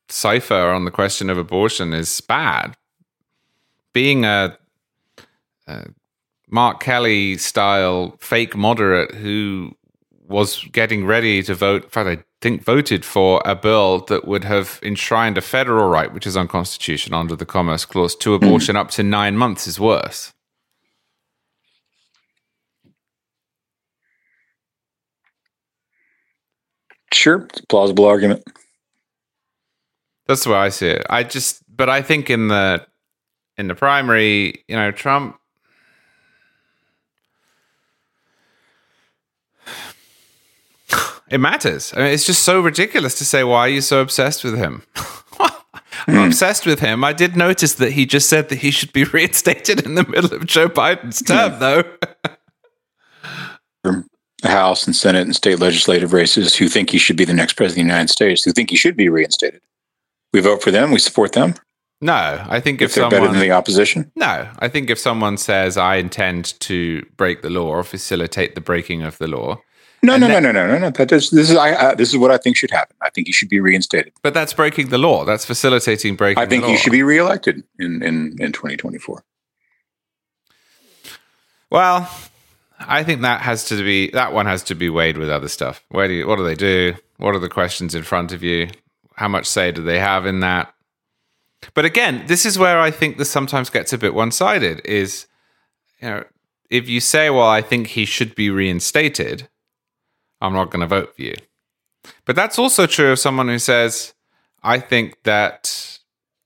cipher 0.09 0.55
on 0.71 0.85
the 0.85 0.91
question 0.91 1.31
of 1.31 1.39
abortion 1.39 1.93
is 1.93 2.21
bad. 2.21 2.77
Being 3.93 4.25
a, 4.25 4.59
a 5.67 5.87
Mark 6.51 6.81
Kelly 6.81 7.37
style 7.37 8.17
fake 8.21 8.57
moderate 8.57 9.15
who 9.15 9.73
was 10.27 10.65
getting 10.73 11.07
ready 11.07 11.43
to 11.43 11.55
vote, 11.55 11.85
in 11.85 11.91
fact, 11.91 12.09
I 12.09 12.25
think 12.41 12.63
voted 12.63 13.05
for 13.05 13.43
a 13.45 13.55
bill 13.55 14.01
that 14.07 14.27
would 14.27 14.45
have 14.45 14.79
enshrined 14.83 15.39
a 15.39 15.41
federal 15.41 15.89
right, 15.89 16.13
which 16.13 16.27
is 16.27 16.37
unconstitutional 16.37 17.21
under 17.21 17.37
the 17.37 17.47
Commerce 17.47 17.85
Clause, 17.85 18.15
to 18.17 18.31
mm. 18.31 18.37
abortion 18.37 18.77
up 18.77 18.91
to 18.93 19.03
nine 19.03 19.37
months 19.37 19.67
is 19.67 19.81
worse. 19.81 20.33
Sure, 27.13 27.47
it's 27.49 27.61
a 27.61 27.67
plausible 27.67 28.05
argument. 28.05 28.45
That's 30.27 30.45
the 30.45 30.51
way 30.51 30.57
I 30.57 30.69
see 30.69 30.89
it. 30.89 31.07
I 31.09 31.23
just, 31.23 31.63
but 31.75 31.89
I 31.89 32.03
think 32.03 32.29
in 32.29 32.49
the 32.49 32.87
in 33.57 33.69
the 33.69 33.75
primary, 33.75 34.65
you 34.69 34.77
know, 34.77 34.91
Trump. 34.91 35.39
It 41.31 41.41
matters. 41.41 41.93
I 41.95 41.99
mean, 41.99 42.07
it's 42.07 42.25
just 42.25 42.43
so 42.43 42.59
ridiculous 42.59 43.19
to 43.19 43.25
say, 43.27 43.45
"Why 43.45 43.61
are 43.61 43.69
you 43.69 43.83
so 43.83 44.01
obsessed 44.01 44.45
with 44.45 44.57
him?" 44.57 44.83
I'm 46.09 46.15
not 46.15 46.27
obsessed 46.29 46.65
with 46.65 46.81
him. 46.81 47.05
I 47.05 47.13
did 47.13 47.37
notice 47.37 47.75
that 47.75 47.93
he 47.93 48.07
just 48.07 48.31
said 48.31 48.49
that 48.49 48.57
he 48.61 48.71
should 48.71 48.95
be 48.95 49.05
reinstated 49.13 49.85
in 49.85 49.95
the 49.95 50.05
middle 50.05 50.33
of 50.33 50.47
Joe 50.47 50.69
Biden's 50.69 51.21
term, 51.21 51.53
hmm. 51.53 51.59
though. 51.59 51.85
House 54.49 54.87
and 54.87 54.95
Senate 54.97 55.23
and 55.23 55.35
state 55.37 55.59
legislative 55.59 56.13
races 56.13 56.57
who 56.57 56.69
think 56.69 56.91
he 56.91 56.99
should 56.99 57.17
be 57.17 57.25
the 57.25 57.35
next 57.35 57.55
president 57.55 57.85
of 57.85 57.89
the 57.89 57.93
United 57.95 58.11
States, 58.11 58.43
who 58.45 58.53
think 58.53 58.71
he 58.71 58.77
should 58.77 58.97
be 58.97 59.09
reinstated. 59.09 59.61
We 60.33 60.41
vote 60.41 60.63
for 60.63 60.71
them. 60.71 60.91
We 60.91 60.99
support 60.99 61.33
them. 61.33 61.55
no, 62.01 62.45
I 62.49 62.61
think 62.61 62.81
if, 62.81 62.91
If 62.91 62.95
they're 62.95 63.03
someone 63.05 63.21
better 63.23 63.33
than 63.33 63.41
the 63.41 63.53
opposition, 63.53 64.11
No, 64.17 64.49
I 64.59 64.69
think 64.69 64.91
if 64.91 64.99
someone 64.99 65.37
says 65.37 65.77
I 65.77 65.97
intend 65.97 66.59
to 66.61 67.05
break 67.17 67.43
the 67.43 67.51
law 67.51 67.69
or 67.69 67.83
facilitate 67.85 68.55
the 68.55 68.61
breaking 68.61 69.03
of 69.03 69.19
the 69.19 69.27
law, 69.27 69.61
no, 70.03 70.17
no, 70.17 70.29
that- 70.29 70.43
no, 70.43 70.53
no, 70.53 70.67
no, 70.67 70.73
no, 70.75 70.79
no. 70.79 70.91
That 70.91 71.11
is, 71.11 71.31
this 71.31 71.51
is 71.51 71.57
I, 71.57 71.73
uh, 71.73 71.95
this 71.97 72.11
is 72.11 72.17
what 72.19 72.31
I 72.31 72.37
think 72.39 72.57
should 72.57 72.71
happen. 72.71 72.95
I 73.03 73.11
think 73.11 73.27
he 73.27 73.33
should 73.33 73.49
be 73.49 73.59
reinstated. 73.59 74.13
but 74.23 74.33
that's 74.33 74.53
breaking 74.53 74.91
the 74.91 74.99
law. 74.99 75.25
That's 75.25 75.45
facilitating 75.45 76.15
breaking. 76.15 76.41
I 76.41 76.47
think 76.47 76.63
the 76.63 76.69
law. 76.69 76.73
I 76.73 76.77
think 76.77 76.79
he 76.79 76.83
should 76.85 76.93
be 76.93 77.03
reelected 77.03 77.65
in 77.81 78.03
in 78.05 78.37
in 78.39 78.53
2024. 78.53 79.25
Well, 81.71 82.09
I 82.79 83.03
think 83.03 83.23
that 83.23 83.41
has 83.41 83.65
to 83.67 83.83
be 83.83 84.11
that 84.11 84.33
one 84.33 84.47
has 84.47 84.63
to 84.65 84.75
be 84.75 84.89
weighed 84.89 85.19
with 85.19 85.31
other 85.31 85.49
stuff. 85.49 85.85
Where 85.89 86.09
do 86.09 86.15
you, 86.15 86.27
what 86.27 86.37
do 86.37 86.45
they 86.45 86.55
do? 86.55 86.95
What 87.17 87.35
are 87.35 87.41
the 87.41 87.49
questions 87.49 87.95
in 87.95 88.05
front 88.05 88.33
of 88.33 88.43
you? 88.43 88.69
how 89.19 89.29
much 89.29 89.47
say 89.47 89.73
do 89.73 89.83
they 89.83 89.99
have 89.99 90.27
in 90.27 90.41
that? 90.41 90.73
But 91.75 91.85
again, 91.85 92.25
this 92.29 92.47
is 92.47 92.59
where 92.59 92.79
I 92.79 92.91
think 92.93 93.19
this 93.19 93.31
sometimes 93.31 93.69
gets 93.69 93.93
a 93.93 93.99
bit 93.99 94.15
one 94.15 94.31
sided. 94.31 94.81
Is 94.85 95.27
you 96.01 96.09
know, 96.09 96.25
if 96.71 96.89
you 96.89 97.01
say, 97.01 97.29
"Well, 97.31 97.49
I 97.49 97.61
think 97.61 97.89
he 97.89 98.05
should 98.05 98.35
be 98.37 98.49
reinstated," 98.49 99.49
I'm 100.41 100.53
not 100.53 100.71
going 100.71 100.81
to 100.81 100.87
vote 100.87 101.17
for 101.17 101.23
you. 101.23 101.35
But 102.25 102.37
that's 102.37 102.59
also 102.59 102.87
true 102.87 103.11
of 103.11 103.19
someone 103.19 103.49
who 103.49 103.59
says, 103.59 104.15
"I 104.63 104.79
think 104.79 105.23
that." 105.25 105.99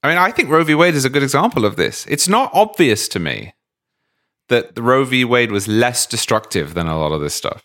I 0.03 0.09
mean, 0.09 0.19
I 0.19 0.33
think 0.33 0.49
Roe 0.49 0.65
v. 0.65 0.75
Wade 0.75 0.95
is 0.95 1.05
a 1.05 1.11
good 1.11 1.23
example 1.23 1.65
of 1.65 1.77
this. 1.77 2.07
It's 2.07 2.27
not 2.27 2.51
obvious 2.53 3.07
to 3.09 3.21
me 3.21 3.53
that 4.53 4.75
the 4.75 4.83
Roe 4.83 5.05
v. 5.05 5.25
Wade 5.25 5.51
was 5.51 5.67
less 5.67 6.05
destructive 6.05 6.75
than 6.75 6.87
a 6.87 6.99
lot 6.99 7.13
of 7.13 7.23
this 7.23 7.35
stuff. 7.35 7.65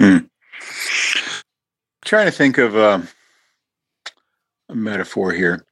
Hmm. 0.00 0.18
Trying 2.04 2.26
to 2.26 2.32
think 2.32 2.58
of 2.58 2.76
uh, 2.76 3.00
a 4.68 4.74
metaphor 4.74 5.32
here. 5.32 5.64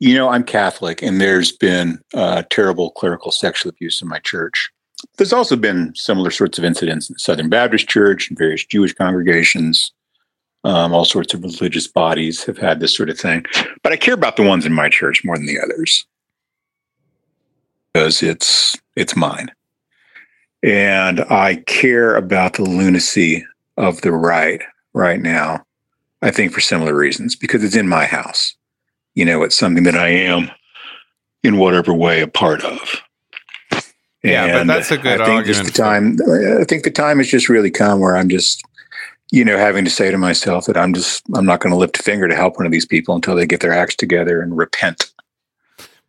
You 0.00 0.14
know, 0.14 0.28
I'm 0.28 0.44
Catholic, 0.44 1.02
and 1.02 1.18
there's 1.18 1.50
been 1.50 1.98
uh, 2.12 2.42
terrible 2.50 2.90
clerical 2.90 3.32
sexual 3.32 3.70
abuse 3.70 4.02
in 4.02 4.08
my 4.08 4.18
church. 4.18 4.70
There's 5.16 5.32
also 5.32 5.56
been 5.56 5.94
similar 5.94 6.30
sorts 6.30 6.58
of 6.58 6.64
incidents 6.64 7.08
in 7.08 7.14
the 7.14 7.20
Southern 7.20 7.48
Baptist 7.48 7.88
Church 7.88 8.28
and 8.28 8.36
various 8.36 8.66
Jewish 8.66 8.92
congregations. 8.92 9.92
Um, 10.64 10.92
all 10.92 11.06
sorts 11.06 11.32
of 11.32 11.42
religious 11.42 11.86
bodies 11.86 12.44
have 12.44 12.58
had 12.58 12.80
this 12.80 12.94
sort 12.94 13.08
of 13.08 13.18
thing. 13.18 13.46
But 13.82 13.92
I 13.92 13.96
care 13.96 14.14
about 14.14 14.36
the 14.36 14.42
ones 14.42 14.66
in 14.66 14.74
my 14.74 14.90
church 14.90 15.24
more 15.24 15.36
than 15.36 15.46
the 15.46 15.58
others 15.58 16.04
because 17.92 18.22
it's 18.22 18.76
it's 18.96 19.16
mine. 19.16 19.50
And 20.62 21.20
I 21.20 21.62
care 21.66 22.16
about 22.16 22.54
the 22.54 22.64
lunacy 22.64 23.44
of 23.76 24.00
the 24.00 24.12
right 24.12 24.62
right 24.92 25.20
now. 25.20 25.64
I 26.20 26.30
think 26.30 26.52
for 26.52 26.60
similar 26.60 26.94
reasons 26.94 27.36
because 27.36 27.62
it's 27.62 27.76
in 27.76 27.88
my 27.88 28.06
house. 28.06 28.56
You 29.14 29.24
know, 29.24 29.42
it's 29.42 29.56
something 29.56 29.84
that 29.84 29.96
I 29.96 30.08
am 30.08 30.50
in 31.42 31.58
whatever 31.58 31.94
way 31.94 32.20
a 32.20 32.28
part 32.28 32.64
of. 32.64 33.02
Yeah, 34.22 34.58
and 34.58 34.68
but 34.68 34.74
that's 34.74 34.90
a 34.90 34.98
good 34.98 35.20
I 35.20 35.26
think 35.26 35.38
argument. 35.38 35.66
The 35.66 35.72
time, 35.72 36.16
I 36.60 36.64
think 36.64 36.82
the 36.82 36.90
time 36.90 37.18
has 37.18 37.28
just 37.28 37.48
really 37.48 37.70
come 37.70 38.00
where 38.00 38.16
I'm 38.16 38.28
just, 38.28 38.62
you 39.30 39.44
know, 39.44 39.56
having 39.56 39.84
to 39.84 39.90
say 39.90 40.10
to 40.10 40.18
myself 40.18 40.66
that 40.66 40.76
I'm 40.76 40.92
just, 40.92 41.22
I'm 41.36 41.46
not 41.46 41.60
going 41.60 41.70
to 41.70 41.76
lift 41.76 42.00
a 42.00 42.02
finger 42.02 42.26
to 42.26 42.34
help 42.34 42.56
one 42.56 42.66
of 42.66 42.72
these 42.72 42.86
people 42.86 43.14
until 43.14 43.36
they 43.36 43.46
get 43.46 43.60
their 43.60 43.72
acts 43.72 43.94
together 43.94 44.42
and 44.42 44.56
repent. 44.56 45.12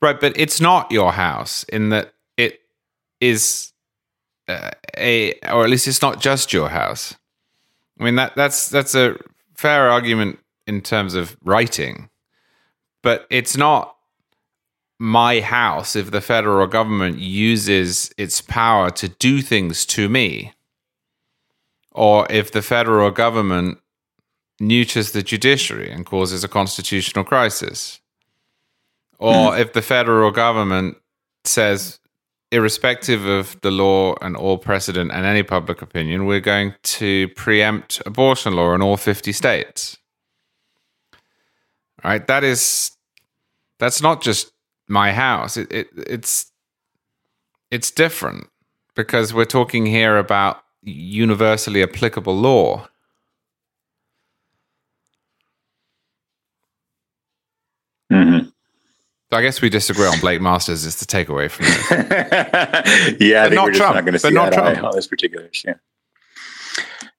Right, 0.01 0.19
but 0.19 0.37
it's 0.37 0.61
not 0.61 0.91
your 0.91 1.11
house 1.11 1.63
in 1.65 1.89
that 1.89 2.13
it 2.37 2.61
is 3.19 3.73
uh, 4.47 4.71
a, 4.97 5.33
or 5.51 5.63
at 5.63 5.69
least 5.69 5.87
it's 5.87 6.01
not 6.01 6.21
just 6.21 6.53
your 6.53 6.69
house. 6.69 7.15
I 7.99 8.03
mean 8.05 8.15
that 8.15 8.35
that's 8.35 8.69
that's 8.69 8.95
a 8.95 9.17
fair 9.55 9.89
argument 9.89 10.39
in 10.65 10.81
terms 10.81 11.15
of 11.15 11.35
writing, 11.43 12.09
but 13.03 13.27
it's 13.29 13.57
not 13.57 13.95
my 14.99 15.41
house 15.41 15.95
if 15.95 16.11
the 16.11 16.21
federal 16.21 16.67
government 16.67 17.19
uses 17.19 18.11
its 18.17 18.41
power 18.41 18.89
to 18.91 19.09
do 19.09 19.41
things 19.41 19.85
to 19.85 20.07
me, 20.07 20.53
or 21.91 22.25
if 22.29 22.51
the 22.51 22.61
federal 22.61 23.11
government 23.11 23.79
neuters 24.61 25.11
the 25.11 25.23
judiciary 25.23 25.91
and 25.91 26.05
causes 26.05 26.43
a 26.43 26.47
constitutional 26.47 27.23
crisis 27.23 27.99
or 29.19 29.53
hmm. 29.53 29.61
if 29.61 29.73
the 29.73 29.81
federal 29.81 30.31
government 30.31 30.97
says, 31.43 31.99
irrespective 32.51 33.25
of 33.25 33.59
the 33.61 33.71
law 33.71 34.15
and 34.21 34.35
all 34.35 34.57
precedent 34.57 35.11
and 35.11 35.25
any 35.25 35.43
public 35.43 35.81
opinion, 35.81 36.25
we're 36.25 36.39
going 36.39 36.73
to 36.81 37.27
preempt 37.29 38.01
abortion 38.05 38.53
law 38.53 38.73
in 38.73 38.81
all 38.81 38.97
50 38.97 39.31
states. 39.31 39.97
Right? 42.03 42.25
That 42.27 42.43
is, 42.43 42.91
that's 43.77 44.01
not 44.01 44.21
just 44.21 44.51
my 44.87 45.11
house. 45.11 45.57
It, 45.57 45.71
it, 45.71 45.87
it's, 45.95 46.51
it's 47.69 47.91
different 47.91 48.47
because 48.95 49.33
we're 49.33 49.45
talking 49.45 49.85
here 49.85 50.17
about 50.17 50.63
universally 50.81 51.83
applicable 51.83 52.35
law. 52.35 52.87
Mm-hmm. 58.11 58.49
So 59.31 59.37
I 59.37 59.41
guess 59.43 59.61
we 59.61 59.69
disagree 59.69 60.07
on 60.07 60.19
Blake 60.19 60.41
Masters 60.41 60.85
is 60.85 60.95
the 60.99 61.05
takeaway 61.05 61.51
from 61.51 61.65
this. 61.65 61.91
yeah, 63.21 63.43
I 63.43 63.49
But 63.49 63.49
think 63.49 63.55
not 63.55 63.63
we're 63.65 63.71
just 63.71 63.77
Trump. 63.79 63.95
not 63.95 64.05
going 64.05 64.13
to 64.13 64.19
see 64.19 64.29
to 64.29 64.49
Trump. 64.51 64.83
on 64.83 64.95
this 64.95 65.05
particular 65.07 65.45
issue. 65.45 65.73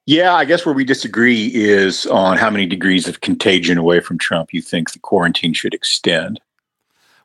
Yeah, 0.07 0.35
I 0.35 0.45
guess 0.45 0.67
where 0.67 0.75
we 0.75 0.85
disagree 0.85 1.53
is 1.55 2.07
on 2.07 2.37
how 2.37 2.51
many 2.51 2.67
degrees 2.67 3.07
of 3.07 3.21
contagion 3.21 3.79
away 3.79 4.01
from 4.01 4.19
Trump 4.19 4.53
you 4.53 4.61
think 4.61 4.93
the 4.93 4.99
quarantine 4.99 5.53
should 5.53 5.73
extend. 5.73 6.41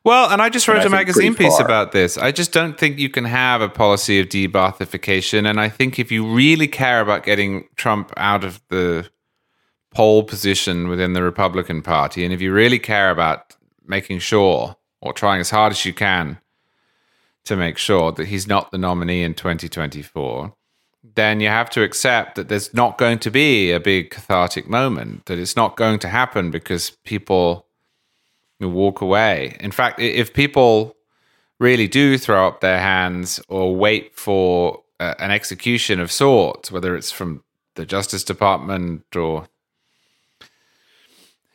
Well, 0.04 0.30
and 0.30 0.40
I 0.40 0.50
just 0.50 0.68
wrote 0.68 0.82
I 0.82 0.84
a 0.84 0.90
magazine 0.90 1.34
piece 1.34 1.60
about 1.60 1.92
this. 1.92 2.16
I 2.16 2.32
just 2.32 2.52
don't 2.54 2.78
think 2.78 3.00
you 3.00 3.10
can 3.10 3.26
have 3.26 3.62
a 3.62 3.70
policy 3.70 4.20
of 4.20 4.30
de-Baathification. 4.30 5.50
And 5.50 5.60
I 5.60 5.68
think 5.68 5.98
if 5.98 6.12
you 6.12 6.28
really 6.32 6.68
care 6.68 7.02
about 7.02 7.24
getting 7.24 7.68
Trump 7.76 8.14
out 8.18 8.44
of 8.44 8.62
the 8.70 9.10
pole 9.90 10.22
position 10.22 10.88
within 10.90 11.14
the 11.14 11.24
Republican 11.24 11.82
Party, 11.82 12.24
and 12.24 12.32
if 12.32 12.40
you 12.40 12.54
really 12.54 12.78
care 12.78 13.10
about 13.10 13.56
making 13.88 14.20
sure 14.20 14.76
or 15.02 15.14
trying 15.14 15.40
as 15.40 15.50
hard 15.50 15.72
as 15.72 15.86
you 15.86 15.94
can 15.94 16.40
to 17.44 17.56
make 17.56 17.78
sure 17.78 18.12
that 18.12 18.28
he's 18.28 18.48
not 18.48 18.72
the 18.72 18.78
nominee 18.78 19.24
in 19.24 19.34
2024, 19.34 20.54
then 21.16 21.40
you 21.40 21.48
have 21.48 21.70
to 21.70 21.84
accept 21.84 22.36
that 22.36 22.50
there's 22.50 22.74
not 22.74 22.98
going 22.98 23.20
to 23.20 23.30
be 23.30 23.72
a 23.72 23.80
big 23.80 24.10
cathartic 24.10 24.68
moment, 24.68 25.26
that 25.28 25.38
it's 25.38 25.56
not 25.56 25.78
going 25.78 26.00
to 26.00 26.10
happen 26.10 26.50
because 26.50 26.92
people 27.04 27.68
walk 28.60 29.02
away. 29.02 29.56
In 29.60 29.72
fact, 29.72 30.00
if 30.00 30.34
people 30.34 30.96
really 31.60 31.88
do 31.88 32.18
throw 32.18 32.48
up 32.48 32.62
their 32.62 32.80
hands 32.80 33.40
or 33.48 33.76
wait 33.76 34.16
for 34.16 34.82
uh, 35.00 35.14
an 35.20 35.32
execution 35.32 36.00
of 36.00 36.12
sorts, 36.12 36.72
whether 36.72 36.96
it's 36.96 37.12
from 37.12 37.44
the 37.76 37.86
Justice 37.86 38.24
Department 38.24 39.16
or 39.16 39.48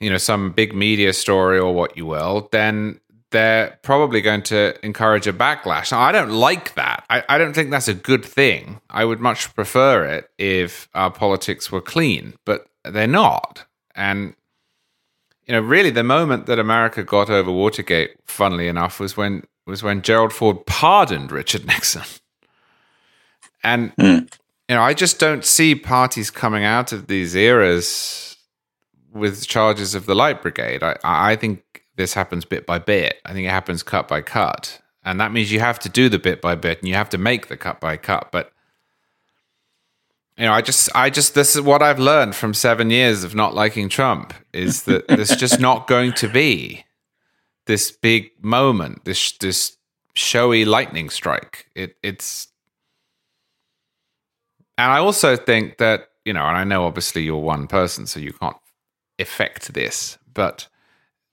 you 0.01 0.11
know 0.11 0.19
some 0.19 0.53
big 0.53 0.75
media 0.75 1.13
story 1.13 1.59
or 1.59 1.73
what 1.75 1.97
you 1.97 2.07
will, 2.07 2.49
then 2.53 3.01
they're 3.31 3.79
probably 3.83 4.21
going 4.21 4.43
to 4.43 4.75
encourage 4.85 5.29
a 5.29 5.33
backlash. 5.33 5.93
Now, 5.93 6.01
I 6.01 6.11
don't 6.11 6.31
like 6.31 6.75
that. 6.75 7.05
I, 7.09 7.23
I 7.29 7.39
don't 7.39 7.53
think 7.53 7.71
that's 7.71 7.87
a 7.87 7.95
good 7.95 8.25
thing. 8.25 8.81
I 8.91 9.05
would 9.05 9.21
much 9.21 9.55
prefer 9.55 10.05
it 10.05 10.31
if 10.37 10.89
our 10.95 11.13
politics 11.13 11.71
were 11.71 11.81
clean, 11.81 12.35
but 12.45 12.67
they're 12.85 13.07
not. 13.07 13.65
And 13.95 14.35
you 15.47 15.53
know, 15.53 15.61
really, 15.61 15.91
the 15.91 16.05
moment 16.05 16.47
that 16.47 16.59
America 16.59 17.03
got 17.03 17.29
over 17.31 17.51
Watergate, 17.53 18.13
funnily 18.27 18.69
enough, 18.69 19.01
was 19.01 19.17
when 19.17 19.45
was 19.67 19.83
when 19.83 20.03
Gerald 20.03 20.33
Ford 20.33 20.65
pardoned 20.67 21.31
Richard 21.31 21.67
Nixon. 21.67 22.03
And 23.63 23.93
Hmm. 23.99 24.19
you 24.69 24.77
know, 24.77 24.83
I 24.83 24.95
just 24.95 25.19
don't 25.19 25.45
see 25.45 25.75
parties 25.75 26.31
coming 26.31 26.65
out 26.65 26.93
of 26.93 27.07
these 27.09 27.35
eras 27.35 28.30
with 29.13 29.47
charges 29.47 29.95
of 29.95 30.07
the 30.07 30.15
Light 30.15 30.43
Brigade. 30.43 30.83
I, 30.83 30.97
I 31.03 31.37
think 31.37 31.85
this 31.97 32.15
happens 32.15 32.45
bit 32.45 32.67
by 32.67 32.79
bit. 32.79 33.17
I 33.25 33.33
think 33.33 33.47
it 33.47 33.51
happens 33.51 33.83
cut 33.83 34.09
by 34.09 34.23
cut, 34.23 34.81
and 35.05 35.21
that 35.21 35.33
means 35.33 35.53
you 35.53 35.61
have 35.61 35.79
to 35.81 35.89
do 35.89 36.09
the 36.09 36.19
bit 36.19 36.41
by 36.41 36.55
bit, 36.55 36.79
and 36.79 36.89
you 36.89 36.95
have 36.95 37.11
to 37.11 37.19
make 37.19 37.49
the 37.49 37.57
cut 37.57 37.81
by 37.81 37.97
cut. 37.97 38.31
But 38.33 38.53
you 40.37 40.47
know, 40.47 40.53
I 40.53 40.63
just, 40.63 40.89
I 40.95 41.11
just, 41.11 41.35
this 41.35 41.55
is 41.55 41.61
what 41.61 41.83
I've 41.83 41.99
learned 41.99 42.35
from 42.35 42.55
seven 42.55 42.89
years 42.89 43.25
of 43.25 43.35
not 43.35 43.55
liking 43.55 43.91
Trump 43.91 44.33
is 44.55 44.85
that 44.85 45.07
there's 45.09 45.37
just 45.37 45.61
not 45.61 45.87
going 45.87 46.15
to 46.15 46.29
be 46.29 46.87
this 47.67 47.91
big 47.91 48.31
moment, 48.43 49.05
this 49.05 49.33
this 49.33 49.77
showy 50.15 50.65
lightning 50.65 51.11
strike. 51.11 51.67
It, 51.75 51.97
it's, 52.03 52.49
and 54.79 54.91
I 54.91 54.99
also 54.99 55.37
think 55.37 55.77
that 55.79 56.09
you 56.25 56.33
know, 56.33 56.45
and 56.45 56.57
I 56.57 56.65
know 56.65 56.85
obviously 56.85 57.23
you're 57.23 57.37
one 57.37 57.67
person, 57.67 58.07
so 58.07 58.21
you 58.21 58.33
can't 58.33 58.57
affect 59.21 59.73
this, 59.75 60.19
but 60.35 60.67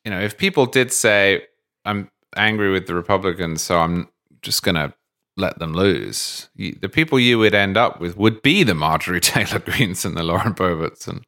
you 0.05 0.11
know, 0.11 0.19
if 0.21 0.37
people 0.37 0.65
did 0.65 0.91
say, 0.91 1.43
"I'm 1.85 2.09
angry 2.35 2.71
with 2.71 2.87
the 2.87 2.95
Republicans, 2.95 3.61
so 3.61 3.79
I'm 3.79 4.07
just 4.41 4.63
going 4.63 4.75
to 4.75 4.93
let 5.35 5.59
them 5.59 5.73
lose," 5.73 6.49
you, 6.55 6.77
the 6.81 6.89
people 6.89 7.19
you 7.19 7.37
would 7.39 7.55
end 7.55 7.77
up 7.77 7.99
with 7.99 8.15
would 8.17 8.41
be 8.41 8.63
the 8.63 8.75
Marjorie 8.75 9.19
Taylor 9.21 9.59
Greenes 9.59 10.05
and 10.05 10.15
the 10.15 10.23
Lauren 10.23 10.53
Boeberts 10.53 11.07
and 11.07 11.23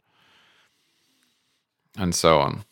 and 1.98 2.14
so 2.16 2.40
on. 2.40 2.64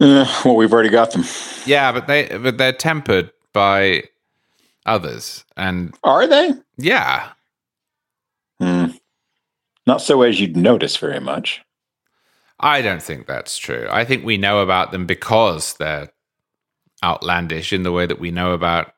Uh, 0.00 0.24
well, 0.44 0.56
we've 0.56 0.72
already 0.72 0.88
got 0.88 1.12
them. 1.12 1.24
Yeah, 1.66 1.92
but 1.92 2.06
they 2.06 2.26
but 2.38 2.56
they're 2.58 2.72
tempered 2.72 3.30
by 3.52 4.04
others, 4.86 5.44
and 5.56 5.94
Are 6.02 6.26
they? 6.26 6.54
yeah, 6.78 7.30
Hmm. 8.58 8.86
Not 9.86 10.02
so 10.02 10.20
as 10.22 10.38
you'd 10.40 10.56
notice 10.56 10.96
very 10.98 11.20
much. 11.20 11.62
I 12.60 12.82
don't 12.82 13.02
think 13.02 13.26
that's 13.26 13.56
true. 13.56 13.88
I 13.90 14.04
think 14.04 14.24
we 14.24 14.36
know 14.36 14.60
about 14.60 14.92
them 14.92 15.06
because 15.06 15.74
they're 15.74 16.10
outlandish 17.02 17.72
in 17.72 17.82
the 17.82 17.92
way 17.92 18.06
that 18.06 18.20
we 18.20 18.30
know 18.30 18.52
about 18.52 18.92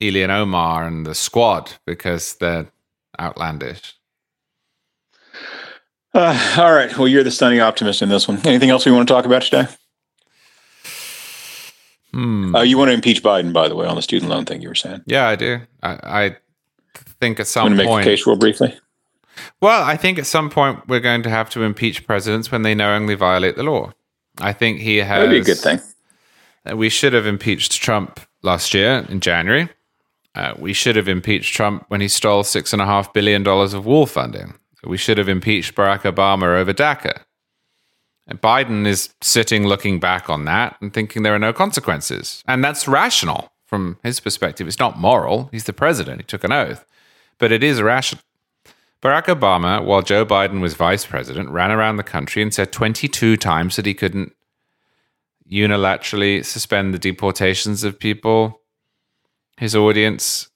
Ilhan 0.00 0.30
Omar 0.30 0.86
and 0.86 1.04
the 1.04 1.14
squad 1.14 1.72
because 1.84 2.36
they're 2.36 2.70
outlandish. 3.18 3.94
Uh, 6.14 6.56
all 6.58 6.72
right. 6.72 6.96
Well, 6.96 7.08
you're 7.08 7.24
the 7.24 7.30
stunning 7.30 7.60
optimist 7.60 8.00
in 8.02 8.08
this 8.08 8.28
one. 8.28 8.38
Anything 8.46 8.70
else 8.70 8.86
we 8.86 8.92
want 8.92 9.08
to 9.08 9.12
talk 9.12 9.24
about 9.26 9.42
today? 9.42 9.66
Hmm. 12.12 12.54
Uh, 12.54 12.62
you 12.62 12.78
want 12.78 12.88
to 12.88 12.94
impeach 12.94 13.22
Biden, 13.22 13.52
by 13.52 13.68
the 13.68 13.74
way, 13.74 13.86
on 13.86 13.96
the 13.96 14.02
student 14.02 14.30
loan 14.30 14.44
thing 14.44 14.62
you 14.62 14.68
were 14.68 14.74
saying. 14.74 15.02
Yeah, 15.06 15.28
I 15.28 15.36
do. 15.36 15.60
I, 15.82 15.90
I 16.02 16.36
think 17.20 17.40
at 17.40 17.46
some 17.46 17.66
going 17.66 17.72
to 17.72 17.76
make 17.76 17.86
point. 17.88 18.04
the 18.04 18.10
case 18.10 18.26
real 18.26 18.36
briefly. 18.36 18.78
Well, 19.60 19.82
I 19.82 19.96
think 19.96 20.18
at 20.18 20.26
some 20.26 20.50
point 20.50 20.86
we're 20.88 21.00
going 21.00 21.22
to 21.22 21.30
have 21.30 21.50
to 21.50 21.62
impeach 21.62 22.06
presidents 22.06 22.50
when 22.50 22.62
they 22.62 22.74
knowingly 22.74 23.14
violate 23.14 23.56
the 23.56 23.62
law. 23.62 23.92
I 24.38 24.52
think 24.52 24.80
he 24.80 24.98
has. 24.98 25.08
That'd 25.08 25.30
be 25.30 25.38
a 25.38 25.44
good 25.44 25.58
thing. 25.58 25.80
We 26.76 26.88
should 26.88 27.12
have 27.12 27.26
impeached 27.26 27.72
Trump 27.80 28.20
last 28.42 28.74
year 28.74 29.06
in 29.08 29.20
January. 29.20 29.68
Uh, 30.34 30.54
we 30.58 30.72
should 30.72 30.96
have 30.96 31.08
impeached 31.08 31.54
Trump 31.54 31.84
when 31.88 32.00
he 32.00 32.08
stole 32.08 32.44
six 32.44 32.72
and 32.72 32.82
a 32.82 32.86
half 32.86 33.12
billion 33.12 33.42
dollars 33.42 33.74
of 33.74 33.86
wall 33.86 34.06
funding. 34.06 34.54
We 34.84 34.96
should 34.96 35.18
have 35.18 35.28
impeached 35.28 35.74
Barack 35.74 36.02
Obama 36.02 36.56
over 36.56 36.72
DACA. 36.72 37.22
And 38.26 38.40
Biden 38.40 38.86
is 38.86 39.14
sitting 39.22 39.66
looking 39.66 39.98
back 39.98 40.28
on 40.28 40.44
that 40.44 40.76
and 40.80 40.92
thinking 40.92 41.22
there 41.22 41.34
are 41.34 41.38
no 41.38 41.52
consequences. 41.52 42.44
And 42.46 42.62
that's 42.62 42.86
rational 42.86 43.50
from 43.64 43.98
his 44.02 44.20
perspective. 44.20 44.68
It's 44.68 44.78
not 44.78 44.98
moral. 44.98 45.48
He's 45.50 45.64
the 45.64 45.72
president, 45.72 46.20
he 46.20 46.24
took 46.24 46.44
an 46.44 46.52
oath, 46.52 46.84
but 47.38 47.50
it 47.50 47.64
is 47.64 47.82
rational. 47.82 48.22
Barack 49.02 49.26
Obama, 49.26 49.84
while 49.84 50.02
Joe 50.02 50.26
Biden 50.26 50.60
was 50.60 50.74
vice 50.74 51.06
president, 51.06 51.50
ran 51.50 51.70
around 51.70 51.96
the 51.96 52.02
country 52.02 52.42
and 52.42 52.52
said 52.52 52.72
22 52.72 53.36
times 53.36 53.76
that 53.76 53.86
he 53.86 53.94
couldn't 53.94 54.32
unilaterally 55.50 56.44
suspend 56.44 56.92
the 56.92 56.98
deportations 56.98 57.84
of 57.84 57.98
people 57.98 58.60
his 59.56 59.74
audience 59.74 60.48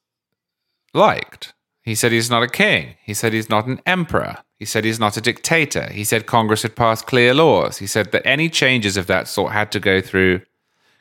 liked. 0.95 1.55
He 1.83 1.95
said 1.95 2.13
he's 2.13 2.31
not 2.31 2.43
a 2.43 2.49
king. 2.49 2.95
He 3.03 3.15
said 3.15 3.33
he's 3.33 3.49
not 3.49 3.67
an 3.67 3.81
emperor. 3.87 4.37
He 4.59 4.65
said 4.65 4.85
he's 4.85 5.01
not 5.01 5.17
a 5.17 5.21
dictator. 5.21 5.91
He 5.91 6.05
said 6.05 6.27
Congress 6.27 6.63
had 6.63 6.77
passed 6.77 7.07
clear 7.07 7.35
laws. 7.35 7.79
He 7.79 7.87
said 7.87 8.13
that 8.13 8.25
any 8.25 8.49
changes 8.49 8.97
of 8.97 9.09
that 9.09 9.27
sort 9.27 9.53
had 9.53 9.73
to 9.73 9.81
go 9.81 10.01
through 10.01 10.43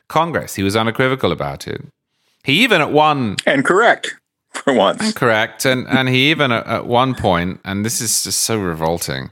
Congress. 0.08 0.56
He 0.56 0.64
was 0.64 0.74
unequivocal 0.74 1.30
about 1.30 1.68
it. 1.68 1.82
He 2.42 2.64
even 2.64 2.80
at 2.80 2.90
one 2.90 3.36
And 3.46 3.64
correct 3.64 4.16
for 4.64 4.72
once. 4.72 5.12
Correct. 5.12 5.64
And 5.64 5.86
and 5.88 6.08
he 6.08 6.30
even 6.30 6.52
at, 6.52 6.86
one 6.86 7.14
point, 7.14 7.60
and 7.64 7.84
this 7.84 8.00
is 8.00 8.24
just 8.24 8.40
so 8.40 8.58
revolting, 8.58 9.30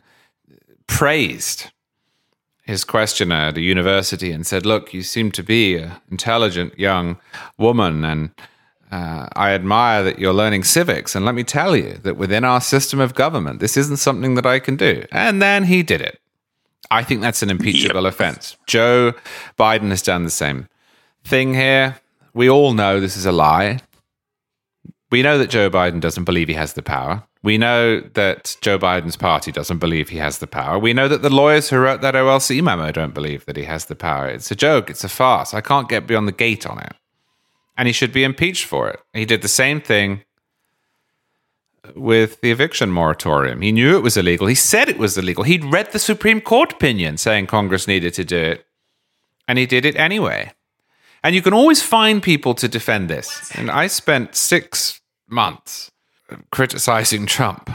praised 0.86 1.70
his 2.62 2.84
questioner 2.84 3.34
at 3.34 3.56
a 3.56 3.60
university 3.60 4.32
and 4.32 4.46
said, 4.46 4.64
Look, 4.64 4.94
you 4.94 5.02
seem 5.02 5.30
to 5.32 5.42
be 5.42 5.76
an 5.76 5.92
intelligent 6.10 6.78
young 6.78 7.18
woman, 7.58 8.04
and 8.04 8.30
uh, 8.90 9.28
I 9.34 9.52
admire 9.52 10.02
that 10.04 10.18
you're 10.18 10.32
learning 10.32 10.64
civics. 10.64 11.14
And 11.14 11.24
let 11.24 11.34
me 11.34 11.44
tell 11.44 11.76
you 11.76 11.94
that 12.02 12.16
within 12.16 12.44
our 12.44 12.60
system 12.60 13.00
of 13.00 13.14
government, 13.14 13.60
this 13.60 13.76
isn't 13.76 13.98
something 13.98 14.34
that 14.34 14.46
I 14.46 14.58
can 14.58 14.76
do. 14.76 15.04
And 15.12 15.40
then 15.40 15.64
he 15.64 15.82
did 15.82 16.00
it. 16.00 16.20
I 16.90 17.04
think 17.04 17.20
that's 17.20 17.42
an 17.42 17.50
impeachable 17.50 18.06
offense. 18.06 18.56
Joe 18.66 19.12
Biden 19.58 19.90
has 19.90 20.02
done 20.02 20.24
the 20.24 20.30
same 20.30 20.68
thing 21.24 21.54
here. 21.54 22.00
We 22.34 22.50
all 22.50 22.72
know 22.72 22.98
this 22.98 23.16
is 23.16 23.26
a 23.26 23.32
lie. 23.32 23.80
We 25.10 25.22
know 25.22 25.38
that 25.38 25.50
Joe 25.50 25.68
Biden 25.68 26.00
doesn't 26.00 26.24
believe 26.24 26.48
he 26.48 26.54
has 26.54 26.74
the 26.74 26.82
power. 26.82 27.24
We 27.42 27.58
know 27.58 28.00
that 28.00 28.56
Joe 28.60 28.78
Biden's 28.78 29.16
party 29.16 29.50
doesn't 29.50 29.78
believe 29.78 30.10
he 30.10 30.18
has 30.18 30.38
the 30.38 30.46
power. 30.46 30.78
We 30.78 30.92
know 30.92 31.08
that 31.08 31.22
the 31.22 31.30
lawyers 31.30 31.70
who 31.70 31.78
wrote 31.78 32.00
that 32.02 32.14
OLC 32.14 32.62
memo 32.62 32.92
don't 32.92 33.14
believe 33.14 33.44
that 33.46 33.56
he 33.56 33.64
has 33.64 33.86
the 33.86 33.96
power. 33.96 34.28
It's 34.28 34.50
a 34.50 34.54
joke. 34.56 34.90
It's 34.90 35.04
a 35.04 35.08
farce. 35.08 35.52
I 35.54 35.60
can't 35.60 35.88
get 35.88 36.06
beyond 36.06 36.28
the 36.28 36.32
gate 36.32 36.66
on 36.66 36.78
it. 36.78 36.92
And 37.76 37.88
he 37.88 37.92
should 37.92 38.12
be 38.12 38.24
impeached 38.24 38.66
for 38.66 38.88
it. 38.90 39.00
He 39.12 39.24
did 39.24 39.42
the 39.42 39.48
same 39.48 39.80
thing 39.80 40.22
with 41.96 42.40
the 42.42 42.50
eviction 42.50 42.90
moratorium. 42.90 43.62
He 43.62 43.72
knew 43.72 43.96
it 43.96 44.02
was 44.02 44.18
illegal. 44.18 44.46
He 44.46 44.54
said 44.54 44.88
it 44.88 44.98
was 44.98 45.16
illegal. 45.16 45.44
He'd 45.44 45.64
read 45.64 45.90
the 45.92 45.98
Supreme 45.98 46.42
Court 46.42 46.74
opinion 46.74 47.16
saying 47.16 47.46
Congress 47.46 47.88
needed 47.88 48.14
to 48.14 48.24
do 48.24 48.36
it. 48.36 48.66
And 49.48 49.58
he 49.58 49.66
did 49.66 49.84
it 49.84 49.96
anyway. 49.96 50.52
And 51.24 51.34
you 51.34 51.42
can 51.42 51.54
always 51.54 51.82
find 51.82 52.22
people 52.22 52.54
to 52.54 52.68
defend 52.68 53.08
this. 53.08 53.50
And 53.54 53.70
I 53.70 53.88
spent 53.88 54.36
six 54.36 54.99
months 55.30 55.90
criticizing 56.50 57.26
Trump 57.26 57.68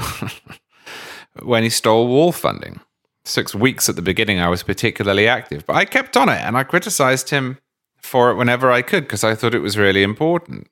when 1.44 1.64
he 1.64 1.70
stole 1.70 2.08
wall 2.08 2.32
funding. 2.32 2.80
Six 3.24 3.56
weeks 3.56 3.90
at 3.90 3.96
the 3.96 4.02
beginning, 4.02 4.40
I 4.40 4.50
was 4.50 4.62
particularly 4.62 5.28
active, 5.28 5.66
but 5.66 5.76
I 5.76 5.86
kept 5.86 6.16
on 6.16 6.30
it 6.30 6.42
and 6.42 6.56
I 6.56 6.64
criticized 6.64 7.32
him 7.32 7.58
for 7.98 8.30
it 8.30 8.36
whenever 8.36 8.72
I 8.72 8.84
could 8.84 9.04
because 9.04 9.24
I 9.24 9.34
thought 9.34 9.56
it 9.56 9.60
was 9.60 9.78
really 9.78 10.04
important. 10.04 10.68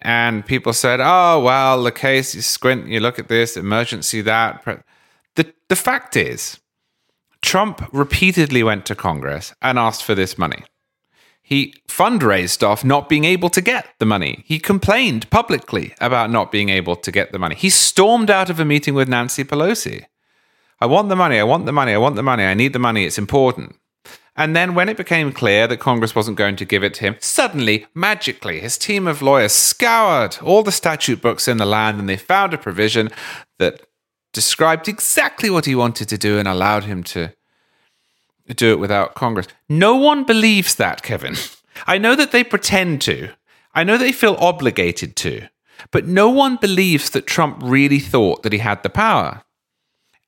And 0.00 0.46
people 0.46 0.72
said, 0.72 1.00
oh, 1.02 1.40
well, 1.40 1.82
the 1.82 1.92
case, 1.92 2.34
you 2.34 2.40
squint, 2.40 2.88
you 2.88 3.00
look 3.00 3.18
at 3.18 3.28
this, 3.28 3.56
emergency 3.58 4.22
that. 4.22 4.64
The, 5.36 5.52
the 5.68 5.76
fact 5.76 6.16
is, 6.16 6.58
Trump 7.42 7.86
repeatedly 7.92 8.62
went 8.62 8.86
to 8.86 8.94
Congress 8.94 9.52
and 9.60 9.78
asked 9.78 10.02
for 10.02 10.14
this 10.14 10.38
money. 10.38 10.64
He 11.50 11.74
fundraised 11.88 12.64
off 12.64 12.84
not 12.84 13.08
being 13.08 13.24
able 13.24 13.50
to 13.50 13.60
get 13.60 13.88
the 13.98 14.06
money. 14.06 14.44
He 14.46 14.60
complained 14.60 15.28
publicly 15.30 15.94
about 16.00 16.30
not 16.30 16.52
being 16.52 16.68
able 16.68 16.94
to 16.94 17.10
get 17.10 17.32
the 17.32 17.40
money. 17.40 17.56
He 17.56 17.70
stormed 17.70 18.30
out 18.30 18.50
of 18.50 18.60
a 18.60 18.64
meeting 18.64 18.94
with 18.94 19.08
Nancy 19.08 19.42
Pelosi. 19.42 20.04
I 20.78 20.86
want 20.86 21.08
the 21.08 21.16
money. 21.16 21.40
I 21.40 21.42
want 21.42 21.66
the 21.66 21.72
money. 21.72 21.92
I 21.92 21.98
want 21.98 22.14
the 22.14 22.22
money. 22.22 22.44
I 22.44 22.54
need 22.54 22.72
the 22.72 22.78
money. 22.78 23.04
It's 23.04 23.18
important. 23.18 23.74
And 24.36 24.54
then, 24.54 24.76
when 24.76 24.88
it 24.88 24.96
became 24.96 25.32
clear 25.32 25.66
that 25.66 25.78
Congress 25.78 26.14
wasn't 26.14 26.38
going 26.38 26.54
to 26.54 26.64
give 26.64 26.84
it 26.84 26.94
to 26.94 27.00
him, 27.00 27.16
suddenly, 27.18 27.84
magically, 27.94 28.60
his 28.60 28.78
team 28.78 29.08
of 29.08 29.20
lawyers 29.20 29.52
scoured 29.52 30.38
all 30.40 30.62
the 30.62 30.70
statute 30.70 31.20
books 31.20 31.48
in 31.48 31.56
the 31.56 31.66
land 31.66 31.98
and 31.98 32.08
they 32.08 32.16
found 32.16 32.54
a 32.54 32.58
provision 32.58 33.10
that 33.58 33.82
described 34.32 34.86
exactly 34.86 35.50
what 35.50 35.66
he 35.66 35.74
wanted 35.74 36.08
to 36.08 36.16
do 36.16 36.38
and 36.38 36.46
allowed 36.46 36.84
him 36.84 37.02
to 37.02 37.32
do 38.54 38.72
it 38.72 38.78
without 38.78 39.14
Congress. 39.14 39.46
No 39.68 39.96
one 39.96 40.24
believes 40.24 40.74
that, 40.76 41.02
Kevin. 41.02 41.36
I 41.86 41.98
know 41.98 42.14
that 42.14 42.32
they 42.32 42.44
pretend 42.44 43.00
to. 43.02 43.30
I 43.74 43.84
know 43.84 43.96
they 43.96 44.12
feel 44.12 44.36
obligated 44.38 45.16
to. 45.16 45.48
But 45.90 46.06
no 46.06 46.28
one 46.28 46.56
believes 46.56 47.10
that 47.10 47.26
Trump 47.26 47.58
really 47.62 48.00
thought 48.00 48.42
that 48.42 48.52
he 48.52 48.58
had 48.58 48.82
the 48.82 48.90
power. 48.90 49.42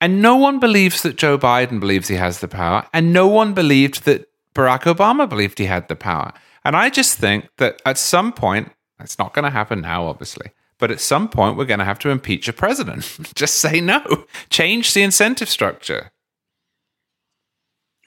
And 0.01 0.21
no 0.21 0.37
one 0.37 0.59
believes 0.59 1.03
that 1.03 1.17
Joe 1.17 1.39
Biden 1.39 1.79
believes 1.79 2.09
he 2.09 2.17
has 2.17 2.41
the 2.41 2.49
power. 2.49 2.87
And 2.93 3.13
no 3.13 3.29
one 3.29 3.55
believed 3.55 4.05
that 4.05 4.29
Barack 4.55 4.83
Obama 4.83 5.29
believed 5.29 5.59
he 5.59 5.67
had 5.67 5.89
the 5.89 5.97
power. 5.97 6.33
And 6.65 6.77
I 6.77 6.91
just 6.91 7.19
think 7.19 7.49
that 7.59 7.81
at 7.87 7.99
some 7.99 8.33
point, 8.33 8.73
it's 9.01 9.19
not 9.19 9.35
going 9.35 9.45
to 9.45 9.51
happen 9.51 9.81
now, 9.81 10.07
obviously, 10.07 10.51
but 10.79 10.91
at 10.91 11.01
some 11.01 11.29
point, 11.29 11.57
we're 11.57 11.65
going 11.65 11.79
to 11.79 11.85
have 11.85 11.99
to 12.01 12.11
impeach 12.11 12.49
a 12.49 12.53
president. 12.53 13.19
just 13.35 13.57
say 13.57 13.81
no, 13.81 14.25
change 14.51 14.95
the 14.95 15.03
incentive 15.03 15.49
structure. 15.49 16.11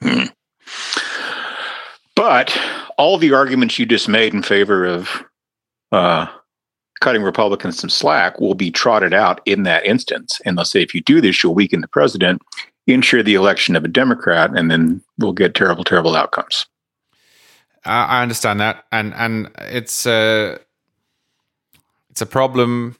Hmm. 0.06 0.26
But 2.14 2.56
all 2.96 3.18
the 3.18 3.32
arguments 3.32 3.78
you 3.78 3.86
just 3.86 4.08
made 4.08 4.32
in 4.32 4.42
favor 4.42 4.84
of 4.84 5.24
uh, 5.90 6.26
cutting 7.00 7.22
Republicans 7.22 7.78
some 7.78 7.90
slack 7.90 8.40
will 8.40 8.54
be 8.54 8.70
trotted 8.70 9.12
out 9.12 9.40
in 9.44 9.64
that 9.64 9.84
instance. 9.84 10.40
And 10.44 10.56
they'll 10.56 10.64
say, 10.64 10.82
if 10.82 10.94
you 10.94 11.02
do 11.02 11.20
this, 11.20 11.42
you'll 11.42 11.54
weaken 11.54 11.80
the 11.80 11.88
president, 11.88 12.40
ensure 12.86 13.22
the 13.22 13.34
election 13.34 13.74
of 13.74 13.84
a 13.84 13.88
Democrat, 13.88 14.56
and 14.56 14.70
then 14.70 15.02
we'll 15.18 15.32
get 15.32 15.54
terrible, 15.54 15.84
terrible 15.84 16.14
outcomes. 16.14 16.66
I 17.84 18.22
understand 18.22 18.58
that, 18.60 18.84
and 18.90 19.14
and 19.14 19.48
it's 19.58 20.06
a 20.06 20.58
it's 22.10 22.20
a 22.20 22.26
problem, 22.26 22.96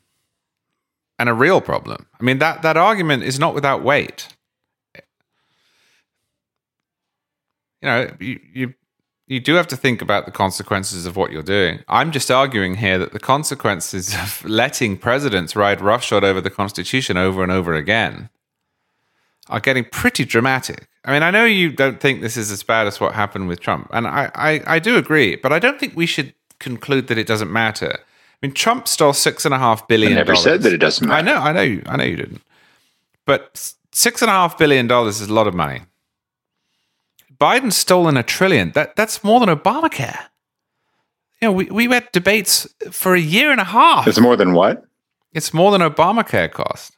and 1.18 1.28
a 1.28 1.34
real 1.34 1.60
problem. 1.60 2.06
I 2.20 2.22
mean 2.22 2.38
that 2.38 2.62
that 2.62 2.76
argument 2.76 3.24
is 3.24 3.40
not 3.40 3.52
without 3.52 3.82
weight. 3.82 4.28
You 7.82 7.88
know, 7.88 8.10
you 8.20 8.40
you 8.52 8.74
you 9.26 9.40
do 9.40 9.54
have 9.54 9.66
to 9.68 9.76
think 9.76 10.00
about 10.00 10.24
the 10.24 10.30
consequences 10.30 11.04
of 11.04 11.16
what 11.16 11.32
you're 11.32 11.42
doing. 11.42 11.82
I'm 11.88 12.12
just 12.12 12.30
arguing 12.30 12.76
here 12.76 12.98
that 12.98 13.12
the 13.12 13.18
consequences 13.18 14.14
of 14.22 14.44
letting 14.44 14.96
presidents 14.96 15.56
ride 15.56 15.80
roughshod 15.80 16.24
over 16.24 16.40
the 16.40 16.50
Constitution 16.50 17.16
over 17.16 17.42
and 17.42 17.52
over 17.52 17.74
again 17.74 18.30
are 19.48 19.60
getting 19.60 19.84
pretty 19.84 20.24
dramatic. 20.24 20.88
I 21.04 21.12
mean, 21.12 21.22
I 21.22 21.30
know 21.30 21.44
you 21.44 21.70
don't 21.70 22.00
think 22.00 22.20
this 22.20 22.36
is 22.36 22.50
as 22.50 22.62
bad 22.64 22.88
as 22.88 23.00
what 23.00 23.14
happened 23.14 23.46
with 23.46 23.60
Trump, 23.60 23.88
and 23.92 24.06
I, 24.06 24.30
I, 24.34 24.62
I 24.66 24.78
do 24.80 24.96
agree, 24.96 25.36
but 25.36 25.52
I 25.52 25.60
don't 25.60 25.78
think 25.78 25.94
we 25.94 26.06
should 26.06 26.34
conclude 26.58 27.06
that 27.06 27.18
it 27.18 27.28
doesn't 27.28 27.52
matter. 27.52 27.92
I 27.92 28.46
mean, 28.46 28.52
Trump 28.52 28.88
stole 28.88 29.12
six 29.12 29.44
and 29.44 29.54
a 29.54 29.58
half 29.58 29.86
billion. 29.86 30.12
I 30.12 30.16
never 30.16 30.34
said 30.34 30.62
that 30.62 30.72
it 30.72 30.78
doesn't 30.78 31.06
matter. 31.06 31.30
I 31.30 31.32
know, 31.32 31.40
I 31.40 31.52
know, 31.52 31.62
you, 31.62 31.82
I 31.86 31.96
know 31.96 32.04
you 32.04 32.16
didn't. 32.16 32.42
But 33.24 33.74
six 33.92 34.20
and 34.20 34.30
a 34.30 34.32
half 34.32 34.58
billion 34.58 34.88
dollars 34.88 35.20
is 35.20 35.28
a 35.28 35.32
lot 35.32 35.46
of 35.46 35.54
money. 35.54 35.82
Biden's 37.38 37.76
stolen 37.76 38.16
a 38.16 38.22
trillion. 38.22 38.72
That 38.72 38.96
that's 38.96 39.22
more 39.22 39.40
than 39.40 39.48
Obamacare. 39.48 40.18
You 41.40 41.48
know, 41.48 41.52
we, 41.52 41.66
we 41.66 41.86
had 41.86 42.10
debates 42.12 42.66
for 42.90 43.14
a 43.14 43.20
year 43.20 43.50
and 43.50 43.60
a 43.60 43.64
half. 43.64 44.06
It's 44.06 44.20
more 44.20 44.36
than 44.36 44.54
what? 44.54 44.84
It's 45.32 45.52
more 45.52 45.70
than 45.70 45.82
Obamacare 45.82 46.50
cost. 46.50 46.96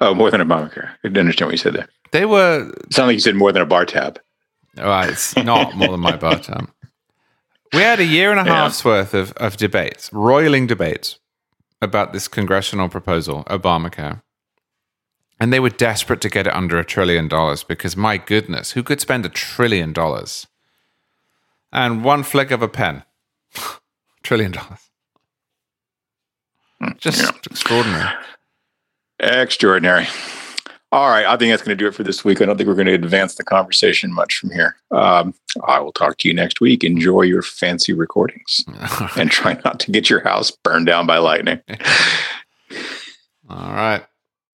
Oh, 0.00 0.14
more 0.14 0.30
than 0.30 0.40
Obamacare. 0.40 0.88
I 0.88 0.96
didn't 1.02 1.18
understand 1.18 1.48
what 1.48 1.52
you 1.52 1.58
said 1.58 1.74
there. 1.74 1.88
They 2.12 2.24
were. 2.24 2.70
It 2.70 2.94
sounded 2.94 3.08
like 3.08 3.14
you 3.14 3.20
said 3.20 3.36
more 3.36 3.52
than 3.52 3.62
a 3.62 3.66
bar 3.66 3.84
tab. 3.84 4.20
Well, 4.76 5.08
it's 5.08 5.36
not 5.44 5.76
more 5.76 5.88
than 5.88 6.00
my 6.00 6.16
bar 6.16 6.38
tab. 6.38 6.70
We 7.72 7.80
had 7.80 8.00
a 8.00 8.04
year 8.04 8.30
and 8.30 8.40
a 8.40 8.44
half's 8.44 8.84
yeah. 8.84 8.90
worth 8.90 9.14
of, 9.14 9.32
of 9.32 9.56
debates, 9.56 10.12
roiling 10.12 10.66
debates 10.66 11.18
about 11.80 12.12
this 12.12 12.28
congressional 12.28 12.88
proposal, 12.88 13.44
Obamacare. 13.44 14.22
And 15.42 15.52
they 15.52 15.58
were 15.58 15.70
desperate 15.70 16.20
to 16.20 16.28
get 16.28 16.46
it 16.46 16.54
under 16.54 16.78
a 16.78 16.84
trillion 16.84 17.26
dollars 17.26 17.64
because, 17.64 17.96
my 17.96 18.16
goodness, 18.16 18.70
who 18.70 18.84
could 18.84 19.00
spend 19.00 19.26
a 19.26 19.28
trillion 19.28 19.92
dollars? 19.92 20.46
And 21.72 22.04
one 22.04 22.22
flick 22.22 22.52
of 22.52 22.62
a 22.62 22.68
pen, 22.68 23.02
trillion 24.22 24.52
dollars. 24.52 24.78
Just 26.98 27.22
Yeah. 27.22 27.30
extraordinary. 27.50 28.08
Extraordinary. 29.18 30.06
All 30.92 31.08
right. 31.08 31.26
I 31.26 31.36
think 31.36 31.50
that's 31.50 31.62
going 31.64 31.76
to 31.76 31.84
do 31.84 31.88
it 31.88 31.94
for 31.96 32.04
this 32.04 32.24
week. 32.24 32.40
I 32.40 32.44
don't 32.44 32.56
think 32.56 32.68
we're 32.68 32.76
going 32.76 32.86
to 32.86 32.92
advance 32.92 33.34
the 33.34 33.42
conversation 33.42 34.12
much 34.12 34.36
from 34.38 34.50
here. 34.50 34.76
Um, 34.92 35.34
I 35.66 35.80
will 35.80 35.92
talk 35.92 36.18
to 36.18 36.28
you 36.28 36.34
next 36.34 36.60
week. 36.60 36.84
Enjoy 36.84 37.22
your 37.22 37.42
fancy 37.42 37.92
recordings 37.92 38.64
and 39.16 39.28
try 39.28 39.60
not 39.64 39.80
to 39.80 39.90
get 39.90 40.08
your 40.08 40.20
house 40.20 40.52
burned 40.52 40.86
down 40.86 41.04
by 41.04 41.18
lightning. 41.18 41.60
All 43.50 43.72
right. 43.72 44.04